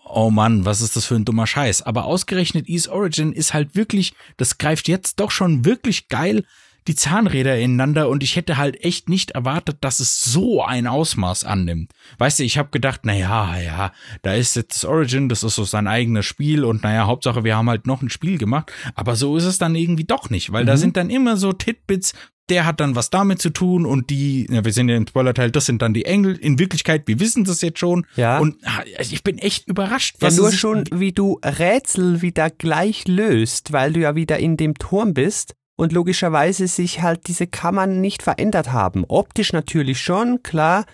oh 0.05 0.31
Mann, 0.31 0.65
was 0.65 0.81
ist 0.81 0.97
das 0.97 1.05
für 1.05 1.15
ein 1.15 1.25
dummer 1.25 1.47
Scheiß. 1.47 1.83
Aber 1.83 2.05
ausgerechnet 2.05 2.69
East 2.69 2.89
Origin 2.89 3.33
ist 3.33 3.55
halt 3.55 3.75
wirklich, 3.75 4.13
das 4.37 4.59
greift 4.59 4.89
jetzt 4.89 5.21
doch 5.21 5.31
schon 5.31 5.65
wirklich 5.65 6.09
geil 6.09 6.45
die 6.89 6.95
Zahnräder 6.95 7.59
ineinander 7.59 8.09
und 8.09 8.23
ich 8.23 8.37
hätte 8.37 8.57
halt 8.57 8.83
echt 8.85 9.09
nicht 9.09 9.33
erwartet, 9.33 9.79
dass 9.81 10.01
es 10.01 10.23
so 10.23 10.63
ein 10.63 10.87
Ausmaß 10.87 11.45
annimmt. 11.45 11.93
Weißt 12.19 12.39
du, 12.39 12.45
ich 12.45 12.59
habe 12.59 12.71
gedacht, 12.71 13.01
na 13.05 13.15
ja, 13.15 13.59
ja, 13.59 13.93
da 14.23 14.35
ist 14.35 14.57
jetzt 14.57 14.83
das 14.83 14.85
Origin, 14.85 15.29
das 15.29 15.43
ist 15.43 15.55
so 15.55 15.65
sein 15.65 15.87
eigenes 15.87 16.27
Spiel 16.27 16.65
und 16.65 16.83
naja, 16.83 17.07
Hauptsache 17.07 17.45
wir 17.45 17.57
haben 17.57 17.69
halt 17.69 17.87
noch 17.87 18.03
ein 18.03 18.11
Spiel 18.11 18.39
gemacht, 18.39 18.73
aber 18.95 19.17
so 19.17 19.37
ist 19.37 19.45
es 19.45 19.59
dann 19.59 19.75
irgendwie 19.75 20.05
doch 20.05 20.31
nicht, 20.31 20.53
weil 20.53 20.65
mhm. 20.65 20.69
da 20.69 20.77
sind 20.77 20.97
dann 20.97 21.11
immer 21.11 21.37
so 21.37 21.53
Titbits, 21.53 22.15
der 22.49 22.67
hat 22.67 22.81
dann 22.81 22.97
was 22.97 23.09
damit 23.09 23.41
zu 23.41 23.51
tun 23.51 23.87
und 23.87 24.11
die, 24.11 24.47
ja, 24.51 24.65
wir 24.65 24.73
sind 24.73 24.89
ja 24.89 24.97
im 24.97 25.07
Spoiler-Teil, 25.07 25.51
das 25.51 25.67
sind 25.67 25.81
dann 25.81 25.95
die 25.95 26.05
Engel. 26.05 26.37
In 26.37 26.59
Wirklichkeit, 26.59 27.05
wir 27.07 27.21
wissen 27.21 27.45
das 27.45 27.63
jetzt 27.63 27.79
schon. 27.79 28.05
Ja. 28.17 28.39
Und 28.39 28.57
also 28.99 29.15
ich 29.15 29.23
bin 29.23 29.39
echt 29.39 29.69
überrascht. 29.69 30.17
Was 30.21 30.37
ja, 30.37 30.43
nur 30.43 30.53
schon, 30.53 30.85
wie 30.93 31.13
du 31.13 31.39
Rätsel 31.45 32.21
wieder 32.21 32.51
gleich 32.51 33.07
löst, 33.07 33.73
weil 33.73 33.93
du 33.93 34.01
ja 34.01 34.17
wieder 34.17 34.39
in 34.39 34.57
dem 34.57 34.75
Turm 34.75 35.15
bist 35.15 35.55
und 35.77 35.93
logischerweise 35.93 36.67
sich 36.67 37.03
halt 37.03 37.27
diese 37.27 37.47
Kammern 37.47 38.01
nicht 38.01 38.23
verändert 38.23 38.73
haben. 38.73 39.05
Optisch 39.09 39.53
natürlich 39.53 40.01
schon, 40.01 40.43
klar, 40.43 40.85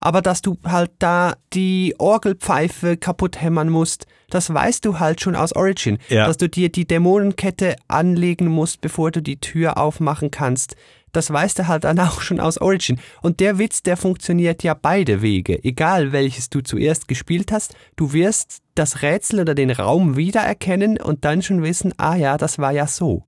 aber 0.00 0.22
dass 0.22 0.42
du 0.42 0.58
halt 0.64 0.92
da 0.98 1.34
die 1.52 1.94
Orgelpfeife 1.98 2.96
kaputt 2.96 3.40
hämmern 3.40 3.70
musst, 3.70 4.06
das 4.30 4.52
weißt 4.52 4.84
du 4.84 4.98
halt 4.98 5.20
schon 5.20 5.36
aus 5.36 5.54
Origin. 5.54 5.98
Ja. 6.08 6.26
Dass 6.26 6.36
du 6.36 6.48
dir 6.48 6.70
die 6.70 6.86
Dämonenkette 6.86 7.76
anlegen 7.88 8.46
musst, 8.46 8.80
bevor 8.80 9.10
du 9.10 9.22
die 9.22 9.40
Tür 9.40 9.78
aufmachen 9.78 10.30
kannst. 10.30 10.76
Das 11.12 11.32
weißt 11.32 11.58
du 11.58 11.66
halt 11.66 11.84
dann 11.84 11.98
auch 12.00 12.20
schon 12.20 12.40
aus 12.40 12.58
Origin. 12.58 13.00
Und 13.22 13.40
der 13.40 13.58
Witz, 13.58 13.82
der 13.82 13.96
funktioniert 13.96 14.62
ja 14.62 14.74
beide 14.74 15.22
Wege. 15.22 15.62
Egal 15.64 16.12
welches 16.12 16.50
du 16.50 16.60
zuerst 16.60 17.08
gespielt 17.08 17.52
hast, 17.52 17.74
du 17.96 18.12
wirst 18.12 18.58
das 18.74 19.02
Rätsel 19.02 19.40
oder 19.40 19.54
den 19.54 19.70
Raum 19.70 20.16
wiedererkennen 20.16 21.00
und 21.00 21.24
dann 21.24 21.42
schon 21.42 21.62
wissen, 21.62 21.94
ah 21.96 22.16
ja, 22.16 22.36
das 22.36 22.58
war 22.58 22.72
ja 22.72 22.86
so. 22.86 23.24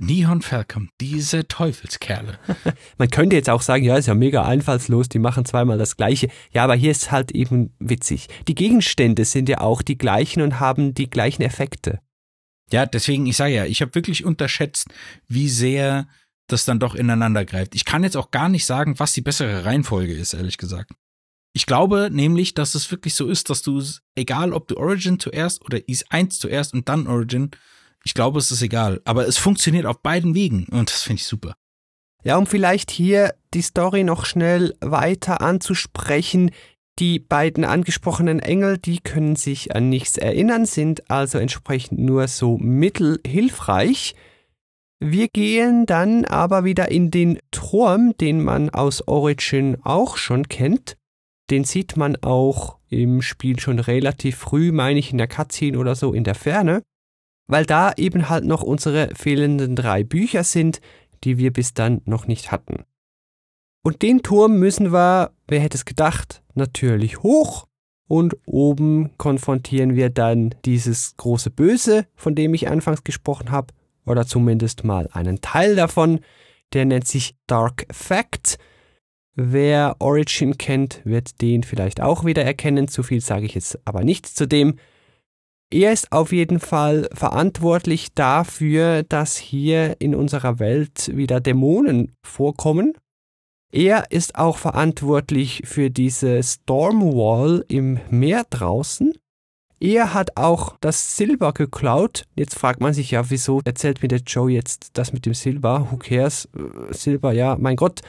Nihon 0.00 0.42
Falcom, 0.42 0.90
diese 1.00 1.48
Teufelskerle. 1.48 2.38
Man 2.98 3.10
könnte 3.10 3.34
jetzt 3.34 3.50
auch 3.50 3.62
sagen, 3.62 3.84
ja, 3.84 3.96
ist 3.96 4.06
ja 4.06 4.14
mega 4.14 4.44
einfallslos, 4.44 5.08
die 5.08 5.18
machen 5.18 5.44
zweimal 5.44 5.76
das 5.76 5.96
Gleiche. 5.96 6.28
Ja, 6.52 6.64
aber 6.64 6.76
hier 6.76 6.92
ist 6.92 7.10
halt 7.10 7.32
eben 7.32 7.74
witzig. 7.80 8.28
Die 8.46 8.54
Gegenstände 8.54 9.24
sind 9.24 9.48
ja 9.48 9.60
auch 9.60 9.82
die 9.82 9.98
gleichen 9.98 10.40
und 10.42 10.60
haben 10.60 10.94
die 10.94 11.10
gleichen 11.10 11.42
Effekte. 11.42 12.00
Ja, 12.70 12.86
deswegen, 12.86 13.26
ich 13.26 13.36
sage 13.36 13.54
ja, 13.54 13.64
ich 13.64 13.82
habe 13.82 13.94
wirklich 13.96 14.24
unterschätzt, 14.24 14.88
wie 15.26 15.48
sehr 15.48 16.06
das 16.46 16.64
dann 16.64 16.78
doch 16.78 16.94
ineinander 16.94 17.44
greift. 17.44 17.74
Ich 17.74 17.84
kann 17.84 18.04
jetzt 18.04 18.16
auch 18.16 18.30
gar 18.30 18.48
nicht 18.48 18.66
sagen, 18.66 18.98
was 18.98 19.12
die 19.12 19.20
bessere 19.20 19.64
Reihenfolge 19.64 20.14
ist, 20.14 20.32
ehrlich 20.32 20.58
gesagt. 20.58 20.92
Ich 21.54 21.66
glaube 21.66 22.08
nämlich, 22.12 22.54
dass 22.54 22.76
es 22.76 22.90
wirklich 22.90 23.14
so 23.14 23.26
ist, 23.26 23.50
dass 23.50 23.62
du, 23.62 23.82
egal 24.14 24.52
ob 24.52 24.68
du 24.68 24.76
Origin 24.76 25.18
zuerst 25.18 25.64
oder 25.64 25.88
Is 25.88 26.08
1 26.10 26.38
zuerst 26.38 26.72
und 26.72 26.88
dann 26.88 27.08
Origin, 27.08 27.50
ich 28.08 28.14
glaube, 28.14 28.38
es 28.38 28.50
ist 28.50 28.62
egal. 28.62 29.02
Aber 29.04 29.28
es 29.28 29.36
funktioniert 29.36 29.84
auf 29.84 30.00
beiden 30.00 30.34
Wegen 30.34 30.64
und 30.70 30.90
das 30.90 31.02
finde 31.02 31.20
ich 31.20 31.26
super. 31.26 31.54
Ja, 32.24 32.38
um 32.38 32.46
vielleicht 32.46 32.90
hier 32.90 33.34
die 33.52 33.60
Story 33.60 34.02
noch 34.02 34.24
schnell 34.24 34.74
weiter 34.80 35.42
anzusprechen. 35.42 36.50
Die 36.98 37.18
beiden 37.18 37.66
angesprochenen 37.66 38.40
Engel, 38.40 38.78
die 38.78 39.00
können 39.00 39.36
sich 39.36 39.76
an 39.76 39.90
nichts 39.90 40.16
erinnern, 40.16 40.64
sind 40.64 41.10
also 41.10 41.36
entsprechend 41.36 42.00
nur 42.00 42.28
so 42.28 42.56
mittelhilfreich. 42.56 44.14
Wir 45.00 45.28
gehen 45.28 45.84
dann 45.84 46.24
aber 46.24 46.64
wieder 46.64 46.90
in 46.90 47.10
den 47.10 47.38
Turm, 47.50 48.16
den 48.16 48.42
man 48.42 48.70
aus 48.70 49.06
Origin 49.06 49.76
auch 49.84 50.16
schon 50.16 50.48
kennt. 50.48 50.96
Den 51.50 51.64
sieht 51.64 51.98
man 51.98 52.16
auch 52.16 52.78
im 52.88 53.20
Spiel 53.20 53.60
schon 53.60 53.78
relativ 53.78 54.38
früh, 54.38 54.72
meine 54.72 54.98
ich, 54.98 55.12
in 55.12 55.18
der 55.18 55.28
Cutscene 55.28 55.78
oder 55.78 55.94
so 55.94 56.14
in 56.14 56.24
der 56.24 56.34
Ferne 56.34 56.82
weil 57.48 57.66
da 57.66 57.92
eben 57.96 58.28
halt 58.28 58.44
noch 58.44 58.62
unsere 58.62 59.08
fehlenden 59.16 59.74
drei 59.74 60.04
Bücher 60.04 60.44
sind, 60.44 60.80
die 61.24 61.38
wir 61.38 61.52
bis 61.52 61.74
dann 61.74 62.02
noch 62.04 62.26
nicht 62.26 62.52
hatten. 62.52 62.84
Und 63.82 64.02
den 64.02 64.22
Turm 64.22 64.58
müssen 64.58 64.92
wir, 64.92 65.32
wer 65.48 65.60
hätte 65.60 65.76
es 65.76 65.84
gedacht, 65.84 66.42
natürlich 66.54 67.22
hoch. 67.22 67.66
Und 68.06 68.36
oben 68.46 69.10
konfrontieren 69.18 69.94
wir 69.94 70.08
dann 70.08 70.54
dieses 70.64 71.16
große 71.16 71.50
Böse, 71.50 72.06
von 72.14 72.34
dem 72.34 72.54
ich 72.54 72.68
anfangs 72.68 73.04
gesprochen 73.04 73.50
habe, 73.50 73.74
oder 74.06 74.26
zumindest 74.26 74.84
mal 74.84 75.08
einen 75.12 75.40
Teil 75.42 75.76
davon. 75.76 76.20
Der 76.72 76.86
nennt 76.86 77.06
sich 77.06 77.36
Dark 77.46 77.86
Fact. 77.90 78.58
Wer 79.34 79.96
Origin 80.00 80.58
kennt, 80.58 81.02
wird 81.04 81.40
den 81.42 81.62
vielleicht 81.62 82.00
auch 82.00 82.24
wieder 82.24 82.44
erkennen. 82.44 82.88
Zu 82.88 83.02
viel 83.02 83.20
sage 83.20 83.46
ich 83.46 83.54
jetzt 83.54 83.78
aber 83.84 84.04
nicht 84.04 84.26
zu 84.26 84.48
dem. 84.48 84.78
Er 85.70 85.92
ist 85.92 86.12
auf 86.12 86.32
jeden 86.32 86.60
Fall 86.60 87.10
verantwortlich 87.12 88.14
dafür, 88.14 89.02
dass 89.02 89.36
hier 89.36 89.96
in 90.00 90.14
unserer 90.14 90.58
Welt 90.58 91.14
wieder 91.14 91.40
Dämonen 91.40 92.14
vorkommen. 92.24 92.94
Er 93.70 94.10
ist 94.10 94.36
auch 94.36 94.56
verantwortlich 94.56 95.62
für 95.66 95.90
diese 95.90 96.42
Stormwall 96.42 97.66
im 97.68 98.00
Meer 98.08 98.46
draußen. 98.48 99.12
Er 99.78 100.14
hat 100.14 100.38
auch 100.38 100.76
das 100.80 101.16
Silber 101.16 101.52
geklaut. 101.52 102.24
Jetzt 102.34 102.58
fragt 102.58 102.80
man 102.80 102.94
sich 102.94 103.10
ja, 103.10 103.28
wieso 103.30 103.60
erzählt 103.64 104.02
mir 104.02 104.08
der 104.08 104.20
Joe 104.20 104.50
jetzt 104.50 104.90
das 104.94 105.12
mit 105.12 105.26
dem 105.26 105.34
Silber? 105.34 105.88
Who 105.90 105.98
cares? 105.98 106.48
Äh, 106.56 106.94
Silber, 106.94 107.32
ja, 107.32 107.56
mein 107.60 107.76
Gott. 107.76 108.00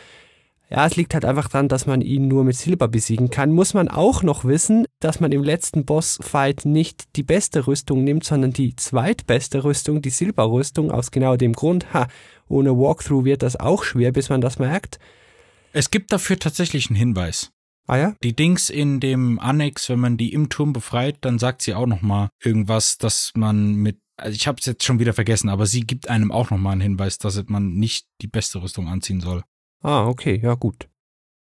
Ja, 0.71 0.85
es 0.85 0.95
liegt 0.95 1.15
halt 1.15 1.25
einfach 1.25 1.49
daran, 1.49 1.67
dass 1.67 1.87
man 1.87 2.01
ihn 2.01 2.27
nur 2.27 2.43
mit 2.43 2.55
Silber 2.55 2.87
besiegen 2.87 3.31
kann. 3.31 3.51
Muss 3.51 3.73
man 3.73 3.87
auch 3.87 4.21
noch 4.21 4.45
wissen, 4.45 4.85
dass 4.99 5.19
man 5.19 5.31
im 5.31 5.43
letzten 5.43 5.83
Bossfight 5.83 6.65
nicht 6.65 7.15
die 7.15 7.23
beste 7.23 7.65
Rüstung 7.65 8.03
nimmt, 8.03 8.23
sondern 8.23 8.53
die 8.53 8.75
zweitbeste 8.75 9.63
Rüstung, 9.63 10.03
die 10.03 10.11
Silberrüstung, 10.11 10.91
aus 10.91 11.09
genau 11.09 11.37
dem 11.37 11.53
Grund. 11.53 11.91
Ha, 11.93 12.07
ohne 12.47 12.77
Walkthrough 12.77 13.25
wird 13.25 13.41
das 13.41 13.55
auch 13.55 13.83
schwer, 13.83 14.11
bis 14.11 14.29
man 14.29 14.41
das 14.41 14.59
merkt. 14.59 14.99
Es 15.73 15.89
gibt 15.89 16.11
dafür 16.11 16.37
tatsächlich 16.37 16.89
einen 16.89 16.97
Hinweis. 16.97 17.51
Ah 17.87 17.97
ja? 17.97 18.15
Die 18.21 18.35
Dings 18.35 18.69
in 18.69 18.99
dem 18.99 19.39
Annex, 19.39 19.89
wenn 19.89 19.99
man 19.99 20.17
die 20.17 20.33
im 20.33 20.49
Turm 20.49 20.73
befreit, 20.73 21.17
dann 21.21 21.39
sagt 21.39 21.63
sie 21.63 21.73
auch 21.73 21.87
noch 21.87 22.03
mal 22.03 22.29
irgendwas, 22.43 22.99
dass 22.99 23.31
man 23.35 23.73
mit 23.73 23.99
also 24.17 24.35
ich 24.35 24.47
habe 24.47 24.57
es 24.59 24.65
jetzt 24.65 24.83
schon 24.83 24.99
wieder 24.99 25.13
vergessen, 25.13 25.47
aber 25.47 25.65
sie 25.65 25.81
gibt 25.81 26.09
einem 26.09 26.33
auch 26.33 26.51
noch 26.51 26.57
mal 26.57 26.73
einen 26.73 26.81
Hinweis, 26.81 27.19
dass 27.19 27.41
man 27.47 27.75
nicht 27.75 28.05
die 28.21 28.27
beste 28.27 28.61
Rüstung 28.61 28.89
anziehen 28.89 29.21
soll. 29.21 29.43
Ah, 29.81 30.05
okay, 30.05 30.39
ja 30.41 30.55
gut. 30.55 30.87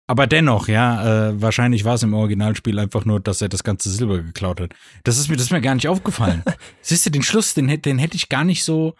Aber 0.06 0.26
dennoch, 0.26 0.68
ja, 0.68 1.28
äh, 1.28 1.40
wahrscheinlich 1.40 1.84
war 1.84 1.94
es 1.94 2.02
im 2.02 2.12
Originalspiel 2.12 2.78
einfach 2.78 3.04
nur, 3.04 3.20
dass 3.20 3.40
er 3.40 3.48
das 3.48 3.64
ganze 3.64 3.88
Silber 3.88 4.18
geklaut 4.18 4.60
hat. 4.60 4.74
Das 5.04 5.16
ist 5.16 5.28
mir, 5.28 5.36
das 5.36 5.46
ist 5.46 5.52
mir 5.52 5.60
gar 5.60 5.74
nicht 5.74 5.88
aufgefallen. 5.88 6.42
Siehst 6.82 7.06
du, 7.06 7.10
den 7.10 7.22
Schluss, 7.22 7.54
den, 7.54 7.80
den 7.80 7.98
hätte 7.98 8.16
ich 8.16 8.28
gar 8.28 8.44
nicht 8.44 8.64
so. 8.64 8.94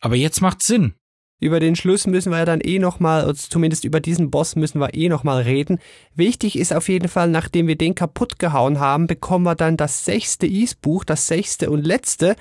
Aber 0.00 0.16
jetzt 0.16 0.40
macht's 0.40 0.66
Sinn. 0.66 0.94
Über 1.40 1.58
den 1.58 1.74
Schluss 1.74 2.06
müssen 2.06 2.30
wir 2.30 2.38
ja 2.38 2.44
dann 2.44 2.60
eh 2.60 2.78
nochmal, 2.78 3.34
zumindest 3.34 3.84
über 3.84 4.00
diesen 4.00 4.30
Boss 4.30 4.56
müssen 4.56 4.78
wir 4.78 4.92
eh 4.92 5.08
nochmal 5.08 5.42
reden. 5.42 5.78
Wichtig 6.14 6.58
ist 6.58 6.74
auf 6.74 6.90
jeden 6.90 7.08
Fall, 7.08 7.30
nachdem 7.30 7.66
wir 7.66 7.76
den 7.76 7.94
kaputt 7.94 8.38
gehauen 8.38 8.78
haben, 8.78 9.06
bekommen 9.06 9.46
wir 9.46 9.54
dann 9.54 9.78
das 9.78 10.04
sechste 10.04 10.46
Is-Buch, 10.46 11.04
das 11.04 11.26
sechste 11.26 11.70
und 11.70 11.86
letzte. 11.86 12.36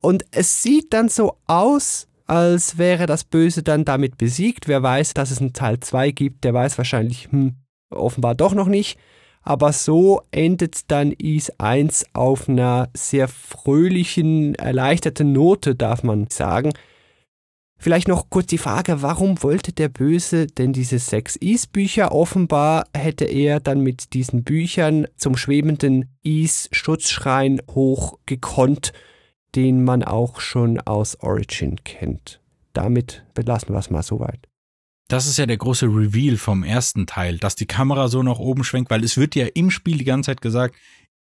Und 0.00 0.24
es 0.30 0.62
sieht 0.62 0.94
dann 0.94 1.10
so 1.10 1.36
aus, 1.46 2.08
als 2.32 2.78
wäre 2.78 3.04
das 3.04 3.24
Böse 3.24 3.62
dann 3.62 3.84
damit 3.84 4.16
besiegt. 4.16 4.66
Wer 4.66 4.82
weiß, 4.82 5.12
dass 5.12 5.30
es 5.30 5.40
einen 5.40 5.52
Teil 5.52 5.80
2 5.80 6.12
gibt, 6.12 6.44
der 6.44 6.54
weiß 6.54 6.78
wahrscheinlich, 6.78 7.28
hm, 7.30 7.56
offenbar 7.90 8.34
doch 8.34 8.54
noch 8.54 8.68
nicht. 8.68 8.98
Aber 9.42 9.74
so 9.74 10.22
endet 10.30 10.90
dann 10.90 11.12
Is 11.12 11.52
1 11.60 12.06
auf 12.14 12.48
einer 12.48 12.88
sehr 12.94 13.28
fröhlichen, 13.28 14.54
erleichterten 14.54 15.32
Note, 15.32 15.74
darf 15.74 16.04
man 16.04 16.28
sagen. 16.30 16.72
Vielleicht 17.76 18.08
noch 18.08 18.30
kurz 18.30 18.46
die 18.46 18.56
Frage, 18.56 19.02
warum 19.02 19.42
wollte 19.42 19.74
der 19.74 19.90
Böse 19.90 20.46
denn 20.46 20.72
diese 20.72 21.00
sechs 21.00 21.36
Is-Bücher? 21.36 22.12
Offenbar 22.12 22.86
hätte 22.96 23.26
er 23.26 23.60
dann 23.60 23.80
mit 23.80 24.14
diesen 24.14 24.42
Büchern 24.42 25.06
zum 25.18 25.36
schwebenden 25.36 26.08
Is-Schutzschrein 26.22 27.60
hochgekonnt 27.68 28.94
den 29.54 29.84
man 29.84 30.02
auch 30.02 30.40
schon 30.40 30.80
aus 30.80 31.16
Origin 31.20 31.76
kennt. 31.84 32.40
Damit 32.72 33.24
belassen 33.34 33.74
wir 33.74 33.78
es 33.78 33.90
mal 33.90 34.02
soweit. 34.02 34.48
das 35.08 35.26
ist 35.26 35.36
ja 35.36 35.44
der 35.44 35.58
große 35.58 35.86
Reveal 35.86 36.38
vom 36.38 36.64
ersten 36.64 37.06
Teil, 37.06 37.38
dass 37.38 37.54
die 37.54 37.66
Kamera 37.66 38.08
so 38.08 38.22
nach 38.22 38.38
oben 38.38 38.64
schwenkt, 38.64 38.90
weil 38.90 39.04
es 39.04 39.18
wird 39.18 39.34
ja 39.34 39.46
im 39.46 39.70
Spiel 39.70 39.98
die 39.98 40.04
ganze 40.04 40.28
Zeit 40.30 40.40
gesagt, 40.40 40.74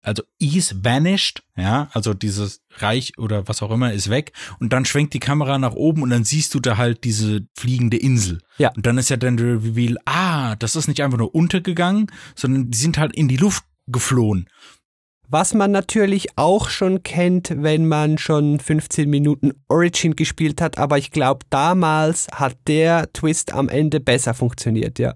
also 0.02 0.22
is 0.38 0.76
vanished, 0.82 1.42
ja, 1.56 1.88
also 1.92 2.14
dieses 2.14 2.62
Reich 2.78 3.18
oder 3.18 3.48
was 3.48 3.62
auch 3.62 3.70
immer 3.70 3.92
ist 3.92 4.08
weg 4.10 4.32
und 4.58 4.72
dann 4.72 4.84
schwenkt 4.84 5.14
die 5.14 5.20
Kamera 5.20 5.58
nach 5.58 5.72
oben 5.72 6.02
und 6.02 6.10
dann 6.10 6.24
siehst 6.24 6.54
du 6.54 6.60
da 6.60 6.76
halt 6.76 7.04
diese 7.04 7.46
fliegende 7.54 7.96
Insel. 7.98 8.40
Ja. 8.58 8.70
Und 8.76 8.86
dann 8.86 8.98
ist 8.98 9.10
ja 9.10 9.16
dann 9.16 9.36
der 9.36 9.62
Reveal, 9.62 9.96
ah, 10.06 10.56
das 10.56 10.76
ist 10.76 10.88
nicht 10.88 11.02
einfach 11.02 11.18
nur 11.18 11.34
untergegangen, 11.34 12.10
sondern 12.34 12.70
die 12.70 12.78
sind 12.78 12.98
halt 12.98 13.14
in 13.14 13.28
die 13.28 13.36
Luft 13.36 13.64
geflohen. 13.86 14.48
Was 15.32 15.54
man 15.54 15.70
natürlich 15.70 16.36
auch 16.36 16.70
schon 16.70 17.04
kennt, 17.04 17.54
wenn 17.54 17.86
man 17.86 18.18
schon 18.18 18.58
15 18.58 19.08
Minuten 19.08 19.52
Origin 19.68 20.16
gespielt 20.16 20.60
hat, 20.60 20.76
aber 20.76 20.98
ich 20.98 21.12
glaube, 21.12 21.46
damals 21.50 22.26
hat 22.32 22.56
der 22.66 23.12
Twist 23.12 23.54
am 23.54 23.68
Ende 23.68 24.00
besser 24.00 24.34
funktioniert, 24.34 24.98
ja. 24.98 25.14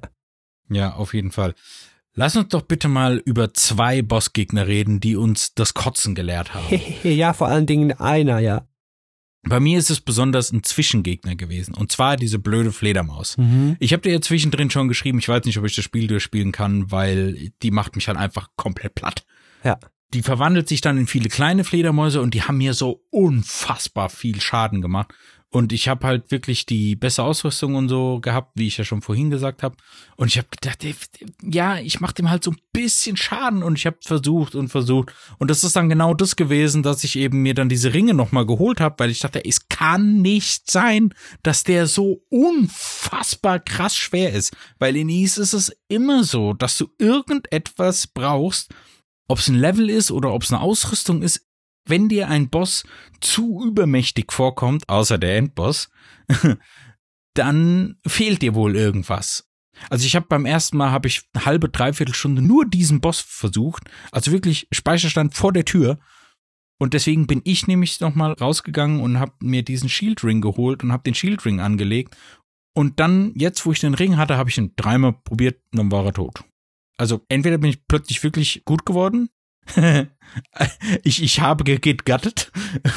Ja, 0.70 0.94
auf 0.94 1.14
jeden 1.14 1.32
Fall. 1.32 1.54
Lass 2.14 2.36
uns 2.36 2.50
doch 2.50 2.62
bitte 2.62 2.86
mal 2.86 3.20
über 3.24 3.54
zwei 3.54 4.02
Bossgegner 4.02 4.68
reden, 4.68 5.00
die 5.00 5.16
uns 5.16 5.52
das 5.54 5.74
Kotzen 5.74 6.14
gelehrt 6.14 6.54
haben. 6.54 6.80
ja, 7.02 7.32
vor 7.32 7.48
allen 7.48 7.66
Dingen 7.66 7.92
einer, 7.98 8.38
ja. 8.38 8.68
Bei 9.42 9.58
mir 9.58 9.80
ist 9.80 9.90
es 9.90 10.00
besonders 10.00 10.52
ein 10.52 10.62
Zwischengegner 10.62 11.34
gewesen. 11.34 11.74
Und 11.74 11.90
zwar 11.90 12.16
diese 12.16 12.38
blöde 12.38 12.70
Fledermaus. 12.70 13.36
Mhm. 13.36 13.76
Ich 13.80 13.92
habe 13.92 14.02
dir 14.02 14.12
ja 14.12 14.20
zwischendrin 14.20 14.70
schon 14.70 14.86
geschrieben, 14.86 15.18
ich 15.18 15.28
weiß 15.28 15.44
nicht, 15.44 15.58
ob 15.58 15.64
ich 15.64 15.74
das 15.74 15.84
Spiel 15.84 16.06
durchspielen 16.06 16.52
kann, 16.52 16.92
weil 16.92 17.50
die 17.62 17.72
macht 17.72 17.96
mich 17.96 18.06
halt 18.06 18.16
einfach 18.16 18.50
komplett 18.54 18.94
platt. 18.94 19.26
Ja. 19.64 19.76
Die 20.14 20.22
verwandelt 20.22 20.68
sich 20.68 20.80
dann 20.80 20.96
in 20.96 21.08
viele 21.08 21.28
kleine 21.28 21.64
Fledermäuse 21.64 22.22
und 22.22 22.34
die 22.34 22.42
haben 22.42 22.58
mir 22.58 22.72
so 22.72 23.02
unfassbar 23.10 24.08
viel 24.08 24.40
Schaden 24.40 24.80
gemacht. 24.80 25.12
Und 25.50 25.72
ich 25.72 25.88
habe 25.88 26.06
halt 26.06 26.32
wirklich 26.32 26.66
die 26.66 26.96
bessere 26.96 27.26
Ausrüstung 27.26 27.76
und 27.76 27.88
so 27.88 28.20
gehabt, 28.20 28.52
wie 28.54 28.66
ich 28.66 28.76
ja 28.76 28.84
schon 28.84 29.02
vorhin 29.02 29.30
gesagt 29.30 29.62
habe. 29.62 29.76
Und 30.16 30.28
ich 30.28 30.36
habe 30.36 30.48
gedacht, 30.50 30.84
ja, 31.42 31.78
ich 31.78 32.00
mache 32.00 32.14
dem 32.14 32.30
halt 32.30 32.42
so 32.42 32.52
ein 32.52 32.58
bisschen 32.72 33.16
Schaden 33.16 33.62
und 33.62 33.78
ich 33.78 33.86
habe 33.86 33.96
versucht 34.00 34.56
und 34.56 34.68
versucht. 34.68 35.12
Und 35.38 35.50
das 35.50 35.62
ist 35.62 35.76
dann 35.76 35.88
genau 35.88 36.14
das 36.14 36.34
gewesen, 36.34 36.82
dass 36.82 37.04
ich 37.04 37.16
eben 37.16 37.42
mir 37.42 37.54
dann 37.54 37.68
diese 37.68 37.94
Ringe 37.94 38.14
nochmal 38.14 38.46
geholt 38.46 38.80
habe, 38.80 38.96
weil 38.98 39.10
ich 39.10 39.20
dachte, 39.20 39.44
es 39.44 39.68
kann 39.68 40.22
nicht 40.22 40.70
sein, 40.70 41.14
dass 41.42 41.62
der 41.62 41.86
so 41.86 42.22
unfassbar 42.30 43.60
krass 43.60 43.96
schwer 43.96 44.32
ist. 44.32 44.56
Weil 44.78 44.96
in 44.96 45.08
Ease 45.08 45.40
ist 45.40 45.54
es 45.54 45.72
immer 45.86 46.24
so, 46.24 46.52
dass 46.52 46.78
du 46.78 46.88
irgendetwas 46.98 48.08
brauchst, 48.08 48.74
ob 49.28 49.38
es 49.38 49.48
ein 49.48 49.54
Level 49.54 49.90
ist 49.90 50.10
oder 50.10 50.32
ob 50.32 50.42
es 50.42 50.52
eine 50.52 50.60
Ausrüstung 50.60 51.22
ist, 51.22 51.46
wenn 51.86 52.08
dir 52.08 52.28
ein 52.28 52.48
Boss 52.48 52.84
zu 53.20 53.62
übermächtig 53.64 54.32
vorkommt, 54.32 54.88
außer 54.88 55.18
der 55.18 55.36
Endboss, 55.36 55.90
dann 57.34 57.96
fehlt 58.06 58.42
dir 58.42 58.54
wohl 58.54 58.76
irgendwas. 58.76 59.50
Also 59.90 60.06
ich 60.06 60.14
habe 60.16 60.26
beim 60.28 60.46
ersten 60.46 60.76
Mal 60.76 60.92
habe 60.92 61.08
ich 61.08 61.22
eine 61.32 61.44
halbe 61.44 61.68
dreiviertel 61.68 62.14
Stunde 62.14 62.42
nur 62.42 62.64
diesen 62.64 63.00
Boss 63.00 63.20
versucht, 63.20 63.90
also 64.12 64.30
wirklich 64.32 64.68
Speicherstand 64.72 65.34
vor 65.34 65.52
der 65.52 65.64
Tür. 65.64 65.98
Und 66.78 66.94
deswegen 66.94 67.26
bin 67.26 67.40
ich 67.44 67.66
nämlich 67.66 68.00
noch 68.00 68.14
mal 68.14 68.32
rausgegangen 68.32 69.00
und 69.00 69.18
habe 69.18 69.32
mir 69.40 69.62
diesen 69.62 69.88
Shield 69.88 70.24
Ring 70.24 70.40
geholt 70.40 70.82
und 70.82 70.92
habe 70.92 71.04
den 71.04 71.14
Shield 71.14 71.44
Ring 71.44 71.60
angelegt. 71.60 72.16
Und 72.76 72.98
dann 72.98 73.32
jetzt, 73.36 73.64
wo 73.64 73.72
ich 73.72 73.80
den 73.80 73.94
Ring 73.94 74.16
hatte, 74.16 74.36
habe 74.36 74.50
ich 74.50 74.58
ihn 74.58 74.72
dreimal 74.76 75.12
probiert 75.12 75.60
und 75.72 75.78
dann 75.78 75.92
war 75.92 76.04
er 76.04 76.12
tot. 76.12 76.44
Also 76.96 77.22
entweder 77.28 77.58
bin 77.58 77.70
ich 77.70 77.86
plötzlich 77.86 78.22
wirklich 78.22 78.62
gut 78.64 78.86
geworden 78.86 79.28
ich, 81.04 81.22
ich 81.22 81.40
habe 81.40 81.64
gegattet. 81.64 82.52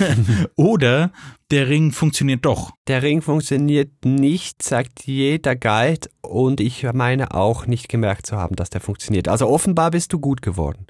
Oder 0.56 1.12
der 1.52 1.70
Ring 1.70 1.91
funktioniert 1.91 2.45
doch. 2.45 2.72
Der 2.88 3.04
Ring 3.04 3.22
funktioniert 3.22 4.06
nicht, 4.06 4.62
sagt 4.62 5.06
jeder 5.06 5.56
Guide. 5.56 6.10
Und 6.22 6.60
ich 6.60 6.84
meine 6.93 7.34
auch 7.34 7.66
nicht 7.66 7.89
gemerkt 7.89 8.26
zu 8.26 8.38
haben, 8.38 8.56
dass 8.56 8.70
der 8.70 8.82
funktioniert. 8.82 9.28
Also 9.28 9.48
offenbar 9.48 9.91
bist 9.91 10.14
du 10.14 10.20
gut 10.20 10.41
geworden. 10.41 10.88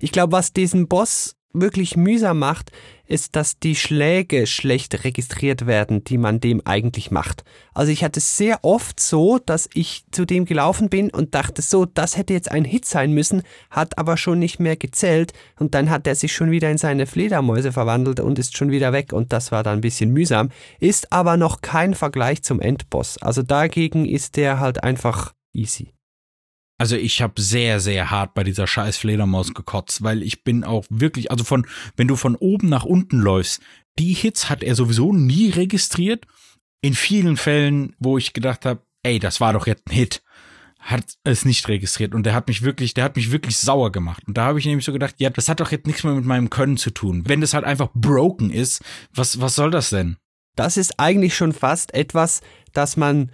Ich 0.00 0.12
glaube, 0.12 0.32
was 0.32 0.52
diesen 0.52 0.88
Boss 0.88 1.34
wirklich 1.52 1.96
mühsam 1.96 2.38
macht, 2.38 2.72
ist, 3.06 3.36
dass 3.36 3.58
die 3.58 3.74
Schläge 3.74 4.46
schlecht 4.46 5.04
registriert 5.04 5.66
werden, 5.66 6.04
die 6.04 6.18
man 6.18 6.40
dem 6.40 6.60
eigentlich 6.66 7.10
macht. 7.10 7.42
Also 7.72 7.90
ich 7.90 8.04
hatte 8.04 8.20
sehr 8.20 8.64
oft 8.64 9.00
so, 9.00 9.38
dass 9.38 9.68
ich 9.72 10.04
zu 10.10 10.26
dem 10.26 10.44
gelaufen 10.44 10.90
bin 10.90 11.10
und 11.10 11.34
dachte 11.34 11.62
so, 11.62 11.86
das 11.86 12.16
hätte 12.16 12.34
jetzt 12.34 12.50
ein 12.50 12.64
Hit 12.64 12.84
sein 12.84 13.12
müssen, 13.12 13.42
hat 13.70 13.96
aber 13.98 14.16
schon 14.16 14.38
nicht 14.38 14.60
mehr 14.60 14.76
gezählt 14.76 15.32
und 15.58 15.74
dann 15.74 15.88
hat 15.88 16.06
er 16.06 16.14
sich 16.14 16.34
schon 16.34 16.50
wieder 16.50 16.70
in 16.70 16.78
seine 16.78 17.06
Fledermäuse 17.06 17.72
verwandelt 17.72 18.20
und 18.20 18.38
ist 18.38 18.56
schon 18.56 18.70
wieder 18.70 18.92
weg 18.92 19.12
und 19.12 19.32
das 19.32 19.50
war 19.52 19.62
dann 19.62 19.78
ein 19.78 19.82
bisschen 19.82 20.12
mühsam, 20.12 20.50
ist 20.80 21.12
aber 21.12 21.36
noch 21.36 21.62
kein 21.62 21.94
Vergleich 21.94 22.42
zum 22.42 22.60
Endboss. 22.60 23.16
Also 23.22 23.42
dagegen 23.42 24.04
ist 24.04 24.36
der 24.36 24.60
halt 24.60 24.82
einfach 24.84 25.32
easy. 25.54 25.97
Also 26.78 26.96
ich 26.96 27.20
habe 27.20 27.40
sehr, 27.40 27.80
sehr 27.80 28.10
hart 28.10 28.34
bei 28.34 28.44
dieser 28.44 28.68
scheiß 28.68 28.96
Fledermaus 28.96 29.52
gekotzt, 29.52 30.02
weil 30.04 30.22
ich 30.22 30.44
bin 30.44 30.62
auch 30.62 30.84
wirklich, 30.88 31.30
also 31.32 31.42
von, 31.42 31.66
wenn 31.96 32.06
du 32.06 32.14
von 32.14 32.36
oben 32.36 32.68
nach 32.68 32.84
unten 32.84 33.18
läufst, 33.18 33.60
die 33.98 34.14
Hits 34.14 34.48
hat 34.48 34.62
er 34.62 34.76
sowieso 34.76 35.12
nie 35.12 35.50
registriert. 35.50 36.24
In 36.80 36.94
vielen 36.94 37.36
Fällen, 37.36 37.96
wo 37.98 38.16
ich 38.16 38.32
gedacht 38.32 38.64
habe, 38.64 38.82
ey, 39.02 39.18
das 39.18 39.40
war 39.40 39.52
doch 39.52 39.66
jetzt 39.66 39.88
ein 39.88 39.92
Hit, 39.92 40.22
hat 40.78 41.18
es 41.24 41.44
nicht 41.44 41.66
registriert 41.66 42.14
und 42.14 42.24
der 42.24 42.34
hat 42.34 42.46
mich 42.46 42.62
wirklich, 42.62 42.94
der 42.94 43.04
hat 43.04 43.16
mich 43.16 43.32
wirklich 43.32 43.56
sauer 43.56 43.90
gemacht. 43.90 44.22
Und 44.28 44.38
da 44.38 44.44
habe 44.44 44.60
ich 44.60 44.64
nämlich 44.64 44.84
so 44.84 44.92
gedacht, 44.92 45.16
ja, 45.18 45.30
das 45.30 45.48
hat 45.48 45.58
doch 45.58 45.72
jetzt 45.72 45.88
nichts 45.88 46.04
mehr 46.04 46.14
mit 46.14 46.24
meinem 46.24 46.48
Können 46.48 46.76
zu 46.76 46.90
tun. 46.90 47.24
Wenn 47.26 47.40
das 47.40 47.54
halt 47.54 47.64
einfach 47.64 47.88
broken 47.94 48.50
ist, 48.50 48.84
was, 49.12 49.40
was 49.40 49.56
soll 49.56 49.72
das 49.72 49.90
denn? 49.90 50.16
Das 50.54 50.76
ist 50.76 51.00
eigentlich 51.00 51.36
schon 51.36 51.52
fast 51.52 51.92
etwas, 51.94 52.40
das 52.72 52.96
man 52.96 53.32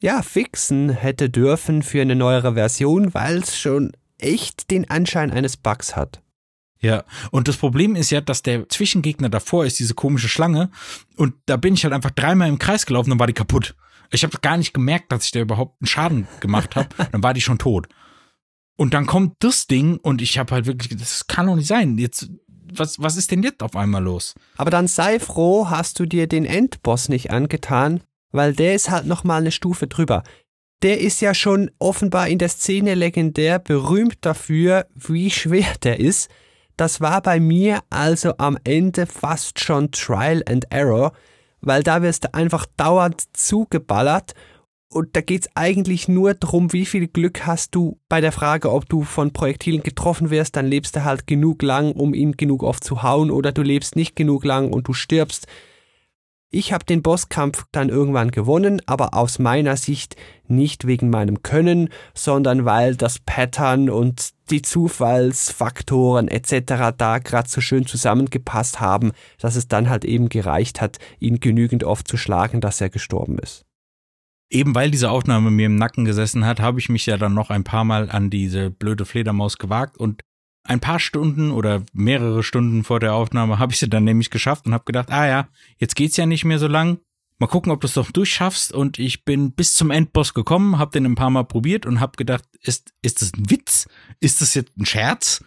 ja, 0.00 0.22
fixen 0.22 0.90
hätte 0.90 1.28
dürfen 1.28 1.82
für 1.82 2.00
eine 2.00 2.16
neuere 2.16 2.54
Version, 2.54 3.12
weil 3.14 3.38
es 3.38 3.58
schon 3.58 3.92
echt 4.18 4.70
den 4.70 4.88
Anschein 4.90 5.30
eines 5.30 5.56
Bugs 5.56 5.94
hat. 5.94 6.22
Ja, 6.80 7.04
und 7.30 7.46
das 7.46 7.58
Problem 7.58 7.94
ist 7.94 8.10
ja, 8.10 8.22
dass 8.22 8.42
der 8.42 8.68
Zwischengegner 8.70 9.28
davor 9.28 9.66
ist, 9.66 9.78
diese 9.78 9.94
komische 9.94 10.30
Schlange, 10.30 10.70
und 11.16 11.34
da 11.44 11.58
bin 11.58 11.74
ich 11.74 11.84
halt 11.84 11.92
einfach 11.92 12.10
dreimal 12.10 12.48
im 12.48 12.58
Kreis 12.58 12.86
gelaufen, 12.86 13.10
dann 13.10 13.18
war 13.18 13.26
die 13.26 13.34
kaputt. 13.34 13.74
Ich 14.10 14.24
habe 14.24 14.38
gar 14.40 14.56
nicht 14.56 14.72
gemerkt, 14.72 15.12
dass 15.12 15.26
ich 15.26 15.30
da 15.30 15.40
überhaupt 15.40 15.80
einen 15.80 15.86
Schaden 15.86 16.28
gemacht 16.40 16.76
habe, 16.76 16.88
dann 17.12 17.22
war 17.22 17.34
die 17.34 17.42
schon 17.42 17.58
tot. 17.58 17.88
Und 18.76 18.94
dann 18.94 19.04
kommt 19.04 19.36
das 19.40 19.66
Ding 19.66 19.98
und 19.98 20.22
ich 20.22 20.38
habe 20.38 20.54
halt 20.54 20.64
wirklich, 20.64 20.98
das 20.98 21.26
kann 21.26 21.46
doch 21.46 21.56
nicht 21.56 21.68
sein. 21.68 21.98
Jetzt, 21.98 22.30
was, 22.72 22.98
was 22.98 23.18
ist 23.18 23.30
denn 23.30 23.42
jetzt 23.42 23.62
auf 23.62 23.76
einmal 23.76 24.02
los? 24.02 24.34
Aber 24.56 24.70
dann 24.70 24.88
sei 24.88 25.20
froh, 25.20 25.68
hast 25.68 25.98
du 25.98 26.06
dir 26.06 26.26
den 26.26 26.46
Endboss 26.46 27.10
nicht 27.10 27.30
angetan, 27.30 28.00
weil 28.32 28.54
der 28.54 28.74
ist 28.74 28.90
halt 28.90 29.06
nochmal 29.06 29.40
eine 29.40 29.50
Stufe 29.50 29.86
drüber. 29.86 30.22
Der 30.82 31.00
ist 31.00 31.20
ja 31.20 31.34
schon 31.34 31.70
offenbar 31.78 32.28
in 32.28 32.38
der 32.38 32.48
Szene 32.48 32.94
legendär 32.94 33.58
berühmt 33.58 34.18
dafür, 34.22 34.86
wie 34.94 35.30
schwer 35.30 35.74
der 35.82 36.00
ist. 36.00 36.30
Das 36.76 37.00
war 37.00 37.20
bei 37.20 37.38
mir 37.38 37.80
also 37.90 38.34
am 38.38 38.58
Ende 38.64 39.06
fast 39.06 39.60
schon 39.60 39.90
Trial 39.90 40.42
and 40.48 40.64
Error, 40.70 41.12
weil 41.60 41.82
da 41.82 42.00
wirst 42.00 42.24
du 42.24 42.34
einfach 42.34 42.64
dauernd 42.76 43.22
zugeballert 43.34 44.34
und 44.92 45.14
da 45.14 45.20
geht's 45.20 45.48
eigentlich 45.54 46.08
nur 46.08 46.34
drum, 46.34 46.72
wie 46.72 46.84
viel 46.84 47.06
Glück 47.06 47.46
hast 47.46 47.76
du 47.76 48.00
bei 48.08 48.20
der 48.20 48.32
Frage, 48.32 48.72
ob 48.72 48.88
du 48.88 49.02
von 49.02 49.32
Projektilen 49.32 49.84
getroffen 49.84 50.30
wirst, 50.30 50.56
dann 50.56 50.66
lebst 50.66 50.96
du 50.96 51.04
halt 51.04 51.28
genug 51.28 51.62
lang, 51.62 51.92
um 51.92 52.12
ihn 52.12 52.32
genug 52.32 52.64
oft 52.64 52.82
zu 52.82 53.04
hauen, 53.04 53.30
oder 53.30 53.52
du 53.52 53.62
lebst 53.62 53.94
nicht 53.94 54.16
genug 54.16 54.44
lang 54.44 54.72
und 54.72 54.88
du 54.88 54.92
stirbst. 54.92 55.46
Ich 56.52 56.72
habe 56.72 56.84
den 56.84 57.00
Bosskampf 57.00 57.64
dann 57.70 57.90
irgendwann 57.90 58.32
gewonnen, 58.32 58.82
aber 58.86 59.14
aus 59.14 59.38
meiner 59.38 59.76
Sicht 59.76 60.16
nicht 60.48 60.84
wegen 60.84 61.08
meinem 61.08 61.44
Können, 61.44 61.90
sondern 62.12 62.64
weil 62.64 62.96
das 62.96 63.20
Pattern 63.20 63.88
und 63.88 64.30
die 64.50 64.60
Zufallsfaktoren 64.60 66.26
etc. 66.26 66.92
da 66.98 67.18
gerade 67.18 67.48
so 67.48 67.60
schön 67.60 67.86
zusammengepasst 67.86 68.80
haben, 68.80 69.12
dass 69.38 69.54
es 69.54 69.68
dann 69.68 69.88
halt 69.88 70.04
eben 70.04 70.28
gereicht 70.28 70.80
hat, 70.80 70.98
ihn 71.20 71.38
genügend 71.38 71.84
oft 71.84 72.08
zu 72.08 72.16
schlagen, 72.16 72.60
dass 72.60 72.80
er 72.80 72.90
gestorben 72.90 73.38
ist. 73.38 73.64
Eben 74.52 74.74
weil 74.74 74.90
diese 74.90 75.12
Aufnahme 75.12 75.52
mir 75.52 75.66
im 75.66 75.76
Nacken 75.76 76.04
gesessen 76.04 76.44
hat, 76.44 76.58
habe 76.58 76.80
ich 76.80 76.88
mich 76.88 77.06
ja 77.06 77.16
dann 77.16 77.32
noch 77.32 77.50
ein 77.50 77.62
paar 77.62 77.84
Mal 77.84 78.10
an 78.10 78.28
diese 78.28 78.70
blöde 78.70 79.04
Fledermaus 79.04 79.56
gewagt 79.56 79.96
und 79.96 80.22
ein 80.64 80.80
paar 80.80 81.00
Stunden 81.00 81.50
oder 81.50 81.82
mehrere 81.92 82.42
Stunden 82.42 82.84
vor 82.84 83.00
der 83.00 83.14
Aufnahme 83.14 83.58
habe 83.58 83.72
ich 83.72 83.78
sie 83.78 83.88
dann 83.88 84.04
nämlich 84.04 84.30
geschafft 84.30 84.66
und 84.66 84.74
habe 84.74 84.84
gedacht, 84.84 85.10
ah 85.10 85.26
ja, 85.26 85.48
jetzt 85.78 85.96
geht's 85.96 86.16
ja 86.16 86.26
nicht 86.26 86.44
mehr 86.44 86.58
so 86.58 86.68
lang. 86.68 86.98
Mal 87.38 87.46
gucken, 87.46 87.72
ob 87.72 87.80
du 87.80 87.86
es 87.86 87.94
doch 87.94 88.10
durchschaffst. 88.10 88.72
Und 88.72 88.98
ich 88.98 89.24
bin 89.24 89.52
bis 89.52 89.74
zum 89.74 89.90
Endboss 89.90 90.34
gekommen, 90.34 90.78
habe 90.78 90.90
den 90.90 91.06
ein 91.06 91.14
paar 91.14 91.30
Mal 91.30 91.44
probiert 91.44 91.86
und 91.86 91.98
habe 91.98 92.16
gedacht, 92.16 92.44
ist 92.62 92.92
ist 93.00 93.22
das 93.22 93.32
ein 93.32 93.48
Witz? 93.50 93.88
Ist 94.20 94.42
das 94.42 94.54
jetzt 94.54 94.76
ein 94.76 94.84
Scherz? 94.84 95.42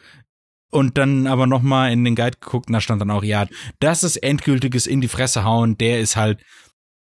Und 0.71 0.97
dann 0.97 1.27
aber 1.27 1.45
noch 1.45 1.61
mal 1.61 1.91
in 1.91 2.03
den 2.03 2.15
Guide 2.15 2.37
geguckt, 2.41 2.67
und 2.67 2.73
da 2.73 2.81
stand 2.81 2.99
dann 2.99 3.11
auch, 3.11 3.23
ja, 3.23 3.45
das 3.79 4.03
ist 4.03 4.17
endgültiges 4.17 4.87
in 4.87 5.01
die 5.01 5.07
Fresse 5.07 5.43
hauen. 5.43 5.77
Der 5.77 5.99
ist 5.99 6.15
halt, 6.15 6.43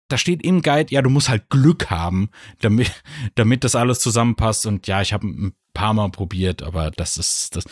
da 0.09 0.19
steht 0.19 0.45
im 0.45 0.61
Guide, 0.61 0.93
ja, 0.93 1.01
du 1.01 1.09
musst 1.09 1.31
halt 1.31 1.49
Glück 1.49 1.89
haben, 1.89 2.29
damit, 2.61 2.93
damit 3.37 3.65
das 3.65 3.75
alles 3.75 4.01
zusammenpasst. 4.01 4.67
Und 4.67 4.87
ja, 4.87 5.01
ich 5.01 5.15
habe 5.15 5.27
ein 5.27 5.55
paar 5.75 5.93
Mal 5.93 6.11
probiert, 6.11 6.63
aber 6.63 6.91
das 6.91 7.19
ist, 7.19 7.57
das, 7.57 7.65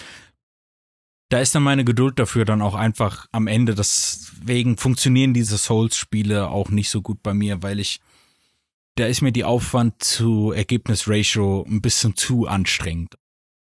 da 1.31 1.41
ist 1.41 1.55
dann 1.55 1.63
meine 1.63 1.85
Geduld 1.85 2.19
dafür 2.19 2.45
dann 2.45 2.61
auch 2.61 2.75
einfach 2.75 3.27
am 3.33 3.47
Ende. 3.47 3.75
Deswegen 3.75 4.77
funktionieren 4.77 5.33
diese 5.33 5.57
Souls-Spiele 5.57 6.49
auch 6.49 6.69
nicht 6.69 6.91
so 6.91 7.01
gut 7.01 7.23
bei 7.23 7.33
mir, 7.33 7.63
weil 7.63 7.81
ich 7.81 8.01
da 8.97 9.07
ist 9.07 9.23
mir 9.23 9.33
die 9.33 9.45
Aufwand 9.45 10.03
zu 10.03 10.53
Ergebnis-Ratio 10.53 11.65
ein 11.67 11.81
bisschen 11.81 12.15
zu 12.15 12.47
anstrengend. 12.47 13.15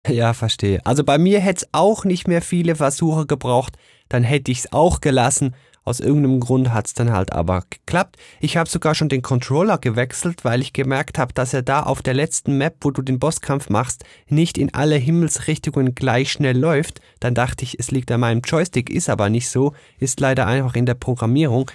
Ja, 0.07 0.33
verstehe. 0.33 0.85
Also 0.85 1.03
bei 1.03 1.17
mir 1.17 1.39
hätte 1.39 1.65
es 1.65 1.69
auch 1.71 2.05
nicht 2.05 2.27
mehr 2.27 2.43
viele 2.43 2.75
Versuche 2.75 3.25
gebraucht, 3.25 3.75
dann 4.07 4.23
hätte 4.23 4.51
ich 4.51 4.59
es 4.59 4.73
auch 4.73 5.01
gelassen. 5.01 5.55
Aus 5.87 5.99
irgendeinem 5.99 6.39
Grund 6.39 6.73
hat 6.73 6.87
es 6.87 6.95
dann 6.95 7.11
halt 7.11 7.31
aber 7.31 7.63
geklappt. 7.69 8.17
Ich 8.39 8.57
habe 8.57 8.67
sogar 8.67 8.95
schon 8.95 9.07
den 9.07 9.21
Controller 9.21 9.77
gewechselt, 9.77 10.43
weil 10.43 10.61
ich 10.61 10.73
gemerkt 10.73 11.19
habe, 11.19 11.31
dass 11.31 11.53
er 11.53 11.61
da 11.61 11.83
auf 11.83 12.01
der 12.01 12.15
letzten 12.15 12.57
Map, 12.57 12.77
wo 12.81 12.89
du 12.89 13.03
den 13.03 13.19
Bosskampf 13.19 13.69
machst, 13.69 14.03
nicht 14.27 14.57
in 14.57 14.73
alle 14.73 14.95
Himmelsrichtungen 14.95 15.93
gleich 15.93 16.31
schnell 16.31 16.57
läuft. 16.57 17.01
Dann 17.19 17.35
dachte 17.35 17.63
ich, 17.63 17.79
es 17.79 17.91
liegt 17.91 18.11
an 18.11 18.21
meinem 18.21 18.41
Joystick, 18.41 18.89
ist 18.89 19.09
aber 19.09 19.29
nicht 19.29 19.47
so, 19.47 19.75
ist 19.99 20.19
leider 20.19 20.47
einfach 20.47 20.75
in 20.75 20.87
der 20.87 20.95
Programmierung. 20.95 21.69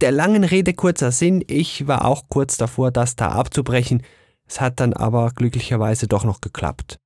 Der 0.00 0.10
langen 0.10 0.42
Rede 0.42 0.74
kurzer 0.74 1.12
Sinn, 1.12 1.44
ich 1.46 1.86
war 1.86 2.06
auch 2.06 2.24
kurz 2.28 2.56
davor, 2.56 2.90
das 2.90 3.14
da 3.14 3.28
abzubrechen. 3.28 4.02
Es 4.44 4.60
hat 4.60 4.80
dann 4.80 4.92
aber 4.92 5.30
glücklicherweise 5.36 6.08
doch 6.08 6.24
noch 6.24 6.40
geklappt. 6.40 6.98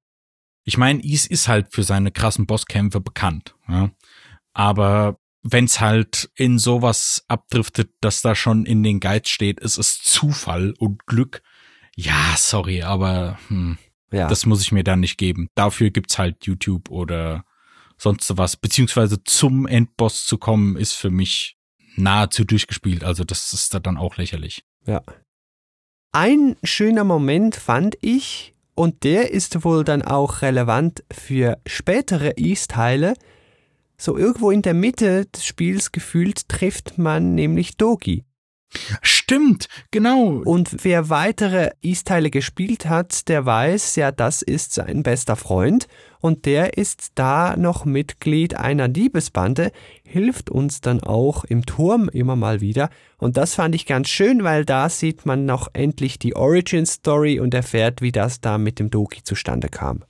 Ich 0.65 0.79
meine, 0.79 1.05
Is 1.05 1.27
ist 1.27 1.49
halt 1.49 1.67
für 1.71 1.83
seine 1.83 2.11
krassen 2.11 2.47
Bosskämpfe 2.47 3.03
bekannt. 3.03 3.55
Ja? 3.69 3.91
Aber 4.55 5.19
wenn's 5.45 5.81
halt 5.81 6.31
in 6.35 6.59
sowas 6.59 7.25
abdriftet, 7.29 7.91
dass 8.01 8.23
da 8.23 8.35
schon 8.35 8.67
in 8.67 8.83
den 8.83 8.99
Guides 8.99 9.31
steht, 9.31 9.61
es 9.61 9.79
ist 9.79 10.05
Zufall 10.05 10.75
und 10.79 11.07
Glück. 11.07 11.43
Ja, 11.95 12.35
sorry, 12.37 12.83
aber 12.83 13.39
hm, 13.49 13.79
Ja. 14.11 14.27
das 14.27 14.47
muss 14.47 14.63
ich 14.63 14.73
mir 14.73 14.83
dann 14.83 15.01
nicht 15.01 15.19
geben. 15.19 15.49
Dafür 15.55 15.91
gibt's 15.91 16.19
halt 16.19 16.45
YouTube 16.47 16.91
oder 16.91 17.45
sonst 17.99 18.37
was. 18.37 18.57
Beziehungsweise 18.57 19.23
zum 19.23 19.67
Endboss 19.67 20.27
zu 20.27 20.39
kommen, 20.39 20.77
ist 20.77 20.95
für 20.95 21.11
mich 21.11 21.57
nahezu 21.97 22.45
durchgespielt. 22.45 23.05
Also 23.05 23.23
das 23.23 23.53
ist 23.53 23.73
da 23.75 23.79
dann 23.79 23.97
auch 23.99 24.17
lächerlich. 24.17 24.65
Ja. 24.87 25.03
Ein 26.13 26.57
schöner 26.65 27.05
Moment 27.05 27.55
fand 27.57 27.97
ich, 28.01 28.55
und 28.77 29.05
der 29.05 29.31
ist 29.31 29.65
wohl 29.65 29.85
dann 29.85 30.03
auch 30.03 30.43
relevant 30.43 31.05
für 31.13 31.59
spätere 31.67 32.33
East-Teile. 32.37 33.15
So 33.97 34.17
irgendwo 34.17 34.51
in 34.51 34.63
der 34.63 34.75
Mitte 34.75 35.27
des 35.27 35.45
Spiels 35.45 35.93
gefühlt 35.93 36.49
trifft 36.49 36.99
man 36.99 37.35
nämlich 37.35 37.77
Dogi. 37.77 38.25
Stimmt, 39.03 39.69
genau. 39.91 40.43
Und 40.45 40.85
wer 40.85 41.09
weitere 41.09 41.71
East-Teile 41.83 42.31
gespielt 42.31 42.87
hat, 42.87 43.29
der 43.29 43.47
weiß, 43.47 43.97
ja, 43.97 44.13
das 44.13 44.43
ist 44.43 44.73
sein 44.73 45.03
bester 45.03 45.37
Freund 45.37 45.87
und 46.21 46.45
der 46.47 46.77
ist 46.77 47.13
da 47.15 47.57
noch 47.57 47.85
Mitglied 47.85 48.57
einer 48.57 48.89
Diebesbande, 48.89 49.71
hilft 50.05 50.51
uns 50.51 50.81
dann 50.81 51.03
auch 51.03 51.45
im 51.45 51.67
Turm 51.67 52.09
immer 52.09 52.37
mal 52.37 52.61
wieder 52.61 52.91
und 53.19 53.37
das 53.37 53.55
fand 53.55 53.75
ich 53.75 53.87
ganz 53.87 54.09
schön, 54.09 54.45
weil 54.45 54.65
da 54.65 54.89
sieht 54.89 55.25
man 55.25 55.47
noch 55.47 55.69
endlich 55.73 56.19
die 56.19 56.35
Origin-Story 56.35 57.41
und 57.41 57.55
erfährt, 57.55 58.03
wie 58.03 58.13
das 58.13 58.41
da 58.41 58.59
mit 58.59 58.79
dem 58.79 58.91
Doki 58.91 59.23
zustande 59.23 59.69
kam. 59.69 60.05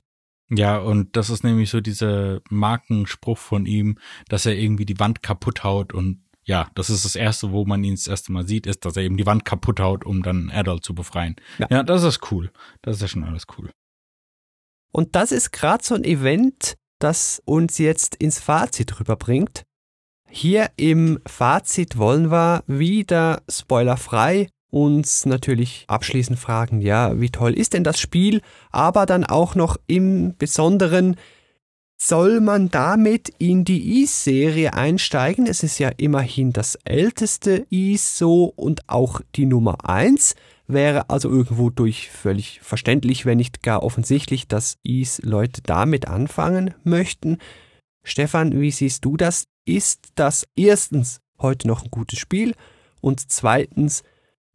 Ja, 0.49 0.77
und 0.77 1.15
das 1.15 1.29
ist 1.29 1.43
nämlich 1.43 1.69
so 1.69 1.81
dieser 1.81 2.41
Markenspruch 2.49 3.37
von 3.37 3.65
ihm, 3.65 3.97
dass 4.29 4.45
er 4.45 4.55
irgendwie 4.55 4.85
die 4.85 4.99
Wand 4.99 5.23
kaputt 5.23 5.63
haut 5.63 5.93
und 5.93 6.21
ja, 6.43 6.69
das 6.75 6.91
ist 6.91 7.05
das 7.05 7.15
erste, 7.15 7.51
wo 7.51 7.65
man 7.65 7.83
ihn 7.83 7.95
das 7.95 8.05
erste 8.05 8.31
Mal 8.31 8.47
sieht, 8.47 8.67
ist, 8.67 8.85
dass 8.85 8.95
er 8.95 9.03
eben 9.03 9.17
die 9.17 9.25
Wand 9.25 9.45
kaputt 9.45 9.79
haut, 9.79 10.05
um 10.05 10.21
dann 10.21 10.51
Adult 10.51 10.85
zu 10.85 10.93
befreien. 10.93 11.35
Ja. 11.57 11.67
Ja, 11.71 11.83
das 11.83 12.03
ist 12.03 12.31
cool. 12.31 12.51
Das 12.83 12.97
ist 12.97 13.01
ja 13.01 13.07
schon 13.07 13.23
alles 13.23 13.47
cool. 13.57 13.71
Und 14.91 15.15
das 15.15 15.31
ist 15.31 15.51
gerade 15.51 15.83
so 15.83 15.95
ein 15.95 16.03
Event, 16.03 16.75
das 16.99 17.41
uns 17.45 17.79
jetzt 17.79 18.15
ins 18.15 18.39
Fazit 18.39 18.99
rüberbringt. 18.99 19.63
Hier 20.29 20.69
im 20.77 21.19
Fazit 21.25 21.97
wollen 21.97 22.29
wir 22.29 22.63
wieder 22.67 23.41
spoilerfrei 23.49 24.49
uns 24.69 25.25
natürlich 25.25 25.85
abschließend 25.87 26.37
fragen, 26.37 26.81
ja, 26.81 27.19
wie 27.19 27.29
toll 27.29 27.53
ist 27.53 27.73
denn 27.73 27.83
das 27.83 27.99
Spiel, 27.99 28.41
aber 28.71 29.05
dann 29.05 29.23
auch 29.23 29.55
noch 29.55 29.77
im 29.87 30.35
Besonderen, 30.37 31.15
soll 31.97 32.41
man 32.41 32.69
damit 32.69 33.29
in 33.37 33.63
die 33.63 34.01
Ease-Serie 34.01 34.73
einsteigen? 34.73 35.47
Es 35.47 35.63
ist 35.63 35.79
ja 35.79 35.89
immerhin 35.95 36.51
das 36.51 36.75
älteste 36.83 37.65
Ease 37.69 38.17
so 38.17 38.53
und 38.55 38.89
auch 38.89 39.21
die 39.35 39.45
Nummer 39.45 39.89
eins 39.89 40.35
wäre 40.67 41.09
also 41.09 41.29
irgendwo 41.29 41.69
durch 41.69 42.09
völlig 42.09 42.59
verständlich, 42.61 43.25
wenn 43.25 43.37
nicht 43.37 43.63
gar 43.63 43.83
offensichtlich, 43.83 44.47
dass 44.47 44.77
Ease 44.83 45.21
Leute 45.23 45.61
damit 45.61 46.07
anfangen 46.07 46.73
möchten. 46.83 47.37
Stefan, 48.03 48.59
wie 48.59 48.71
siehst 48.71 49.05
du 49.05 49.15
das? 49.15 49.45
Ist 49.65 50.09
das 50.15 50.45
erstens 50.55 51.21
heute 51.39 51.67
noch 51.67 51.83
ein 51.83 51.91
gutes 51.91 52.19
Spiel 52.19 52.55
und 53.01 53.31
zweitens 53.31 54.03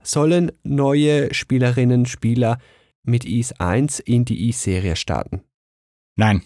sollen 0.02 0.52
neue 0.62 1.32
Spielerinnen, 1.34 2.06
Spieler 2.06 2.58
mit 3.02 3.24
Ease 3.24 3.54
1 3.58 4.00
in 4.00 4.24
die 4.24 4.46
Ease-Serie 4.46 4.96
starten? 4.96 5.42
Nein. 6.16 6.42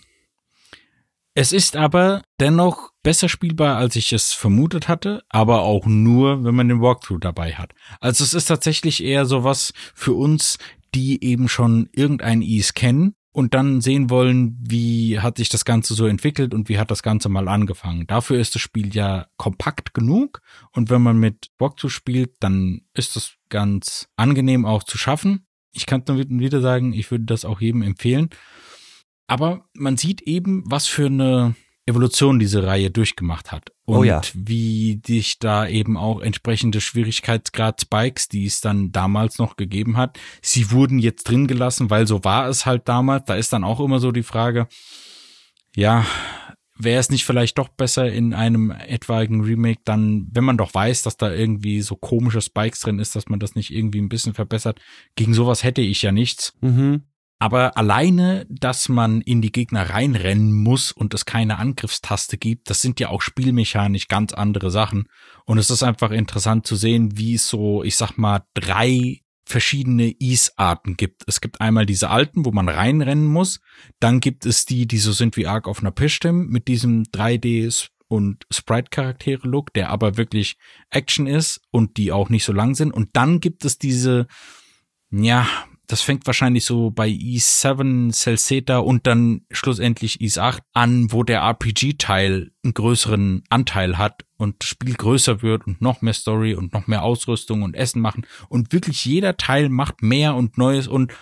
Es 1.34 1.52
ist 1.52 1.76
aber 1.76 2.22
dennoch 2.38 2.92
besser 3.02 3.28
spielbar, 3.28 3.76
als 3.76 3.96
ich 3.96 4.12
es 4.12 4.32
vermutet 4.32 4.86
hatte, 4.86 5.24
aber 5.28 5.62
auch 5.62 5.84
nur, 5.86 6.44
wenn 6.44 6.54
man 6.54 6.68
den 6.68 6.80
Walkthrough 6.80 7.18
dabei 7.20 7.54
hat. 7.54 7.72
Also 8.00 8.22
es 8.22 8.34
ist 8.34 8.46
tatsächlich 8.46 9.02
eher 9.02 9.26
sowas 9.26 9.72
für 9.94 10.14
uns, 10.14 10.58
die 10.94 11.24
eben 11.24 11.48
schon 11.48 11.88
irgendein 11.92 12.40
Ease 12.40 12.72
kennen 12.72 13.16
und 13.32 13.52
dann 13.52 13.80
sehen 13.80 14.10
wollen, 14.10 14.56
wie 14.60 15.18
hat 15.18 15.38
sich 15.38 15.48
das 15.48 15.64
Ganze 15.64 15.94
so 15.94 16.06
entwickelt 16.06 16.54
und 16.54 16.68
wie 16.68 16.78
hat 16.78 16.92
das 16.92 17.02
Ganze 17.02 17.28
mal 17.28 17.48
angefangen. 17.48 18.06
Dafür 18.06 18.38
ist 18.38 18.54
das 18.54 18.62
Spiel 18.62 18.94
ja 18.94 19.26
kompakt 19.36 19.92
genug 19.92 20.40
und 20.70 20.88
wenn 20.88 21.02
man 21.02 21.18
mit 21.18 21.50
Walkthrough 21.58 21.92
spielt, 21.92 22.36
dann 22.38 22.82
ist 22.94 23.16
das 23.16 23.34
ganz 23.54 24.08
angenehm 24.16 24.66
auch 24.66 24.82
zu 24.82 24.98
schaffen. 24.98 25.46
Ich 25.72 25.86
kann 25.86 26.02
nur 26.06 26.18
wieder 26.18 26.60
sagen, 26.60 26.92
ich 26.92 27.10
würde 27.12 27.24
das 27.24 27.44
auch 27.44 27.60
jedem 27.60 27.82
empfehlen. 27.82 28.30
Aber 29.28 29.64
man 29.74 29.96
sieht 29.96 30.22
eben, 30.22 30.64
was 30.66 30.88
für 30.88 31.06
eine 31.06 31.54
Evolution 31.86 32.40
diese 32.40 32.66
Reihe 32.66 32.90
durchgemacht 32.90 33.52
hat. 33.52 33.70
Und 33.84 33.96
Oh 33.96 34.02
ja. 34.02 34.20
wie 34.34 34.96
dich 34.96 35.38
da 35.38 35.68
eben 35.68 35.96
auch 35.96 36.20
entsprechende 36.20 36.80
Schwierigkeitsgrad-Spikes, 36.80 38.28
die 38.28 38.46
es 38.46 38.60
dann 38.60 38.90
damals 38.90 39.38
noch 39.38 39.54
gegeben 39.54 39.96
hat, 39.96 40.18
sie 40.42 40.72
wurden 40.72 40.98
jetzt 40.98 41.28
drin 41.28 41.46
gelassen, 41.46 41.90
weil 41.90 42.08
so 42.08 42.24
war 42.24 42.48
es 42.48 42.66
halt 42.66 42.88
damals. 42.88 43.26
Da 43.26 43.36
ist 43.36 43.52
dann 43.52 43.62
auch 43.62 43.78
immer 43.78 44.00
so 44.00 44.10
die 44.10 44.24
Frage, 44.24 44.66
ja, 45.76 46.04
wäre 46.76 47.00
es 47.00 47.10
nicht 47.10 47.24
vielleicht 47.24 47.58
doch 47.58 47.68
besser 47.68 48.10
in 48.10 48.34
einem 48.34 48.70
etwaigen 48.70 49.42
Remake 49.42 49.80
dann, 49.84 50.28
wenn 50.32 50.44
man 50.44 50.56
doch 50.56 50.74
weiß, 50.74 51.02
dass 51.02 51.16
da 51.16 51.32
irgendwie 51.32 51.82
so 51.82 51.96
komische 51.96 52.40
Spikes 52.40 52.80
drin 52.80 52.98
ist, 52.98 53.14
dass 53.14 53.28
man 53.28 53.38
das 53.38 53.54
nicht 53.54 53.72
irgendwie 53.72 54.00
ein 54.00 54.08
bisschen 54.08 54.34
verbessert. 54.34 54.80
Gegen 55.14 55.34
sowas 55.34 55.62
hätte 55.62 55.82
ich 55.82 56.02
ja 56.02 56.12
nichts. 56.12 56.54
Mhm. 56.60 57.04
Aber 57.38 57.76
alleine, 57.76 58.46
dass 58.48 58.88
man 58.88 59.20
in 59.20 59.42
die 59.42 59.52
Gegner 59.52 59.90
reinrennen 59.90 60.52
muss 60.52 60.92
und 60.92 61.14
es 61.14 61.26
keine 61.26 61.58
Angriffstaste 61.58 62.38
gibt, 62.38 62.70
das 62.70 62.80
sind 62.80 63.00
ja 63.00 63.08
auch 63.08 63.22
spielmechanisch 63.22 64.08
ganz 64.08 64.32
andere 64.32 64.70
Sachen. 64.70 65.08
Und 65.44 65.58
es 65.58 65.68
ist 65.68 65.82
einfach 65.82 66.10
interessant 66.10 66.66
zu 66.66 66.76
sehen, 66.76 67.18
wie 67.18 67.34
es 67.34 67.48
so, 67.48 67.82
ich 67.82 67.96
sag 67.96 68.16
mal, 68.16 68.44
drei 68.54 69.20
verschiedene 69.46 70.14
Ease-Arten 70.18 70.96
gibt. 70.96 71.22
Es 71.26 71.40
gibt 71.40 71.60
einmal 71.60 71.86
diese 71.86 72.10
alten, 72.10 72.44
wo 72.44 72.52
man 72.52 72.68
reinrennen 72.68 73.26
muss. 73.26 73.60
Dann 74.00 74.20
gibt 74.20 74.46
es 74.46 74.64
die, 74.64 74.86
die 74.86 74.98
so 74.98 75.12
sind 75.12 75.36
wie 75.36 75.46
Ark 75.46 75.68
of 75.68 75.82
Napishtim 75.82 76.48
mit 76.48 76.68
diesem 76.68 77.04
3D 77.04 77.90
und 78.08 78.44
Sprite-Charaktere-Look, 78.50 79.72
der 79.72 79.90
aber 79.90 80.16
wirklich 80.16 80.56
Action 80.90 81.26
ist 81.26 81.60
und 81.70 81.96
die 81.96 82.12
auch 82.12 82.28
nicht 82.28 82.44
so 82.44 82.52
lang 82.52 82.74
sind. 82.74 82.92
Und 82.92 83.10
dann 83.14 83.40
gibt 83.40 83.64
es 83.64 83.78
diese, 83.78 84.26
ja, 85.10 85.46
das 85.86 86.00
fängt 86.00 86.26
wahrscheinlich 86.26 86.64
so 86.64 86.90
bei 86.90 87.08
E7, 87.08 88.10
Celseta 88.12 88.78
und 88.78 89.06
dann 89.06 89.42
schlussendlich 89.50 90.20
Is 90.20 90.38
8 90.38 90.62
an, 90.72 91.12
wo 91.12 91.22
der 91.22 91.40
RPG-Teil 91.40 92.52
einen 92.62 92.74
größeren 92.74 93.44
Anteil 93.50 93.98
hat 93.98 94.24
und 94.38 94.56
das 94.62 94.68
Spiel 94.70 94.94
größer 94.94 95.42
wird 95.42 95.66
und 95.66 95.82
noch 95.82 96.00
mehr 96.00 96.14
Story 96.14 96.54
und 96.54 96.72
noch 96.72 96.86
mehr 96.86 97.02
Ausrüstung 97.02 97.62
und 97.62 97.74
Essen 97.74 98.00
machen 98.00 98.26
und 98.48 98.72
wirklich 98.72 99.04
jeder 99.04 99.36
Teil 99.36 99.68
macht 99.68 100.02
mehr 100.02 100.34
und 100.34 100.56
Neues 100.56 100.88
und 100.88 101.12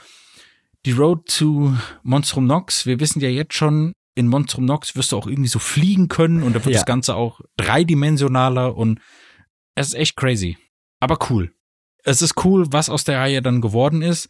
die 0.87 0.93
Road 0.93 1.29
zu 1.29 1.77
Monstrum 2.03 2.47
Nox, 2.47 2.87
wir 2.87 3.01
wissen 3.01 3.21
ja 3.21 3.29
jetzt 3.29 3.55
schon, 3.55 3.93
in 4.15 4.29
Monstrum 4.29 4.65
Nox 4.65 4.95
wirst 4.95 5.13
du 5.13 5.17
auch 5.17 5.27
irgendwie 5.27 5.49
so 5.49 5.59
fliegen 5.59 6.09
können 6.09 6.43
und 6.43 6.55
da 6.55 6.65
wird 6.65 6.75
Ja. 6.75 6.81
das 6.81 6.87
Ganze 6.87 7.15
auch 7.17 7.41
dreidimensionaler 7.57 8.77
und 8.77 9.01
es 9.75 9.89
ist 9.89 9.95
echt 9.95 10.17
crazy. 10.17 10.59
Aber 11.01 11.19
cool 11.31 11.53
es 12.05 12.22
ist 12.22 12.44
cool, 12.44 12.66
was 12.72 12.88
aus 12.90 13.05
der 13.05 13.18
Reihe 13.18 13.42
dann 13.42 13.61
geworden 13.61 14.03
ist. 14.03 14.28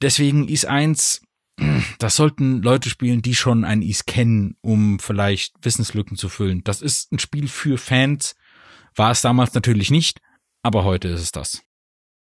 Deswegen 0.00 0.48
Is 0.48 0.64
1, 0.64 1.22
das 1.98 2.16
sollten 2.16 2.62
Leute 2.62 2.88
spielen, 2.88 3.22
die 3.22 3.34
schon 3.34 3.64
ein 3.64 3.82
Is 3.82 4.06
kennen, 4.06 4.56
um 4.60 4.98
vielleicht 4.98 5.54
Wissenslücken 5.62 6.16
zu 6.16 6.28
füllen. 6.28 6.62
Das 6.64 6.82
ist 6.82 7.12
ein 7.12 7.18
Spiel 7.18 7.48
für 7.48 7.78
Fans. 7.78 8.34
War 8.94 9.10
es 9.10 9.20
damals 9.20 9.54
natürlich 9.54 9.90
nicht, 9.90 10.20
aber 10.62 10.84
heute 10.84 11.08
ist 11.08 11.20
es 11.20 11.32
das. 11.32 11.62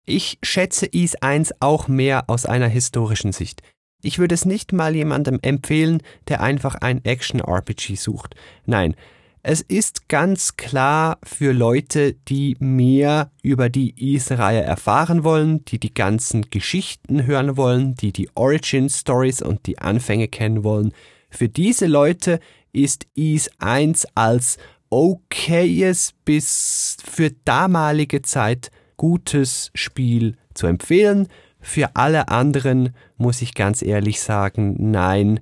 Ich 0.04 0.38
schätze 0.42 0.86
Is 0.86 1.16
1 1.16 1.54
auch 1.60 1.86
mehr 1.86 2.30
aus 2.30 2.46
einer 2.46 2.68
historischen 2.68 3.32
Sicht. 3.32 3.62
Ich 4.00 4.18
würde 4.18 4.34
es 4.34 4.44
nicht 4.44 4.72
mal 4.72 4.94
jemandem 4.94 5.38
empfehlen, 5.42 6.02
der 6.28 6.40
einfach 6.40 6.76
ein 6.76 7.04
Action-RPG 7.04 7.96
sucht. 7.96 8.36
Nein, 8.64 8.94
Es 9.42 9.60
ist 9.60 10.08
ganz 10.08 10.56
klar 10.56 11.18
für 11.22 11.52
Leute, 11.52 12.14
die 12.14 12.56
mehr 12.58 13.30
über 13.42 13.68
die 13.68 13.94
Ease-Reihe 13.96 14.62
erfahren 14.62 15.22
wollen, 15.22 15.64
die 15.64 15.78
die 15.78 15.94
ganzen 15.94 16.50
Geschichten 16.50 17.24
hören 17.24 17.56
wollen, 17.56 17.94
die 17.94 18.12
die 18.12 18.28
Origin-Stories 18.34 19.42
und 19.42 19.66
die 19.66 19.78
Anfänge 19.78 20.28
kennen 20.28 20.64
wollen. 20.64 20.92
Für 21.30 21.48
diese 21.48 21.86
Leute 21.86 22.40
ist 22.72 23.06
Ease 23.14 23.50
1 23.58 24.08
als 24.14 24.58
okayes 24.90 26.14
bis 26.24 26.96
für 27.04 27.30
damalige 27.44 28.22
Zeit 28.22 28.70
gutes 28.96 29.70
Spiel 29.74 30.36
zu 30.54 30.66
empfehlen. 30.66 31.28
Für 31.60 31.94
alle 31.94 32.28
anderen 32.28 32.94
muss 33.16 33.42
ich 33.42 33.54
ganz 33.54 33.82
ehrlich 33.82 34.20
sagen, 34.20 34.90
nein, 34.90 35.40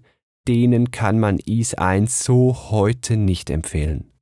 denen 0.49 0.91
kann 0.91 1.19
man 1.19 1.39
Ease 1.45 1.79
1 1.79 2.25
so 2.25 2.71
heute 2.71 3.17
nicht 3.17 3.51
empfehlen. 3.51 4.13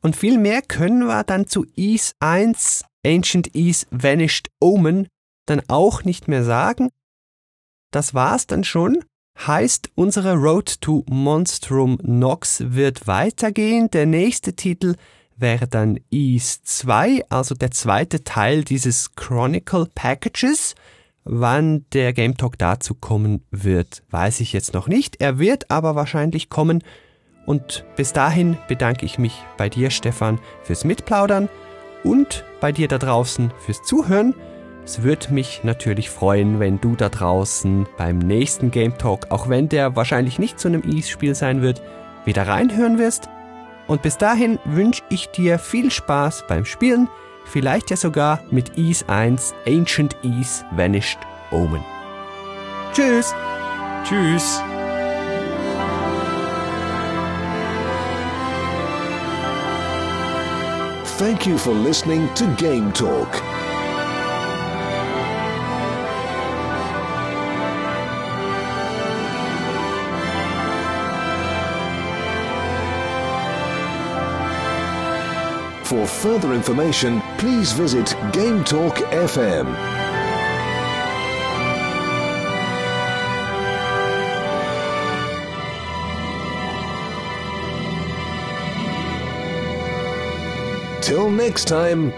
Und 0.00 0.16
viel 0.16 0.38
mehr 0.38 0.62
können 0.62 1.06
wir 1.06 1.24
dann 1.24 1.46
zu 1.46 1.66
Ease 1.76 2.12
1 2.20 2.84
Ancient 3.04 3.54
Ease 3.54 3.86
Vanished 3.90 4.50
Omen 4.60 5.08
dann 5.46 5.62
auch 5.68 6.04
nicht 6.04 6.28
mehr 6.28 6.44
sagen. 6.44 6.90
Das 7.90 8.14
war's 8.14 8.46
dann 8.46 8.64
schon. 8.64 9.04
Heißt, 9.46 9.90
unsere 9.94 10.34
Road 10.34 10.80
to 10.80 11.04
Monstrum 11.08 11.98
Nox 12.02 12.62
wird 12.66 13.06
weitergehen. 13.06 13.90
Der 13.90 14.04
nächste 14.04 14.54
Titel 14.54 14.96
wäre 15.36 15.68
dann 15.68 16.00
Ease 16.10 16.58
2, 16.64 17.24
also 17.28 17.54
der 17.54 17.70
zweite 17.70 18.24
Teil 18.24 18.64
dieses 18.64 19.14
Chronicle 19.14 19.86
Packages. 19.94 20.74
Wann 21.30 21.84
der 21.92 22.14
Game 22.14 22.38
Talk 22.38 22.56
dazu 22.56 22.94
kommen 22.94 23.42
wird, 23.50 24.02
weiß 24.10 24.40
ich 24.40 24.54
jetzt 24.54 24.72
noch 24.72 24.88
nicht. 24.88 25.20
Er 25.20 25.38
wird 25.38 25.70
aber 25.70 25.94
wahrscheinlich 25.94 26.48
kommen. 26.48 26.82
Und 27.44 27.84
bis 27.96 28.14
dahin 28.14 28.56
bedanke 28.66 29.04
ich 29.04 29.18
mich 29.18 29.44
bei 29.58 29.68
dir, 29.68 29.90
Stefan, 29.90 30.40
fürs 30.62 30.84
Mitplaudern 30.84 31.50
und 32.02 32.44
bei 32.62 32.72
dir 32.72 32.88
da 32.88 32.96
draußen 32.96 33.52
fürs 33.58 33.82
Zuhören. 33.82 34.34
Es 34.86 35.02
würde 35.02 35.34
mich 35.34 35.64
natürlich 35.64 36.08
freuen, 36.08 36.60
wenn 36.60 36.80
du 36.80 36.96
da 36.96 37.10
draußen 37.10 37.86
beim 37.98 38.20
nächsten 38.20 38.70
Game 38.70 38.96
Talk, 38.96 39.30
auch 39.30 39.50
wenn 39.50 39.68
der 39.68 39.96
wahrscheinlich 39.96 40.38
nicht 40.38 40.58
zu 40.58 40.68
einem 40.68 40.82
Ease-Spiel 40.82 41.34
sein 41.34 41.60
wird, 41.60 41.82
wieder 42.24 42.48
reinhören 42.48 42.98
wirst. 42.98 43.28
Und 43.86 44.00
bis 44.00 44.16
dahin 44.16 44.58
wünsche 44.64 45.02
ich 45.10 45.28
dir 45.28 45.58
viel 45.58 45.90
Spaß 45.90 46.44
beim 46.48 46.64
Spielen, 46.64 47.06
vielleicht 47.48 47.90
ja 47.90 47.96
sogar 47.96 48.40
mit 48.50 48.76
Ease 48.76 49.08
1 49.08 49.54
Ancient 49.66 50.16
Ease 50.22 50.64
Vanished 50.72 51.18
Omen. 51.50 51.82
Tschüss! 52.92 53.34
Tschüss! 54.04 54.62
Thank 61.18 61.46
you 61.46 61.58
for 61.58 61.74
listening 61.74 62.28
to 62.34 62.46
Game 62.56 62.92
Talk. 62.92 63.42
For 75.88 76.06
further 76.06 76.52
information, 76.52 77.22
please 77.38 77.72
visit 77.72 78.14
Game 78.34 78.62
Talk 78.62 78.96
FM. 78.96 79.64
Till 91.00 91.30
next 91.30 91.68
time, 91.68 92.12